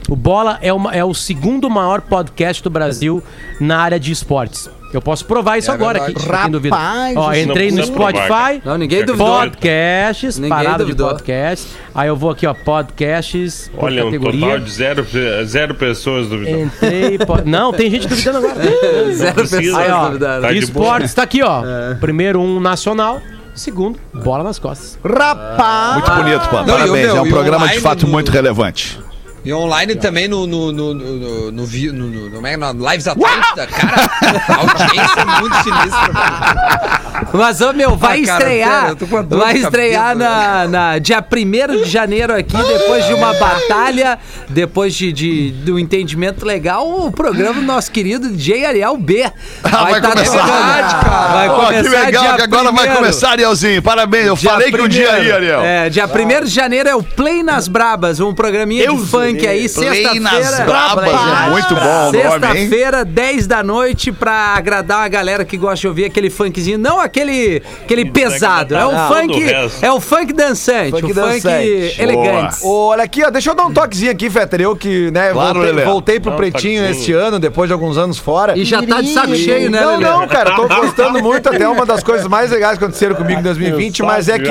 O 0.08 0.16
Bola 0.16 0.60
é, 0.62 0.72
uma- 0.72 0.94
é 0.94 1.04
o 1.04 1.16
segundo 1.16 1.68
maior 1.68 2.00
podcast 2.02 2.62
do 2.62 2.70
Brasil 2.70 3.24
na 3.60 3.80
área 3.80 4.00
de 4.00 4.12
esportes. 4.12 4.70
Eu 4.96 5.02
posso 5.02 5.26
provar 5.26 5.58
isso 5.58 5.70
É 5.70 5.74
agora 5.74 6.02
aqui, 6.04 6.14
quem 6.14 6.52
duvida. 6.52 6.76
Rapaz, 6.76 7.18
Ó, 7.18 7.34
entrei 7.34 7.72
não 7.72 7.86
no 7.86 7.92
provar, 7.92 8.12
Spotify. 8.14 8.62
Não, 8.66 8.78
ninguém 8.78 9.00
É 9.00 9.04
duvidou. 9.04 9.28
Podcasts, 9.40 10.36
Ninguém 10.40 10.50
parada 10.58 10.78
duvidou. 10.84 11.08
de 11.08 11.14
podcasts. 11.14 11.68
Aí 11.94 12.08
eu 12.08 12.16
vou 12.16 12.30
aqui, 12.32 12.48
ó, 12.48 12.54
podcasts 12.54 13.70
por 13.76 13.86
Olha, 13.86 14.04
um 14.04 14.06
categoria. 14.06 14.40
total 14.42 14.60
de 14.60 14.72
zero, 14.72 15.08
zero 15.46 15.76
pessoas 15.76 16.28
duvidando. 16.28 16.64
Entrei. 16.64 17.18
po- 17.20 17.42
Não, 17.46 17.74
tem 17.74 17.90
gente 17.92 18.08
duvidando 18.08 18.38
agora. 18.38 18.56
Zero 19.14 19.34
precisa. 19.36 19.58
pessoas 19.62 19.78
Aí, 19.78 19.92
ó, 19.92 20.06
duvidaram. 20.08 20.42
Tá 20.42 20.52
de 20.52 20.60
esportes 20.60 21.14
tá 21.14 21.24
aqui, 21.24 21.42
ó. 21.44 21.62
Primeiro 22.00 22.40
um 22.40 22.60
nacional, 22.60 23.22
segundo 23.54 24.00
bola 24.14 24.44
nas 24.44 24.58
costas. 24.60 24.98
Rapaz! 25.04 25.94
Muito 25.96 26.12
bonito, 26.24 26.50
pô. 26.50 26.56
Não, 26.58 26.64
e 26.64 26.64
o 26.64 26.68
Parabéns. 26.80 27.08
meu, 27.08 27.18
É 27.18 27.22
um 27.22 27.30
programa 27.30 27.68
de 27.68 27.80
fato 27.80 28.06
no- 28.06 28.12
muito 28.12 28.32
relevante. 28.32 29.00
E 29.46 29.54
online 29.54 29.96
também 29.96 30.28
no, 30.28 30.48
no, 30.48 30.72
no, 30.72 30.94
no, 30.96 31.52
no, 31.52 31.52
no, 31.52 31.68
no, 31.94 32.30
no, 32.30 32.48
é 32.48 32.48
é? 32.48 32.58
No 32.58 32.90
Lives 32.90 33.08
Atlântida, 33.08 33.68
cara, 33.68 34.10
a 34.50 34.56
audiência 34.58 35.22
é 35.22 35.40
muito 35.40 35.56
sinistra. 35.58 36.12
velho. 36.12 37.05
Mas, 37.34 37.62
ô, 37.62 37.74
meu, 37.74 37.96
vai 37.96 38.22
Ah, 38.24 38.26
cara, 38.26 38.44
estrear. 38.44 38.82
sério, 38.98 39.28
vai 39.30 39.58
estrear 39.58 40.18
cabeça, 40.18 40.30
na, 40.30 40.68
na 40.68 41.00
dia 41.00 41.24
1 41.24 41.84
de 41.84 41.90
janeiro 41.90 42.34
aqui, 42.36 42.58
depois 42.58 43.06
de 43.06 43.14
uma 43.14 43.34
batalha, 43.34 44.18
depois 44.50 44.94
de, 44.94 45.12
de, 45.12 45.52
do 45.52 45.78
entendimento 45.80 46.46
legal, 46.46 46.88
o 47.06 47.12
programa 47.12 47.56
do 47.56 47.62
nosso 47.62 47.92
querido 47.92 48.30
DJ 48.30 48.66
Ariel 48.66 48.98
B. 48.98 49.26
vai 49.64 50.02
tá 50.02 50.10
começar. 50.12 50.40
tocando. 50.40 51.32
Vai 51.34 51.50
Ó, 51.50 51.56
começar 51.66 51.84
que 51.84 51.90
legal 52.06 52.24
dia 52.24 52.34
que 52.36 52.42
agora 52.42 52.64
vai 52.64 52.74
primeiro. 52.74 52.96
começar, 52.98 53.30
Arielzinho. 53.32 53.82
Parabéns, 53.82 54.28
eu 54.28 54.36
Dia 54.36 54.50
falei 54.52 54.72
que 54.72 54.82
um 54.82 54.88
dia 54.88 55.06
aí, 55.14 55.14
primeiro. 55.32 55.36
Ariel. 55.36 55.62
É, 55.64 55.90
dia 55.90 56.06
1 56.06 56.44
de 56.46 56.52
janeiro 56.52 56.90
é 56.90 56.96
o 56.96 57.04
Play 57.04 57.44
nas 57.44 57.68
Brabas, 57.68 58.20
um 58.20 58.34
programinha 58.34 58.88
de 58.90 58.98
funk 59.06 59.46
aí, 59.48 59.68
Play 59.70 60.20
nas 60.20 60.34
sexta-feira. 60.34 60.66
Brabas, 60.66 61.08
é 61.08 61.50
muito 61.50 61.76
bom? 61.76 62.12
Sexta-feira, 62.12 63.06
10 63.06 63.48
da 63.48 63.64
noite, 63.64 64.12
pra 64.12 64.34
agradar 64.56 65.04
a 65.06 65.08
galera 65.08 65.46
que 65.46 65.58
gosta 65.58 65.82
de 65.82 65.88
ouvir 65.88 66.06
aquele 66.06 66.30
funkzinho. 66.30 66.78
Não 66.78 67.00
aquele, 67.06 67.62
aquele 67.84 68.06
pesado, 68.12 68.76
é 68.76 68.86
o 68.86 68.92
Não, 68.92 69.08
funk. 69.08 69.44
É 69.82 69.92
o 69.92 70.00
funk 70.00 70.34
dançante, 70.34 70.92
Funk 70.92 71.12
o 71.12 71.14
dançante. 71.16 71.42
funk 71.42 71.96
elegante. 72.02 72.58
Ô, 72.64 72.88
olha 72.88 73.04
aqui, 73.04 73.24
ó, 73.24 73.30
deixa 73.30 73.52
eu 73.52 73.56
dar 73.56 73.66
um 73.66 73.74
toquezinho 73.74 74.12
aqui, 74.12 74.30
Fetter. 74.30 74.62
Eu 74.62 74.76
que, 74.76 75.10
né, 75.12 75.32
Claro, 75.32 75.62
voltei, 75.64 75.84
voltei 75.86 76.20
pro 76.20 76.32
um 76.34 76.36
Pretinho 76.36 76.82
toquezinho. 76.82 77.02
este 77.02 77.14
ano, 77.14 77.40
depois 77.40 77.68
de 77.70 77.74
alguns 77.74 77.98
anos 77.98 78.18
fora. 78.18 78.58
E 78.58 78.66
já 78.66 78.82
tá 78.82 79.02
de 79.02 79.14
saco 79.14 79.36
cheio, 79.36 79.70
né, 79.72 79.82
Não, 79.82 79.98
Lelê? 79.98 80.04
não, 80.12 80.28
cara, 80.28 80.56
tô 80.56 80.68
gostando 80.68 81.22
muito. 81.22 81.48
Até 81.50 81.68
uma 81.68 81.86
das 81.86 82.04
coisas 82.04 82.28
mais 82.28 82.52
legais 82.52 82.78
que 82.78 82.84
aconteceram 82.84 83.16
comigo 83.16 83.40
em 83.40 83.44
2020, 83.44 84.04
mas 84.04 84.28
é 84.30 84.40
que 84.40 84.50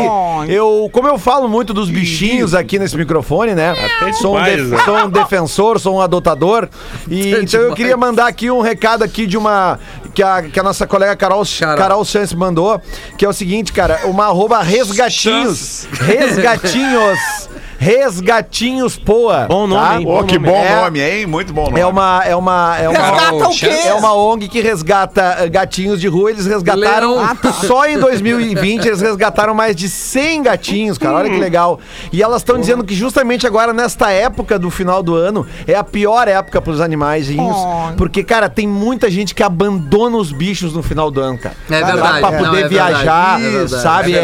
eu, 0.49 0.89
como 0.93 1.09
eu 1.09 1.19
falo 1.19 1.49
muito 1.49 1.73
dos 1.75 1.91
bichinhos 1.91 2.55
aqui 2.55 2.79
nesse 2.79 2.97
microfone, 2.97 3.55
né? 3.55 3.71
Até 4.01 4.13
Sou 4.13 4.37
um, 4.39 4.43
def- 4.43 4.61
né? 4.69 4.79
sou 4.85 4.97
um 4.97 5.09
defensor, 5.11 5.79
sou 5.81 5.97
um 5.97 6.01
adotador. 6.01 6.69
E 7.09 7.33
então 7.43 7.61
eu 7.61 7.75
queria 7.75 7.97
mandar 7.97 8.27
aqui 8.27 8.51
um 8.51 8.61
recado 8.61 9.03
aqui 9.03 9.27
de 9.27 9.37
uma. 9.37 9.79
Que 10.15 10.23
a, 10.23 10.43
que 10.43 10.61
a 10.61 10.63
nossa 10.63 10.87
colega 10.87 11.17
Carol, 11.17 11.43
Carol. 11.77 12.05
Chance 12.05 12.37
mandou, 12.45 12.81
que 13.17 13.25
é 13.25 13.29
o 13.29 13.33
seguinte, 13.33 13.73
cara, 13.73 14.01
uma 14.07 14.27
arroba 14.27 14.61
resgatinhos. 14.63 15.89
Resgatinhos. 15.93 17.19
Resgatinhos 17.79 18.97
Poa. 18.97 19.47
Bom 19.49 19.67
nome, 19.67 19.83
tá? 19.83 20.01
hein? 20.01 20.07
Ô, 20.07 20.25
que 20.25 20.39
bom 20.39 20.51
É- 20.57 20.77
nome, 20.83 21.01
hein? 21.01 21.27
Muito 21.27 21.53
bom 21.53 21.65
nome. 21.67 21.81
É 21.81 21.87
uma, 21.87 22.23
é 22.25 22.35
uma, 22.37 22.77
é 22.79 22.89
uma, 22.89 22.99
Resgata 22.99 23.49
o 23.49 23.51
quê? 23.51 23.67
é 23.67 23.95
uma 23.95 24.15
ONG 24.15 24.49
que 24.49 24.61
resgata 24.61 25.37
eh, 25.41 25.49
gatinhos 25.49 26.01
de 26.01 26.09
rua. 26.09 26.31
Eles 26.31 26.47
resgataram 26.47 27.17
Leão. 27.17 27.37
só 27.67 27.87
em 27.87 27.99
2020 27.99 28.87
eles 28.87 29.01
resgataram 29.01 29.55
mais 29.55 29.75
de 29.75 29.89
100 29.89 30.43
gatinhos, 30.43 30.99
cara. 30.99 31.17
Olha 31.17 31.31
que 31.31 31.39
legal. 31.39 31.81
E 32.13 32.23
elas 32.23 32.39
estão 32.43 32.59
dizendo 32.59 32.85
que 32.85 32.95
justamente 32.95 33.47
agora 33.47 33.73
nesta 33.73 34.11
época 34.11 34.59
do 34.59 34.71
final 34.71 35.03
do 35.03 35.15
ano 35.15 35.47
é 35.67 35.75
a 35.75 35.85
pior 35.85 36.29
época 36.29 36.61
para 36.61 36.73
os 36.73 36.81
animaizinhos, 36.81 37.57
porque 37.97 38.23
cara 38.23 38.49
tem 38.49 38.67
muita 38.67 39.11
gente 39.11 39.35
que 39.35 39.43
abandona 39.43 40.17
os 40.17 40.33
bichos 40.33 40.73
no 40.75 40.83
final 40.83 41.11
do 41.11 41.21
ano, 41.21 41.39
cara. 41.39 41.55
É 41.71 41.83
verdade. 41.85 42.21
Pra 42.21 42.31
Não, 42.31 42.39
poder 42.45 42.65
é 42.65 42.69
viajar, 42.69 43.39
verdade. 43.41 43.75
É 43.75 43.79
sabe? 43.79 44.15
É 44.17 44.21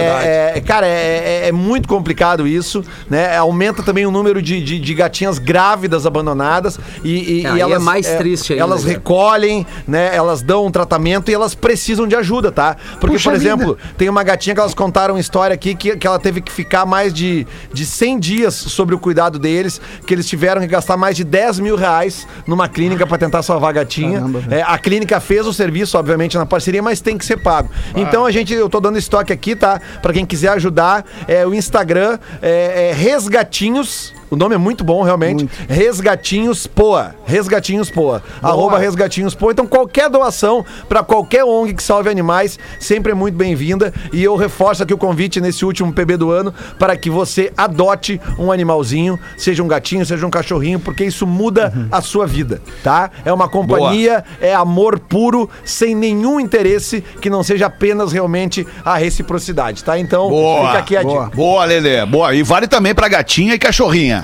verdade. 0.53 0.61
cara, 0.67 0.87
é, 0.87 1.41
é- 1.45 1.49
é 1.49 1.53
muito 1.53 1.89
complicado 1.89 2.47
isso, 2.47 2.83
né? 3.09 3.40
Aumenta 3.41 3.83
também 3.83 4.07
o 4.07 4.11
número 4.11 4.41
de, 4.43 4.63
de, 4.63 4.79
de 4.79 4.95
gatinhas 4.95 5.39
grávidas 5.39 6.07
abandonadas 6.07 6.79
e, 7.05 7.41
e- 7.43 7.47
Aí 7.47 7.57
e 7.57 7.61
é 7.61 7.63
elas 7.63 7.83
mais 7.83 8.07
triste 8.07 8.53
ainda, 8.53 8.65
Elas 8.65 8.85
né? 8.85 8.93
recolhem, 8.93 9.67
né? 9.87 10.15
Elas 10.15 10.43
dão 10.43 10.67
um 10.67 10.71
tratamento 10.71 11.31
e 11.31 11.35
elas 11.35 11.55
precisam 11.55 12.07
de 12.07 12.15
ajuda, 12.17 12.53
tá? 12.53 12.77
Porque, 13.01 13.17
Puxa 13.17 13.31
por 13.31 13.39
vida. 13.39 13.53
exemplo, 13.55 13.79
tem 13.97 14.09
uma 14.09 14.23
gatinha 14.23 14.55
que 14.55 14.61
elas 14.61 14.75
contaram 14.75 15.15
uma 15.15 15.21
história 15.21 15.55
aqui 15.55 15.75
que, 15.75 15.97
que 15.97 16.07
ela 16.07 16.19
teve 16.19 16.41
que 16.41 16.53
ficar 16.53 16.85
mais 16.87 17.13
de, 17.13 17.47
de 17.73 17.85
100 17.87 18.19
dias 18.19 18.55
sobre 18.55 18.95
o 18.95 18.99
cuidado 18.99 19.39
deles, 19.39 19.81
que 20.07 20.15
eles 20.15 20.27
tiveram 20.29 20.61
que 20.61 20.67
gastar 20.67 20.97
mais 20.97 21.17
de 21.17 21.25
10 21.25 21.59
mil 21.61 21.77
reais 21.77 22.27
numa 22.47 22.69
clínica 22.69 23.07
pra 23.07 23.19
tentar 23.19 23.43
salvar 23.43 23.71
a 23.71 23.73
gatinha. 23.73 24.21
Caramba. 24.21 24.43
É, 24.51 24.63
a 24.63 24.79
clínica 24.79 25.19
fez 25.21 25.47
o 25.47 25.53
serviço, 25.53 25.97
obviamente, 25.99 26.37
na 26.37 26.47
parceria, 26.47 26.83
mas 26.83 27.01
tem 27.01 27.17
que 27.19 27.25
ser 27.25 27.37
pago. 27.39 27.71
Então 27.95 28.25
a 28.27 28.31
gente, 28.31 28.53
eu 28.53 28.69
tô 28.69 28.81
dando 28.81 28.99
estoque 28.99 29.33
aqui, 29.33 29.55
tá? 29.57 29.81
Pra 30.03 30.13
quem 30.13 30.25
quiser 30.27 30.49
ajudar, 30.51 31.05
é 31.27 31.47
o 31.47 31.55
Instagram 31.55 32.19
é, 32.43 32.91
é 32.91 32.95
Resgatinhos. 33.31 34.13
O 34.31 34.37
nome 34.37 34.55
é 34.55 34.59
muito 34.59 34.85
bom, 34.85 35.03
realmente. 35.03 35.49
Resgatinhos 35.69 36.67
Poa. 36.67 37.17
Resgatinhos 37.25 37.91
Poa. 37.91 38.23
Arroba 38.41 38.79
Resgatinhos 38.79 39.35
Poa. 39.35 39.51
Então, 39.51 39.67
qualquer 39.67 40.09
doação 40.09 40.65
pra 40.89 41.03
qualquer 41.03 41.43
ONG 41.45 41.75
que 41.75 41.83
salve 41.83 42.09
animais 42.09 42.57
sempre 42.79 43.11
é 43.11 43.15
muito 43.15 43.35
bem-vinda. 43.35 43.93
E 44.13 44.23
eu 44.23 44.37
reforço 44.37 44.85
aqui 44.85 44.95
o 44.95 44.99
convite 44.99 45.41
nesse 45.41 45.65
último 45.65 45.93
PB 45.93 46.17
do 46.17 46.31
ano 46.31 46.55
para 46.79 46.97
que 46.97 47.11
você 47.11 47.53
adote 47.57 48.21
um 48.39 48.53
animalzinho, 48.53 49.19
seja 49.37 49.65
um 49.65 49.69
gatinho, 49.69 50.07
seja 50.07 50.25
um 50.25 50.31
cachorrinho, 50.31 50.79
porque 50.79 51.05
isso 51.05 51.27
muda 51.27 51.73
a 51.91 52.01
sua 52.01 52.25
vida, 52.25 52.63
tá? 52.85 53.11
É 53.25 53.33
uma 53.33 53.49
companhia, 53.49 54.25
é 54.41 54.55
amor 54.55 55.01
puro, 55.01 55.51
sem 55.65 55.95
nenhum 55.95 56.39
interesse 56.39 57.03
que 57.21 57.29
não 57.29 57.43
seja 57.43 57.67
apenas 57.67 58.13
realmente 58.13 58.65
a 58.85 58.97
reciprocidade, 58.97 59.83
tá? 59.83 59.99
Então, 59.99 60.29
Boa, 60.29 60.67
fica 60.67 60.79
aqui 60.79 60.97
a 60.97 61.03
boa. 61.03 61.25
dica. 61.25 61.37
Boa, 61.37 61.65
Lelê. 61.65 62.07
Boa. 62.07 62.33
E 62.33 62.45
vale 62.45 62.69
também 62.69 62.95
pra 62.95 63.09
gatinha 63.09 63.55
e 63.55 63.59
cachorrinha. 63.59 64.20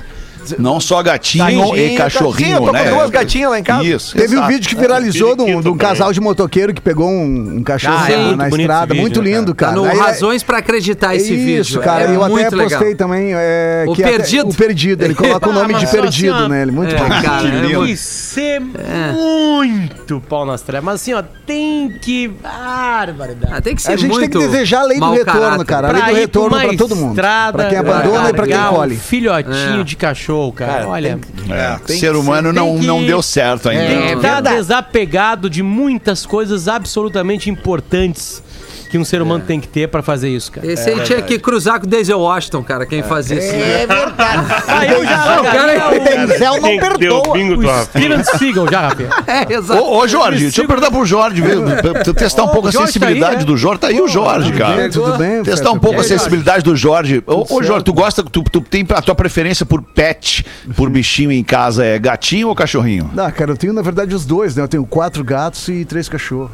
Não 0.57 0.79
só 0.79 1.01
gatinho 1.03 1.43
Gatinho, 1.45 1.75
e 1.77 1.95
cachorrinho, 1.95 2.47
Sim, 2.49 2.53
eu 2.53 2.61
tô 2.65 2.71
né? 2.71 2.89
duas 2.89 3.09
gatinhas 3.09 3.51
lá 3.51 3.59
em 3.59 3.63
casa. 3.63 3.83
Isso. 3.83 4.15
Teve 4.15 4.35
um 4.35 4.39
exato. 4.39 4.47
vídeo 4.53 4.69
que 4.69 4.75
viralizou 4.75 5.35
de 5.35 5.41
um, 5.43 5.61
de 5.61 5.69
um 5.69 5.77
casal 5.77 6.11
de 6.13 6.19
motoqueiro 6.21 6.73
que 6.73 6.81
pegou 6.81 7.09
um, 7.09 7.57
um 7.57 7.63
cachorro 7.63 7.97
Ah, 7.99 8.11
é 8.11 8.35
na- 8.35 8.49
estrada. 8.49 8.93
esse 8.93 9.01
muito 9.01 9.21
vídeo, 9.21 9.37
lindo, 9.39 9.53
Tá 9.53 9.67
cara. 9.67 9.75
no 9.77 9.85
Aí, 9.85 9.97
Razões 9.97 10.43
pra 10.43 10.59
acreditar 10.59 11.15
esse 11.15 11.35
vídeo. 11.35 11.61
Isso, 11.61 11.79
cara. 11.79 12.03
É 12.03 12.15
eu 12.15 12.23
até 12.23 12.49
legal. 12.49 12.69
postei 12.79 12.95
também. 12.95 13.31
É, 13.33 13.85
O 13.87 13.93
que 13.93 14.03
até- 14.03 14.17
Perdido. 14.17 14.49
o 14.49 14.53
Perdido. 14.53 15.03
Ele 15.03 15.15
coloca 15.15 15.49
o 15.49 15.53
nome 15.53 15.73
Ah, 15.73 15.77
de 15.79 15.83
mas 15.85 15.89
só 15.89 16.01
Perdido 16.01 16.35
assim, 16.35 16.49
nele. 16.49 16.71
Muito 16.71 16.95
É, 16.95 16.97
bom. 16.97 17.09
cara, 17.09 17.41
Que 17.41 17.47
é 17.47 17.61
muito- 17.77 17.85
Isso 17.87 18.39
é 18.39 18.59
muito 18.59 20.21
pau 20.27 20.45
nas 20.45 20.61
trevas. 20.61 20.85
Mas 20.85 20.95
assim, 20.95 21.13
ó, 21.13 21.23
tem 21.45 21.89
que. 22.01 22.27
Barbaridade. 22.27 23.53
Ah, 23.53 23.61
tem 23.61 23.75
que 23.75 23.81
ser 23.81 23.91
A 23.91 23.95
gente 23.95 24.17
tem 24.19 24.29
que 24.29 24.37
desejar 24.37 24.81
a 24.81 24.83
lei 24.83 24.99
do 24.99 25.11
retorno, 25.11 25.65
cara. 25.65 25.87
A 25.87 25.91
lei 25.91 26.01
Pra 26.01 26.11
do 26.11 26.15
retorno 26.17 26.59
pra 26.59 26.73
todo 26.77 26.95
mundo. 26.95 27.15
Pra 27.15 27.65
quem 27.69 27.77
abandona 27.77 28.29
e 28.29 28.33
pra 28.33 28.47
quem 28.47 28.57
colhe. 28.69 28.95
Um 28.95 28.99
filhotinho 28.99 29.81
É. 29.81 29.83
de 29.83 29.95
cachorro, 29.95 30.27
cara. 30.55 30.87
Olha. 30.87 31.19
É, 31.49 31.93
ser 31.93 32.15
humano 32.15 32.51
não, 32.53 32.71
tem 32.71 32.79
que- 32.79 32.85
não 32.87 33.05
deu 33.05 33.21
certo 33.21 33.69
ainda. 33.69 33.85
Tem 33.87 33.97
que 33.97 34.03
É 34.03 34.13
estar 34.15 34.33
verdade. 34.35 34.55
desapegado 34.57 35.49
de 35.49 35.61
muitas 35.63 36.25
coisas 36.25 36.67
absolutamente 36.67 37.49
importantes 37.49 38.41
que 38.89 38.97
um 38.97 39.05
ser 39.05 39.21
humano 39.21 39.43
tem 39.45 39.59
que 39.59 39.67
ter 39.67 39.87
pra 39.87 40.01
fazer 40.01 40.29
isso, 40.29 40.51
cara. 40.51 40.65
Esse 40.65 40.89
aí 40.89 40.99
tinha 41.01 41.21
que 41.21 41.37
cruzar 41.39 41.79
com 41.79 41.85
o 41.85 41.89
Denzel 41.89 42.19
Washington, 42.19 42.63
cara, 42.63 42.85
quem 42.85 43.03
faz 43.03 43.29
isso. 43.31 43.53
É 43.53 43.85
verdade. 43.87 44.47
Ah, 44.67 44.85
eu 44.85 45.03
já 45.05 45.25
largaria 45.25 45.87
o- 45.87 46.03
Denzel 46.27 46.61
não 46.61 46.77
perdoa. 46.77 47.37
o. 47.37 47.83
Steven 47.85 48.23
Seagal 48.37 48.67
já, 48.71 48.81
Rafinha. 48.81 49.09
É, 49.27 49.53
exato. 49.53 49.81
Ô, 49.81 49.97
ô, 49.99 50.07
Jorge, 50.07 50.39
deixa 50.43 50.61
eu 50.61 50.67
perguntar 50.67 50.91
pro 50.91 51.05
Jorge, 51.05 51.41
viu? 51.41 51.63
Pra- 51.63 52.13
testar 52.13 52.43
um 52.43 52.47
pouco 52.49 52.67
a 52.67 52.71
sensibilidade 52.71 53.19
tá 53.21 53.29
aí, 53.31 53.37
né? 53.39 53.43
do 53.45 53.57
Jorge. 53.57 53.79
Tá 53.79 53.87
aí 53.87 54.01
o 54.01 54.07
Jorge, 54.07 54.51
cara. 54.53 54.89
Tudo 54.89 55.17
bem? 55.17 55.43
Testar 55.43 55.71
um 55.71 55.79
pouco 55.79 55.99
a 55.99 56.01
aí, 56.01 56.07
sensibilidade 56.07 56.63
do 56.63 56.75
Jorge. 56.75 57.23
Ô, 57.25 57.63
Jorge, 57.63 57.83
tu 57.85 57.93
gosta, 57.93 58.23
tu, 58.23 58.43
tu 58.43 58.61
tem 58.61 58.85
a 58.89 59.01
tua 59.01 59.15
preferência 59.15 59.65
por 59.65 59.81
pet, 59.81 60.45
por 60.75 60.89
bichinho 60.89 61.31
em 61.31 61.43
casa, 61.43 61.85
é 61.85 61.97
gatinho 61.99 62.47
ou 62.49 62.55
cachorrinho? 62.55 63.09
Não, 63.13 63.29
cara, 63.31 63.51
eu 63.51 63.57
tenho 63.57 63.73
na 63.73 63.81
verdade 63.81 64.13
os 64.15 64.25
dois, 64.25 64.55
né? 64.55 64.63
Eu 64.63 64.67
tenho 64.67 64.85
quatro 64.85 65.23
gatos 65.23 65.67
e 65.67 65.85
três 65.85 66.07
cachorros. 66.09 66.51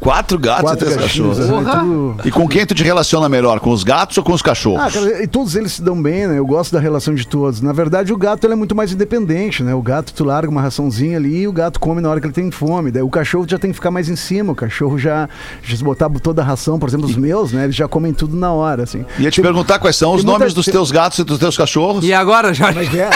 Quatro 0.00 0.38
gatos 0.38 0.62
Quatro 0.62 0.86
e 0.88 0.90
três 0.94 1.02
cachorros. 1.02 1.38
né? 1.38 1.46
Tudo- 1.48 2.16
E 2.24 2.30
com 2.30 2.48
quem 2.48 2.64
tu 2.64 2.74
te 2.74 2.84
relaciona 2.84 3.28
melhor? 3.28 3.58
Com 3.58 3.70
os 3.70 3.82
gatos 3.82 4.16
ou 4.16 4.22
com 4.24 4.32
os 4.32 4.40
cachorros? 4.40 4.80
Ah, 4.80 4.90
cara, 4.90 5.22
e 5.22 5.26
todos 5.26 5.56
eles 5.56 5.72
se 5.72 5.82
dão 5.82 6.00
bem, 6.00 6.26
né? 6.28 6.38
Eu 6.38 6.46
gosto 6.46 6.72
da 6.72 6.78
relação 6.80 7.14
de 7.14 7.26
todos. 7.26 7.60
Na 7.60 7.72
verdade, 7.72 8.12
o 8.12 8.16
gato 8.16 8.44
ele 8.46 8.52
é 8.52 8.56
muito 8.56 8.74
mais 8.76 8.92
independente, 8.92 9.62
né? 9.62 9.74
O 9.74 9.82
gato, 9.82 10.12
tu 10.14 10.24
larga 10.24 10.48
uma 10.48 10.62
raçãozinha 10.62 11.16
ali 11.16 11.40
e 11.40 11.48
o 11.48 11.52
gato 11.52 11.80
come 11.80 12.00
na 12.00 12.08
hora 12.08 12.20
que 12.20 12.26
ele 12.26 12.32
tem 12.32 12.48
fome. 12.50 12.90
Daí 12.92 13.02
o 13.02 13.10
cachorro 13.10 13.44
já 13.48 13.58
tem 13.58 13.70
que 13.70 13.74
ficar 13.74 13.90
mais 13.90 14.08
em 14.08 14.16
cima. 14.16 14.52
O 14.52 14.54
cachorro 14.54 14.98
já, 14.98 15.28
já 15.62 15.76
se 15.76 15.82
botar 15.82 16.08
toda 16.22 16.42
a 16.42 16.44
ração, 16.44 16.78
por 16.78 16.88
exemplo, 16.88 17.06
os 17.06 17.16
meus, 17.16 17.52
né? 17.52 17.64
Eles 17.64 17.74
já 17.76 17.88
comem 17.88 18.12
tudo 18.14 18.36
na 18.36 18.52
hora, 18.52 18.84
assim. 18.84 19.04
Ia 19.18 19.30
te 19.30 19.36
Tem- 19.36 19.44
perguntar 19.44 19.78
quais 19.80 19.96
são 19.96 20.10
os 20.12 20.18
tem 20.18 20.26
muita- 20.26 20.38
nomes 20.38 20.54
dos 20.54 20.66
teus 20.66 20.90
gatos 20.92 21.18
e 21.18 21.24
dos 21.24 21.38
teus 21.38 21.56
cachorros. 21.56 22.04
E 22.04 22.12
agora, 22.12 22.54
Jorge? 22.54 22.72
Como 22.74 22.86
é 22.86 22.88
que 22.88 23.00
é? 23.00 23.10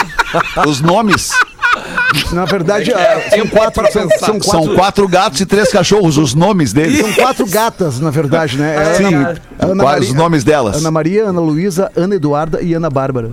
Os 0.67 0.81
nomes. 0.81 1.31
Na 2.33 2.45
verdade, 2.45 2.91
ah, 2.93 3.21
são 3.35 3.47
quatro, 3.47 3.91
são, 3.91 4.01
são 4.09 4.39
quatro, 4.39 4.43
São 4.43 4.75
quatro 4.75 5.07
gatos 5.07 5.41
e 5.41 5.45
três 5.45 5.71
cachorros, 5.71 6.17
os 6.17 6.33
nomes 6.33 6.73
deles. 6.73 6.99
são 6.99 7.13
quatro 7.13 7.45
gatas, 7.47 7.99
na 7.99 8.09
verdade, 8.09 8.57
né? 8.57 8.75
É 8.75 8.93
Sim, 8.95 9.05
Ana- 9.15 9.35
Ana 9.59 9.83
quais 9.83 9.99
Maria- 9.99 10.09
os 10.09 10.13
nomes 10.13 10.43
delas? 10.43 10.77
Ana 10.77 10.91
Maria, 10.91 11.25
Ana 11.25 11.39
Luísa, 11.41 11.91
Ana 11.95 12.15
Eduarda 12.15 12.61
e 12.61 12.73
Ana 12.73 12.89
Bárbara. 12.89 13.31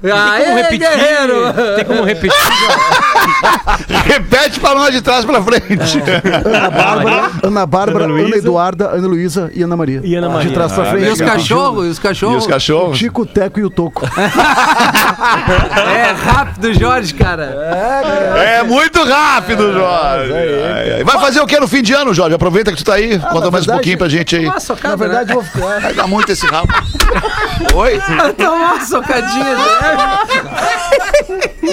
Aê, 0.00 0.44
Como 0.44 0.56
repetir? 0.56 0.78
guerreiro! 0.78 1.34
Tem 1.76 1.84
como 1.84 2.04
repetir? 2.04 2.38
Repete 4.04 4.60
pra 4.60 4.74
nós 4.74 4.92
de 4.94 5.00
trás 5.02 5.24
pra 5.24 5.42
frente. 5.42 6.02
Ana 6.44 6.70
Bárbara, 6.70 7.30
Ana 7.42 7.66
Bárbara, 7.66 8.04
Ana 8.04 8.14
Ana. 8.22 8.36
Eduarda, 8.36 8.88
Ana 8.90 9.06
Luísa 9.08 9.50
e 9.54 9.62
Ana 9.62 9.76
Maria. 9.76 10.00
E 10.04 10.14
Ana 10.14 10.28
Maria. 10.28 10.48
De 10.48 10.54
trás 10.54 10.72
pra 10.72 10.84
Ah, 10.84 10.90
frente. 10.90 11.06
E 11.06 11.10
os 11.12 11.20
cachorros? 11.20 11.86
E 11.86 11.88
os 11.90 11.98
E 11.98 12.00
cachorros? 12.00 12.36
os 12.38 12.44
O 12.44 12.48
cachorros? 12.48 12.98
Tico, 12.98 13.22
o 13.22 13.26
Teco 13.26 13.60
e 13.60 13.64
o 13.64 13.70
Toco. 13.70 14.06
É 15.88 16.12
rápido, 16.12 16.72
Jorge, 16.74 17.14
cara. 17.14 17.44
É 18.36 18.62
muito 18.62 19.02
rápido, 19.04 19.72
Jorge. 19.72 20.32
Ai. 20.34 21.04
Vai 21.04 21.18
fazer 21.20 21.40
o 21.40 21.46
que 21.46 21.58
no 21.58 21.66
fim 21.68 21.82
de 21.82 21.92
ano, 21.92 22.14
Jorge? 22.14 22.34
Aproveita 22.34 22.70
que 22.72 22.78
tu 22.78 22.84
tá 22.84 22.94
aí. 22.94 23.18
Conta 23.18 23.46
na 23.46 23.50
mais 23.50 23.64
um 23.64 23.66
verdade- 23.66 23.70
pouquinho 23.72 23.98
pra 23.98 24.08
gente 24.08 24.36
aí. 24.36 24.46
Uma 24.46 24.60
socada, 24.60 24.88
Na 24.90 24.96
verdade, 24.96 25.28
né? 25.28 25.34
eu 25.34 25.40
vou 25.42 25.44
ficar. 25.50 25.80
Vai 25.80 25.92
dar 25.94 26.06
muito 26.06 26.30
esse 26.32 26.46
rabo. 26.46 26.68
Oi? 27.74 28.00
Dá 28.36 28.52
uma 28.58 28.80
socadinha. 28.80 29.44
né? 29.44 29.68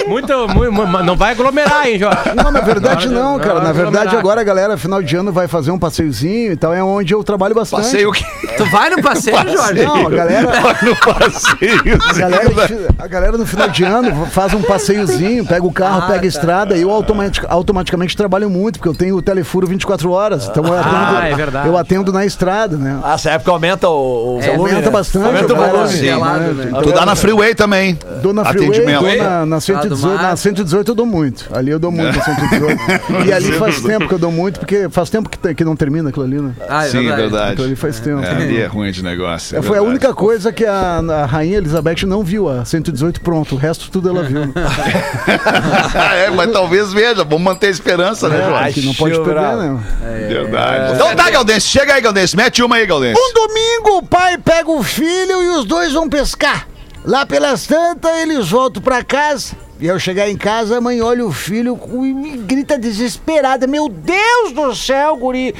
Muito 0.06 0.48
muito, 0.48 0.48
mu- 0.72 0.86
mu- 0.86 1.02
Não 1.02 1.16
vai 1.16 1.32
aglomerar, 1.32 1.86
hein, 1.88 1.98
Jorge? 1.98 2.18
Não, 2.34 2.50
na 2.50 2.60
verdade 2.60 3.08
Não, 3.08 3.32
não, 3.32 3.38
cara. 3.38 3.54
não, 3.56 3.62
Na 3.64 3.72
verdade, 3.72 4.16
agora 4.16 4.40
a 4.40 4.44
galera, 4.44 4.76
final 4.76 5.02
de 5.02 5.16
ano, 5.16 5.32
vai 5.32 5.48
fazer 5.48 5.70
um 5.70 5.78
passeiozinho 5.78 6.52
e 6.52 6.56
tal. 6.56 6.72
É 6.74 6.82
onde 6.82 7.12
eu 7.14 7.22
trabalho 7.24 7.54
bastante. 7.54 7.82
Passeio 7.82 8.12
que. 8.12 8.24
Tu 8.56 8.64
vai 8.66 8.90
no 8.90 9.02
passeio, 9.02 9.36
Jorge? 9.50 9.82
Não, 9.84 10.06
a 10.06 10.10
galera, 10.10 10.42
no 10.82 10.96
passeio. 10.96 11.98
a 12.08 12.12
galera, 12.14 12.50
a 12.98 13.06
galera 13.06 13.38
no 13.38 13.46
final 13.46 13.68
de 13.68 13.84
ano 13.84 14.26
faz 14.26 14.54
um 14.54 14.62
passeiozinho, 14.62 15.44
pega 15.46 15.64
o 15.66 15.72
carro, 15.72 16.02
Ah, 16.04 16.06
pega 16.06 16.18
a 16.18 16.20
tá. 16.22 16.26
estrada 16.26 16.76
e 16.76 16.82
eu 16.82 16.90
automatic- 16.90 17.44
automaticamente 17.48 18.16
trabalho 18.16 18.48
muito, 18.50 18.78
porque 18.78 18.88
eu 18.88 18.94
tenho 18.94 19.16
o 19.16 19.22
telefuro 19.22 19.66
24 19.66 20.10
horas. 20.10 20.46
Então 20.48 20.64
eu 20.64 20.78
atendo, 20.78 21.16
é 21.26 21.34
verdade. 21.34 21.68
eu 21.68 21.76
atendo 21.78 22.12
na 22.12 22.24
estrada, 22.24 22.76
né? 22.76 23.00
Ah, 23.02 23.14
essa 23.14 23.30
época 23.30 23.50
aumenta 23.50 23.88
o, 23.88 24.36
o 24.38 24.40
É. 24.42 24.54
Aumenta 24.54 24.80
né? 24.82 24.90
bastante. 24.90 25.26
Aumenta 25.26 25.52
o 25.52 25.56
volume. 25.56 25.88
Gelado, 25.96 26.52
né? 26.54 26.70
Então, 26.78 26.92
Tu 26.92 26.92
dá 26.92 27.06
na 27.06 27.14
freeway 27.16 27.54
também. 27.54 27.98
Dou 28.22 28.32
na 28.32 28.44
freeway, 28.44 28.68
Atendimento. 28.70 29.02
dou 29.02 29.16
na, 29.16 29.46
na, 29.46 29.56
Ah, 29.56 29.60
118, 29.60 29.88
do 29.88 29.98
mar. 30.08 30.22
na 30.22 30.36
118 30.36 30.90
eu 30.90 30.94
dou 30.94 31.06
muito. 31.06 31.48
Ali 31.52 31.70
eu 31.70 31.78
dou 31.78 31.90
muito 31.90 32.16
na 32.16 32.24
118. 32.24 32.80
e 33.26 33.32
ali 33.32 33.52
faz 33.52 33.80
tempo 33.80 34.08
que 34.08 34.14
eu 34.14 34.18
dou 34.18 34.30
muito, 34.32 34.60
porque 34.60 34.88
faz 34.90 35.08
tempo 35.10 35.28
que, 35.28 35.38
te- 35.38 35.54
que 35.54 35.64
não 35.64 35.74
termina 35.76 36.08
aquilo 36.10 36.24
ali, 36.24 36.40
né? 36.40 36.52
Ah, 36.68 36.86
é 36.86 36.90
Sim, 36.90 36.98
é 36.98 37.00
verdade. 37.02 37.20
verdade. 37.22 37.52
Então 37.54 37.64
ali 37.64 37.76
faz 37.76 38.00
tempo. 38.00 38.22
É, 38.22 38.30
ali 38.30 38.60
é 38.60 38.66
ruim 38.66 38.90
de 38.90 39.02
negócio. 39.02 39.56
é 39.56 39.58
É, 39.58 39.62
foi 39.62 39.70
a 39.78 39.80
verdade. 39.80 39.90
única 39.90 40.14
coisa 40.14 40.52
que 40.52 40.64
a, 40.64 40.98
a 40.98 41.26
rainha 41.26 41.58
Elizabeth 41.58 42.04
não 42.06 42.22
viu, 42.22 42.48
a 42.48 42.64
118 42.64 43.20
pronto. 43.20 43.54
O 43.54 43.58
resto 43.58 43.90
tudo 43.90 44.08
ela 44.08 44.22
viu. 44.22 44.40
né? 44.46 44.52
é, 46.26 46.30
mas 46.30 46.50
talvez 46.52 46.92
veja. 46.92 47.24
Vamos 47.24 47.42
manter 47.42 47.66
a 47.68 47.70
esperança, 47.70 48.28
né, 48.28 48.38
É, 48.40 48.44
Jorge? 48.50 48.64
porque 48.74 48.86
não 48.86 48.94
pode 48.94 49.14
perder, 49.14 49.32
bravo. 49.34 49.62
né? 49.62 49.80
Verdade. 50.28 50.94
Então 50.94 51.14
tá, 51.16 51.30
Galdense. 51.30 51.66
Chega 51.68 51.94
aí, 51.94 52.00
Galdense. 52.00 52.36
Mete 52.36 52.62
uma 52.62 52.76
aí, 52.76 52.86
Galdense. 52.86 53.20
Um 53.20 53.32
domingo, 53.34 53.98
o 53.98 54.02
pai 54.02 54.38
pega 54.38 54.70
o 54.70 54.82
filho 54.82 55.42
e 55.42 55.48
os 55.58 55.64
dois 55.64 55.92
vão 55.92 56.08
pescar. 56.08 56.65
Lá 57.06 57.24
pelas 57.24 57.66
tantas, 57.66 58.16
eles 58.18 58.50
voltam 58.50 58.82
pra 58.82 59.02
casa. 59.04 59.54
E 59.78 59.88
ao 59.88 59.98
chegar 59.98 60.28
em 60.28 60.36
casa, 60.36 60.78
a 60.78 60.80
mãe 60.80 61.00
olha 61.00 61.24
o 61.24 61.30
filho 61.30 61.78
e 61.92 62.12
me 62.12 62.36
grita 62.38 62.76
desesperada: 62.78 63.66
Meu 63.66 63.88
Deus 63.88 64.52
do 64.52 64.74
céu, 64.74 65.16
guri! 65.16 65.54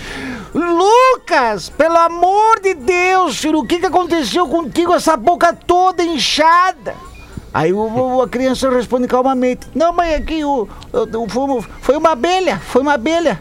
Lucas, 0.54 1.68
pelo 1.68 1.96
amor 1.98 2.60
de 2.60 2.74
Deus, 2.74 3.36
filho, 3.38 3.60
o 3.60 3.66
que, 3.66 3.78
que 3.78 3.86
aconteceu 3.86 4.48
contigo? 4.48 4.92
Essa 4.94 5.16
boca 5.16 5.52
toda 5.52 6.02
inchada. 6.02 6.94
Aí 7.54 7.72
o- 7.72 7.78
o- 8.16 8.22
a 8.22 8.28
criança 8.28 8.68
responde 8.70 9.06
calmamente: 9.06 9.66
Não, 9.74 9.92
mãe, 9.92 10.14
aqui 10.14 10.44
o, 10.44 10.66
o- 10.92 11.58
o- 11.58 11.62
foi, 11.80 11.96
uma- 11.96 12.10
abelha, 12.12 12.58
foi 12.58 12.82
uma 12.82 12.94
abelha. 12.94 13.40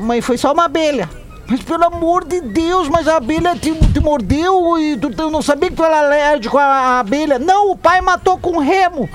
Mãe, 0.00 0.20
foi 0.20 0.38
só 0.38 0.52
uma 0.52 0.66
abelha. 0.66 1.08
Mas 1.48 1.60
pelo 1.62 1.84
amor 1.84 2.24
de 2.24 2.40
Deus, 2.40 2.88
mas 2.88 3.06
a 3.06 3.16
abelha 3.18 3.54
te, 3.54 3.72
te 3.72 4.00
mordeu 4.00 4.76
e 4.80 4.96
tu, 4.96 5.10
tu 5.10 5.30
não 5.30 5.40
sabia 5.40 5.70
que 5.70 5.76
tu 5.76 5.84
era 5.84 6.00
alérgico 6.00 6.58
à 6.58 6.98
abelha? 6.98 7.38
Não, 7.38 7.70
o 7.70 7.76
pai 7.76 8.00
matou 8.00 8.36
com 8.38 8.58
remo. 8.58 9.08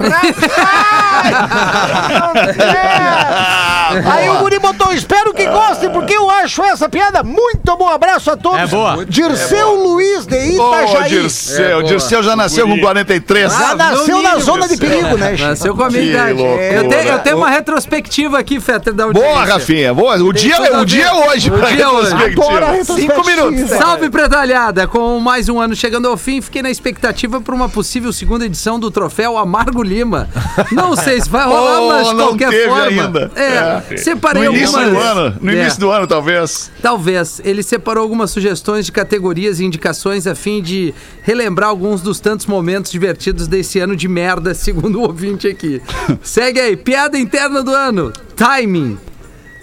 Rapaz! 2.31 4.05
Aí 4.07 4.29
o 4.29 4.35
guri 4.39 4.59
botou, 4.59 4.91
espero 4.93 5.33
que 5.33 5.45
gostem, 5.45 5.89
porque 5.89 6.13
eu 6.13 6.29
acho 6.29 6.63
essa 6.63 6.87
piada 6.87 7.23
muito 7.23 7.75
boa. 7.77 7.95
Abraço 7.95 8.31
a 8.31 8.37
todos. 8.37 8.59
É 8.59 8.67
boa. 8.67 9.05
Dirceu 9.05 9.75
Luiz 9.75 10.25
de 10.25 10.59
Ô, 10.59 10.73
Itajaí. 10.83 11.09
Dirceu. 11.09 11.65
É, 11.65 11.71
boa. 11.73 11.83
Dirceu 11.83 12.23
já 12.23 12.35
nasceu 12.35 12.67
com 12.67 12.79
43. 12.79 13.51
Já 13.51 13.71
Ah, 13.71 13.75
nasceu 13.75 14.21
na 14.21 14.37
zona 14.37 14.67
de 14.67 14.77
perigo, 14.77 15.17
né? 15.17 15.35
Nasceu 15.37 15.75
com 15.75 15.83
a 15.83 15.89
minha 15.89 16.03
idade. 16.03 16.33
loucura. 16.33 16.63
Eu 16.63 16.87
tenho, 16.89 17.07
eu 17.09 17.19
tenho 17.19 17.37
uma 17.37 17.49
retrospectiva 17.49 18.39
aqui, 18.39 18.59
Fetter, 18.59 18.93
da 18.93 19.03
audiência. 19.05 19.29
Boa, 19.31 19.45
Rafinha. 19.45 19.93
Boa. 19.93 20.15
O 20.23 20.31
dia, 20.33 20.55
a 20.57 20.79
o 20.81 20.85
dia 20.85 21.05
é 21.07 21.13
hoje. 21.13 21.49
O 21.49 21.57
pra 21.57 21.69
dia 21.71 21.83
é 21.83 21.87
hoje. 21.89 22.15
Retrospectiva. 22.27 22.57
Adoro 22.57 22.65
a 22.65 22.71
retrospectiva. 22.71 23.23
Cinco 23.23 23.27
minutos. 23.51 23.77
Salve, 23.77 24.09
pretalhada! 24.09 24.87
Com 24.87 25.19
mais 25.19 25.49
um 25.49 25.59
ano 25.59 25.75
chegando 25.75 26.07
ao 26.07 26.17
fim, 26.17 26.41
fiquei 26.41 26.61
na 26.61 26.69
expectativa 26.71 27.39
para 27.41 27.53
uma 27.55 27.69
possível 27.69 28.11
segunda 28.13 28.45
edição 28.45 28.79
do 28.79 28.89
troféu 28.91 29.37
Amargo 29.37 29.81
Lima. 29.83 30.29
Não 30.71 30.95
sei 30.95 31.21
se 31.21 31.29
vai 31.29 31.45
rolar, 31.45 31.81
Oh, 31.81 31.87
mas 31.89 32.09
de 32.09 32.15
qualquer 32.15 32.49
teve 32.49 32.67
forma. 32.67 32.83
ainda. 32.85 33.31
É, 33.35 33.97
separei 33.97 34.43
No 34.49 34.55
início 34.55 34.77
algumas. 34.77 34.93
do 34.93 35.19
ano. 35.19 35.37
No 35.41 35.51
É. 35.51 35.53
início 35.61 35.79
do 35.79 35.91
ano, 35.91 36.07
talvez. 36.07 36.71
Talvez. 36.81 37.41
Ele 37.43 37.63
separou 37.63 38.01
algumas 38.03 38.31
sugestões 38.31 38.85
de 38.85 38.91
categorias 38.91 39.59
e 39.59 39.65
indicações 39.65 40.27
a 40.27 40.35
fim 40.35 40.61
de 40.61 40.93
relembrar 41.23 41.69
alguns 41.69 42.01
dos 42.01 42.19
tantos 42.19 42.45
momentos 42.45 42.91
divertidos 42.91 43.47
desse 43.47 43.79
ano 43.79 43.95
de 43.95 44.07
merda, 44.07 44.53
segundo 44.55 44.99
o 44.99 45.01
ouvinte 45.03 45.47
aqui. 45.47 45.81
Segue 46.23 46.59
aí. 46.59 46.75
Piada 46.77 47.17
interna 47.17 47.61
do 47.63 47.71
ano. 47.73 48.11
Timing. 48.35 48.97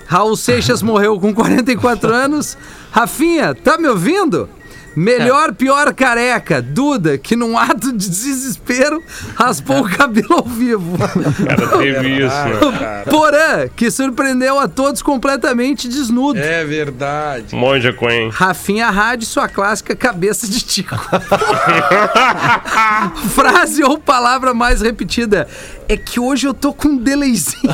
Raul 0.09 0.36
Seixas 0.36 0.82
morreu 0.82 1.20
com 1.20 1.34
44 1.34 2.14
anos. 2.14 2.56
Rafinha, 2.90 3.54
tá 3.54 3.76
me 3.76 3.86
ouvindo? 3.86 4.48
Melhor, 4.97 5.55
pior 5.55 5.93
careca. 5.95 6.61
Duda, 6.61 7.16
que 7.18 7.36
num 7.36 7.57
ato 7.57 7.93
de 7.93 8.09
desespero 8.09 9.03
raspou 9.34 9.80
o 9.80 9.89
cabelo 9.89 10.34
ao 10.34 10.45
vivo. 10.45 10.97
Cara, 10.99 11.78
teve 11.78 12.24
isso, 12.24 12.70
né? 12.70 13.05
Porã, 13.09 13.68
que 13.74 13.91
surpreendeu 13.91 14.59
a 14.59 14.66
todos 14.68 15.03
completamente 15.03 15.89
desnudo. 15.89 16.39
É 16.39 16.64
verdade. 16.64 17.55
Monja 17.55 17.93
Coen. 17.93 18.30
Rafinha 18.30 18.91
Rádio, 18.91 19.26
sua 19.26 19.49
clássica 19.49 19.95
cabeça 19.95 20.47
de 20.47 20.61
tico. 20.61 20.97
Frase 23.34 23.82
ou 23.82 23.99
palavra 23.99 24.53
mais 24.53 24.80
repetida. 24.80 25.49
É 25.89 25.97
que 25.97 26.20
hoje 26.20 26.47
eu 26.47 26.55
tô 26.55 26.72
com 26.72 26.89
um 26.89 26.97
delayzinho. 26.97 27.72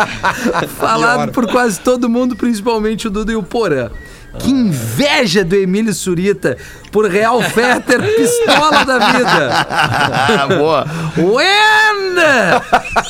Falado 0.78 1.32
por 1.32 1.50
quase 1.50 1.80
todo 1.80 2.08
mundo, 2.08 2.36
principalmente 2.36 3.06
o 3.08 3.10
Duda 3.10 3.32
e 3.32 3.36
o 3.36 3.42
Porã. 3.42 3.90
Que 4.38 4.50
inveja 4.50 5.44
do 5.44 5.56
Emílio 5.56 5.92
Surita 5.92 6.56
por 6.92 7.10
Real 7.10 7.42
Fetter, 7.42 8.00
pistola 8.16 8.84
da 8.84 8.98
vida. 9.12 10.46
Boa. 10.56 10.86
Wenda! 11.18 12.62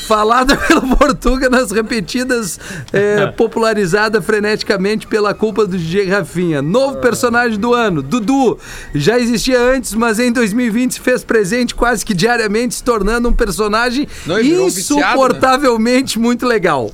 Falada 0.07 0.57
pelo 0.57 0.97
Portuga 0.97 1.49
nas 1.49 1.70
repetidas, 1.70 2.59
é, 2.93 3.27
popularizada 3.29 4.20
freneticamente 4.20 5.07
pela 5.07 5.35
culpa 5.35 5.66
do 5.66 5.77
DJ 5.77 6.09
Rafinha. 6.09 6.61
Novo 6.61 6.99
personagem 6.99 7.59
do 7.59 7.72
ano, 7.74 8.03
Dudu. 8.03 8.59
Já 8.95 9.18
existia 9.18 9.61
antes, 9.61 9.95
mas 9.95 10.18
em 10.18 10.33
2020 10.33 10.95
se 10.95 11.01
fez 11.01 11.22
presente 11.22 11.74
quase 11.74 12.05
que 12.05 12.14
diariamente, 12.14 12.74
se 12.74 12.83
tornando 12.83 13.29
um 13.29 13.33
personagem 13.33 14.09
Não, 14.27 14.41
e 14.41 14.59
um 14.59 14.64
viciado, 14.64 15.01
né? 15.01 15.07
insuportavelmente 15.07 16.18
muito 16.18 16.47
legal. 16.47 16.91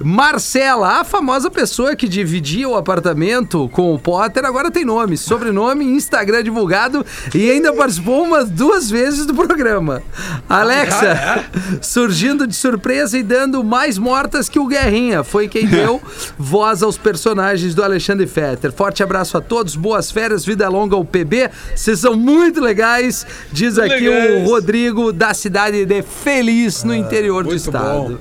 Marcela, 0.00 1.00
a 1.00 1.04
famosa 1.04 1.50
pessoa 1.50 1.96
que 1.96 2.08
dividia 2.08 2.68
o 2.68 2.76
apartamento 2.76 3.68
com 3.70 3.92
o 3.92 3.98
Potter, 3.98 4.44
agora 4.44 4.70
tem 4.70 4.84
nome, 4.84 5.16
sobrenome, 5.16 5.84
Instagram 5.84 6.44
divulgado 6.44 7.04
e 7.34 7.50
ainda 7.50 7.72
participou 7.72 8.22
umas 8.22 8.48
duas 8.48 8.88
vezes 8.88 9.26
do 9.26 9.34
programa. 9.34 10.02
Alexa, 10.48 11.44
surgindo 11.80 12.46
de 12.46 12.54
surpresa 12.54 13.18
e 13.18 13.22
dando 13.22 13.64
mais 13.64 13.98
mortas 13.98 14.48
que 14.48 14.58
o 14.58 14.66
Guerrinha, 14.66 15.24
foi 15.24 15.48
quem 15.48 15.66
deu 15.68 16.00
voz 16.38 16.82
aos 16.82 16.96
personagens 16.96 17.74
do 17.74 17.82
Alexandre 17.82 18.26
Fetter. 18.26 18.70
Forte 18.72 19.02
abraço 19.02 19.36
a 19.36 19.40
todos, 19.40 19.74
boas 19.74 20.10
férias, 20.10 20.44
vida 20.44 20.68
longa 20.68 20.94
ao 20.94 21.04
PB, 21.04 21.50
vocês 21.74 21.98
são 21.98 22.14
muito 22.14 22.60
legais, 22.60 23.26
diz 23.50 23.78
aqui 23.78 24.08
o 24.08 24.12
legais. 24.12 24.48
Rodrigo 24.48 25.12
da 25.12 25.34
cidade 25.34 25.84
de 25.84 26.02
Feliz, 26.02 26.84
no 26.84 26.94
interior 26.94 27.42
do 27.42 27.50
muito 27.50 27.60
estado. 27.60 27.84
bom. 27.84 28.18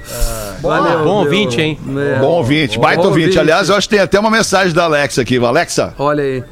Valeu, 0.61 1.03
Bom 1.03 1.23
ouvinte, 1.23 1.61
hein? 1.61 1.66
É. 1.75 2.19
Bom 2.19 2.27
ouvinte, 2.27 2.77
baita 2.77 3.01
Bom 3.01 3.07
ouvinte. 3.09 3.25
ouvinte. 3.25 3.39
Aliás, 3.39 3.69
eu 3.69 3.75
acho 3.75 3.89
que 3.89 3.95
tem 3.95 4.03
até 4.03 4.19
uma 4.19 4.29
mensagem 4.29 4.73
da 4.73 4.83
Alexa 4.83 5.21
aqui. 5.21 5.37
Alexa. 5.37 5.93
Olha 5.97 6.23
aí. 6.23 6.43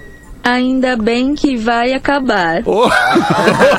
Ainda 0.43 0.95
bem 0.95 1.33
que 1.33 1.57
vai 1.57 1.91
acabar. 1.93 2.61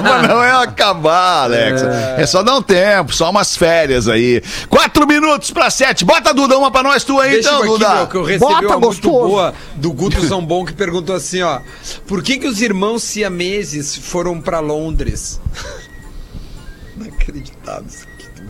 Mas 0.02 0.22
não 0.28 0.42
é 0.42 0.50
acabar, 0.64 1.44
Alexa. 1.44 1.86
É. 2.18 2.26
só 2.26 2.42
dar 2.42 2.56
um 2.56 2.62
tempo, 2.62 3.14
só 3.14 3.30
umas 3.30 3.56
férias 3.56 4.08
aí. 4.08 4.42
Quatro 4.68 5.06
minutos 5.06 5.52
pra 5.52 5.70
sete. 5.70 6.04
Bota, 6.04 6.34
Duda, 6.34 6.58
uma 6.58 6.68
pra 6.68 6.82
nós 6.82 7.04
tu 7.04 7.20
aí, 7.20 7.34
Deixa 7.34 7.50
então, 7.50 7.64
eu 7.64 7.74
aqui, 7.74 7.84
Duda. 7.84 7.94
meu, 7.94 8.06
que 8.08 8.16
eu 8.16 8.24
recebi 8.24 8.52
Bota, 8.52 8.66
uma 8.66 8.80
muito 8.80 8.86
gostoso. 8.88 9.28
boa 9.28 9.54
do 9.76 9.92
Guto 9.92 10.20
Zambon 10.26 10.64
que 10.64 10.72
perguntou 10.72 11.14
assim, 11.14 11.40
ó. 11.40 11.60
Por 12.04 12.20
que 12.20 12.36
que 12.36 12.48
os 12.48 12.60
irmãos 12.60 13.04
siameses 13.04 13.94
foram 13.94 14.40
pra 14.40 14.58
Londres? 14.58 15.40
Inacreditável. 16.98 17.86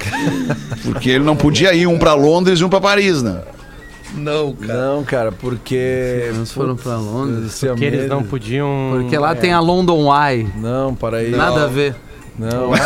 Porque 0.84 1.10
ele 1.10 1.24
não 1.24 1.36
podia 1.36 1.74
ir 1.74 1.86
um 1.86 1.98
pra 1.98 2.14
Londres 2.14 2.60
e 2.60 2.64
um 2.64 2.68
pra 2.68 2.80
Paris, 2.80 3.22
né? 3.22 3.40
Não, 4.14 4.52
cara. 4.54 4.74
Não, 4.74 5.04
cara, 5.04 5.32
porque. 5.32 5.74
Eles 5.74 6.52
foram 6.52 6.76
pra 6.76 6.96
Londres. 6.96 7.60
Que 7.76 7.84
eles 7.84 8.08
não 8.08 8.22
podiam. 8.22 8.98
Porque 9.00 9.18
lá 9.18 9.32
é, 9.32 9.34
tem 9.34 9.52
a 9.52 9.60
London 9.60 10.06
Eye. 10.10 10.48
Não, 10.56 10.94
para 10.94 11.18
aí. 11.18 11.30
Nada 11.30 11.64
a 11.64 11.66
ver. 11.66 11.94
Não, 12.38 12.70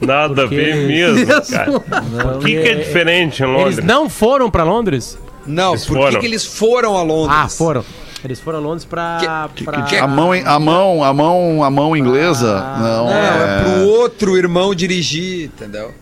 Nada 0.00 0.42
a 0.42 0.46
ver 0.46 0.76
mesmo, 0.86 1.26
cara. 1.50 2.36
O 2.36 2.38
que, 2.38 2.62
que 2.62 2.68
é 2.68 2.74
diferente 2.74 3.42
em 3.42 3.46
Eles 3.46 3.56
Londres? 3.64 3.84
não 3.84 4.08
foram 4.10 4.50
pra 4.50 4.62
Londres? 4.62 5.18
Não, 5.46 5.72
Eles 5.72 5.86
por 5.86 6.18
que 6.18 6.26
eles 6.26 6.44
foram 6.46 6.96
a 6.96 7.02
Londres? 7.02 7.36
Ah, 7.38 7.48
foram. 7.48 7.84
Eles 8.24 8.40
foram 8.40 8.58
a 8.58 8.62
Londres 8.62 8.84
pra. 8.86 9.48
Que- 9.54 9.64
pra... 9.64 9.82
que- 9.82 9.96
A 9.96 10.06
mão, 10.06 10.32
a 10.32 10.58
mão, 10.58 11.04
a 11.04 11.12
mão, 11.12 11.62
a 11.62 11.70
mão 11.70 11.94
inglesa. 11.96 12.54
não, 12.78 13.04
Não, 13.06 13.12
é... 13.12 13.60
é. 13.60 13.62
pro 13.62 13.88
outro 13.88 14.36
irmão 14.38 14.74
dirigir, 14.74 15.46
entendeu? 15.46 15.92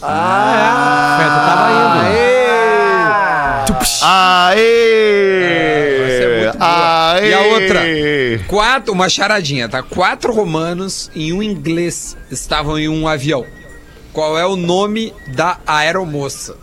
Ah, 0.00 1.18
tava 1.46 2.10
indo. 2.12 2.16
Aê! 4.02 6.06
Essa 6.06 6.24
é 6.24 6.42
muito 6.44 6.58
boa. 6.58 7.12
Aê! 7.14 7.30
E 7.30 7.34
a 7.34 7.40
outra? 7.40 7.80
Quatro, 8.46 8.92
uma 8.92 9.08
charadinha, 9.08 9.68
tá? 9.68 9.82
Quatro 9.82 10.32
romanos 10.32 11.10
e 11.14 11.32
um 11.32 11.42
inglês 11.42 12.16
estavam 12.30 12.78
em 12.78 12.88
um 12.88 13.08
avião. 13.08 13.44
Qual 14.12 14.38
é 14.38 14.46
o 14.46 14.56
nome 14.56 15.12
da 15.34 15.58
aeromoça? 15.66 16.56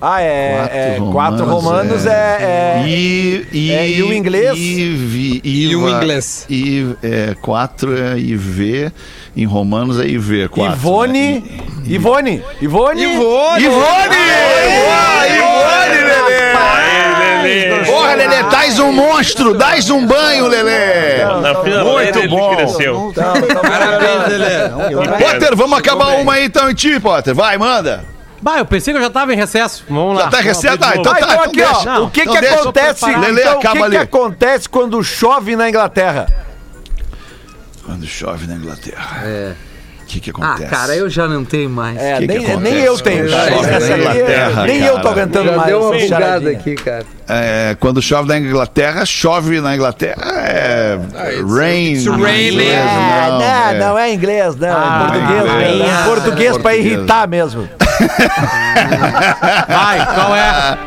Ah, 0.00 0.20
é. 0.20 0.96
é 0.96 0.98
quatro 1.10 1.46
romanos 1.46 2.04
é. 2.06 2.80
é- 2.80 2.84
I, 2.86 3.46
I, 3.52 3.70
É, 3.72 3.88
e 3.88 4.02
o 4.02 4.12
inglês? 4.12 4.56
IV, 4.58 5.40
E 5.42 5.74
o 5.74 5.88
Iva, 5.88 5.96
inglês? 5.96 6.46
I, 6.50 6.94
é, 7.02 7.34
quatro 7.40 7.96
é 7.96 8.18
IV, 8.18 8.92
em 9.36 9.44
romanos 9.46 9.98
é 9.98 10.04
IV. 10.06 10.48
Quatro, 10.50 10.76
Ivone. 10.76 11.40
né? 11.40 11.42
Ivone. 11.86 12.42
Ivone. 12.60 13.02
Ivone! 13.02 13.64
Ivone! 13.64 13.64
Ivone, 15.34 15.96
Lelê! 16.04 16.52
Aê, 16.56 17.42
Lelê. 17.42 17.84
Porra, 17.86 18.14
Lelê, 18.14 18.42
dás 18.50 18.78
um 18.78 18.92
monstro, 18.92 19.54
dás 19.54 19.88
um 19.88 20.06
banho, 20.06 20.46
Lelê! 20.46 21.24
Muito 21.84 22.28
bom. 22.28 22.54
cresceu. 22.56 23.12
Parabéns, 23.14 24.28
Lelê. 24.28 25.18
Potter, 25.24 25.56
vamos 25.56 25.78
acabar 25.78 26.16
uma 26.18 26.34
aí 26.34 26.44
então 26.44 26.70
em 26.70 26.74
ti, 26.74 27.00
Potter. 27.00 27.34
Vai, 27.34 27.56
manda. 27.56 28.15
Bah, 28.40 28.58
eu 28.58 28.64
pensei 28.66 28.92
que 28.92 28.98
eu 28.98 29.02
já 29.02 29.10
tava 29.10 29.32
em 29.32 29.36
recesso. 29.36 29.84
Vamos 29.88 30.16
lá. 30.16 30.24
Já 30.24 30.30
tá 30.30 30.40
em 30.40 30.44
recesso? 30.44 30.78
Ah, 30.80 30.96
então. 30.96 31.12
Ah, 31.12 31.16
tá, 31.16 31.26
então 31.32 31.42
aqui, 31.44 31.62
ó. 31.62 31.72
deixa. 31.72 32.00
o 32.00 32.10
que 32.10 32.20
Então 32.22 32.34
que 32.34 32.40
deixa, 32.40 32.60
acontece? 32.60 33.06
Lelê, 33.06 33.40
então, 33.42 33.54
o 33.54 33.58
acaba 33.58 33.74
que, 33.74 33.78
que 33.80 33.84
ali. 33.84 33.96
acontece 33.98 34.68
quando 34.68 35.02
chove 35.02 35.56
na 35.56 35.68
Inglaterra? 35.68 36.26
Quando 37.84 38.06
chove 38.06 38.46
na 38.46 38.54
Inglaterra. 38.54 39.22
É. 39.24 39.52
O 40.02 40.08
que 40.08 40.20
que 40.20 40.30
Ah, 40.30 40.52
acontece? 40.52 40.70
cara, 40.70 40.94
eu 40.94 41.10
já 41.10 41.26
não 41.26 41.44
tenho 41.44 41.68
mais. 41.68 41.96
É, 41.98 42.18
Que 42.18 42.20
que 42.20 42.26
nem, 42.28 42.36
acontece 42.46 42.60
nem 42.74 42.74
eu 42.84 42.96
tenho. 42.98 43.28
chove 43.28 43.50
na 43.50 43.96
Inglaterra, 43.96 44.62
nem 44.64 44.78
cara? 44.80 44.92
eu 44.92 45.00
tô 45.02 45.08
aguentando 45.08 45.50
Já 45.50 45.56
mais. 45.56 45.66
deu 45.68 45.80
uma 45.80 45.90
bugada 45.90 46.06
charadinha. 46.08 46.52
aqui, 46.52 46.74
cara. 46.76 47.04
É, 47.28 47.76
quando 47.80 48.00
chove 48.00 48.28
na 48.28 48.38
Inglaterra, 48.38 49.04
chove 49.04 49.60
na 49.60 49.74
Inglaterra 49.74 50.22
é 50.46 50.96
rain. 51.44 51.92
it's 51.94 52.06
raining. 52.06 52.70
Ah, 52.72 53.28
não, 53.30 53.42
é. 53.42 53.78
não 53.80 53.98
é 53.98 54.12
inglês, 54.14 54.54
não. 54.54 54.68
Ah, 54.70 55.10
é 55.12 55.18
português. 55.18 55.52
inglês. 55.52 55.78
né? 55.78 55.90
Ah, 55.92 56.04
português 56.06 56.52
pra 56.52 56.62
português. 56.62 56.86
irritar 56.86 57.28
mesmo. 57.28 57.68
Vai, 59.68 60.06
qual 60.14 60.36
é? 60.36 60.78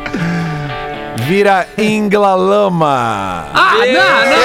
Vira 1.26 1.66
inglalama. 1.78 3.46
Ah, 3.54 3.74
não, 3.78 3.84
não, 3.84 4.40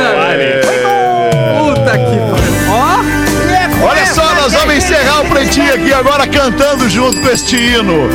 não, 0.00 1.74
Puta 1.74 1.92
que 1.98 2.16
pariu. 2.30 2.54
Olha 3.86 4.06
só, 4.06 4.34
nós 4.34 4.52
vamos 4.52 4.74
encerrar 4.76 5.20
o 5.20 5.28
pretinho 5.28 5.74
aqui 5.74 5.92
agora 5.92 6.26
cantando 6.26 6.88
junto 6.88 7.20
com 7.20 7.28
este 7.28 7.56
hino. 7.56 8.08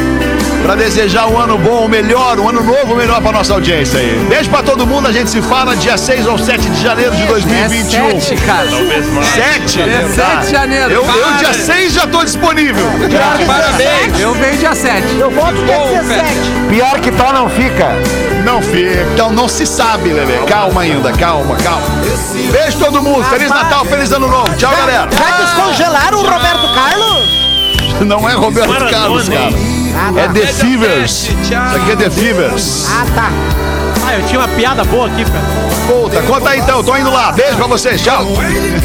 Pra 0.64 0.76
desejar 0.76 1.28
um 1.28 1.38
ano 1.38 1.57
bom, 1.57 1.86
um 1.86 1.88
melhor, 1.88 2.39
um 2.39 2.47
ano 2.49 2.64
novo, 2.64 2.95
melhor 2.95 3.22
pra 3.22 3.32
nossa 3.32 3.53
audiência 3.53 3.99
aí. 3.99 4.26
Beijo 4.30 4.49
pra 4.49 4.62
todo 4.62 4.86
mundo, 4.86 5.07
a 5.07 5.12
gente 5.12 5.30
se 5.30 5.41
fala 5.41 5.76
dia 5.76 5.97
6 5.97 6.28
ou 6.28 6.38
7 6.38 6.70
de 6.70 6.82
janeiro 6.84 7.16
de 7.16 7.24
é 7.24 7.28
2021. 7.28 8.22
sete, 8.22 8.41
cara. 8.45 8.68
Talvez 8.70 9.05
mais. 9.14 9.28
7? 9.28 9.82
É 9.82 10.07
7 10.07 10.45
de 10.45 10.51
janeiro. 10.51 10.91
Eu, 10.91 11.05
eu 11.05 11.38
dia 11.38 11.53
6 11.53 11.93
já 11.93 12.07
tô 12.07 12.24
disponível. 12.24 12.86
Parabéns! 13.47 14.20
Eu 14.20 14.34
venho 14.34 14.57
dia 14.57 14.76
7. 14.76 15.18
Eu 15.18 15.32
volto 15.32 15.55
Bom, 15.66 16.03
Fede. 16.03 16.70
Pior 16.70 16.99
que 16.99 17.12
tal 17.12 17.34
não 17.34 17.49
fica. 17.49 17.88
Não 18.43 18.62
fica, 18.62 19.05
então 19.14 19.32
não 19.32 19.47
se 19.47 19.66
sabe, 19.66 20.14
Lelê. 20.14 20.38
Calma 20.47 20.82
ainda, 20.82 21.12
calma, 21.14 21.55
calma. 21.57 21.86
Beijo 22.51 22.78
todo 22.80 23.01
mundo, 23.01 23.24
Feliz 23.26 23.49
Natal, 23.49 23.86
Feliz 23.86 24.12
Ano 24.12 24.28
Novo. 24.28 24.55
Tchau, 24.55 24.72
galera. 24.76 25.07
descongelaram 25.07 26.20
o 26.20 26.22
Roberto 26.22 26.74
Carlos? 26.74 27.39
Não 28.01 28.30
é 28.30 28.34
Roberto 28.34 28.70
Maradona, 28.70 28.91
Carlos, 28.91 29.30
cara. 29.30 29.78
Hein? 30.08 30.14
É 30.18 30.28
The 30.28 30.47
Fevers. 30.47 31.30
Isso 31.30 31.54
aqui 31.54 31.91
é 31.91 31.95
The 31.95 32.10
Fevers. 32.10 32.88
Ah, 34.06 34.14
eu 34.16 34.26
tinha 34.26 34.39
uma 34.39 34.47
piada 34.50 34.84
boa 34.86 35.08
aqui, 35.08 35.24
cara. 35.26 35.43
Puta, 35.88 36.22
conta 36.24 36.50
aí 36.52 36.60
então, 36.60 36.84
tô 36.84 36.95
indo 36.97 37.12
lá. 37.12 37.32
Beijo 37.32 37.56
pra 37.58 37.68
vocês, 37.68 38.02
tchau. 38.02 38.26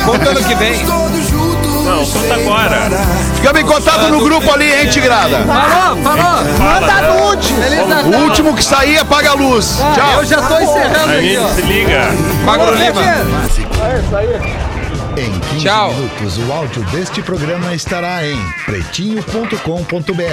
Conta 0.04 0.30
ano 0.30 0.42
que 0.42 0.54
vem. 0.54 0.84
Não, 0.84 2.04
conta 2.06 2.34
agora. 2.34 2.90
Fica 3.36 3.60
em 3.60 3.64
contato 3.64 4.08
no 4.10 4.20
grupo 4.20 4.50
ali, 4.52 4.72
hein, 4.72 4.88
Tigrada. 4.88 5.38
Falou, 5.44 6.02
falou. 6.02 6.44
Manda 6.58 7.02
nude. 7.02 7.52
Feliz 7.54 7.88
Natal. 7.88 8.10
O 8.10 8.24
último 8.24 8.54
que 8.54 8.64
sair 8.64 8.98
apaga 8.98 9.30
a 9.30 9.34
luz. 9.34 9.78
Tchau. 9.94 10.20
Eu 10.20 10.24
já 10.24 10.42
tô 10.42 10.58
encerrando 10.58 11.12
A 11.12 11.16
aqui, 11.16 11.36
ó. 11.38 11.42
gente 11.48 11.54
se 11.54 11.62
liga. 11.62 12.08
Magro 12.44 12.74
Lima. 12.74 13.02
Em 15.16 15.30
15 15.38 15.64
Tchau. 15.64 15.92
minutos, 15.92 16.38
o 16.38 16.52
áudio 16.52 16.82
deste 16.90 17.22
programa 17.22 17.72
estará 17.72 18.26
em 18.26 18.36
pretinho.com.br 18.66 20.22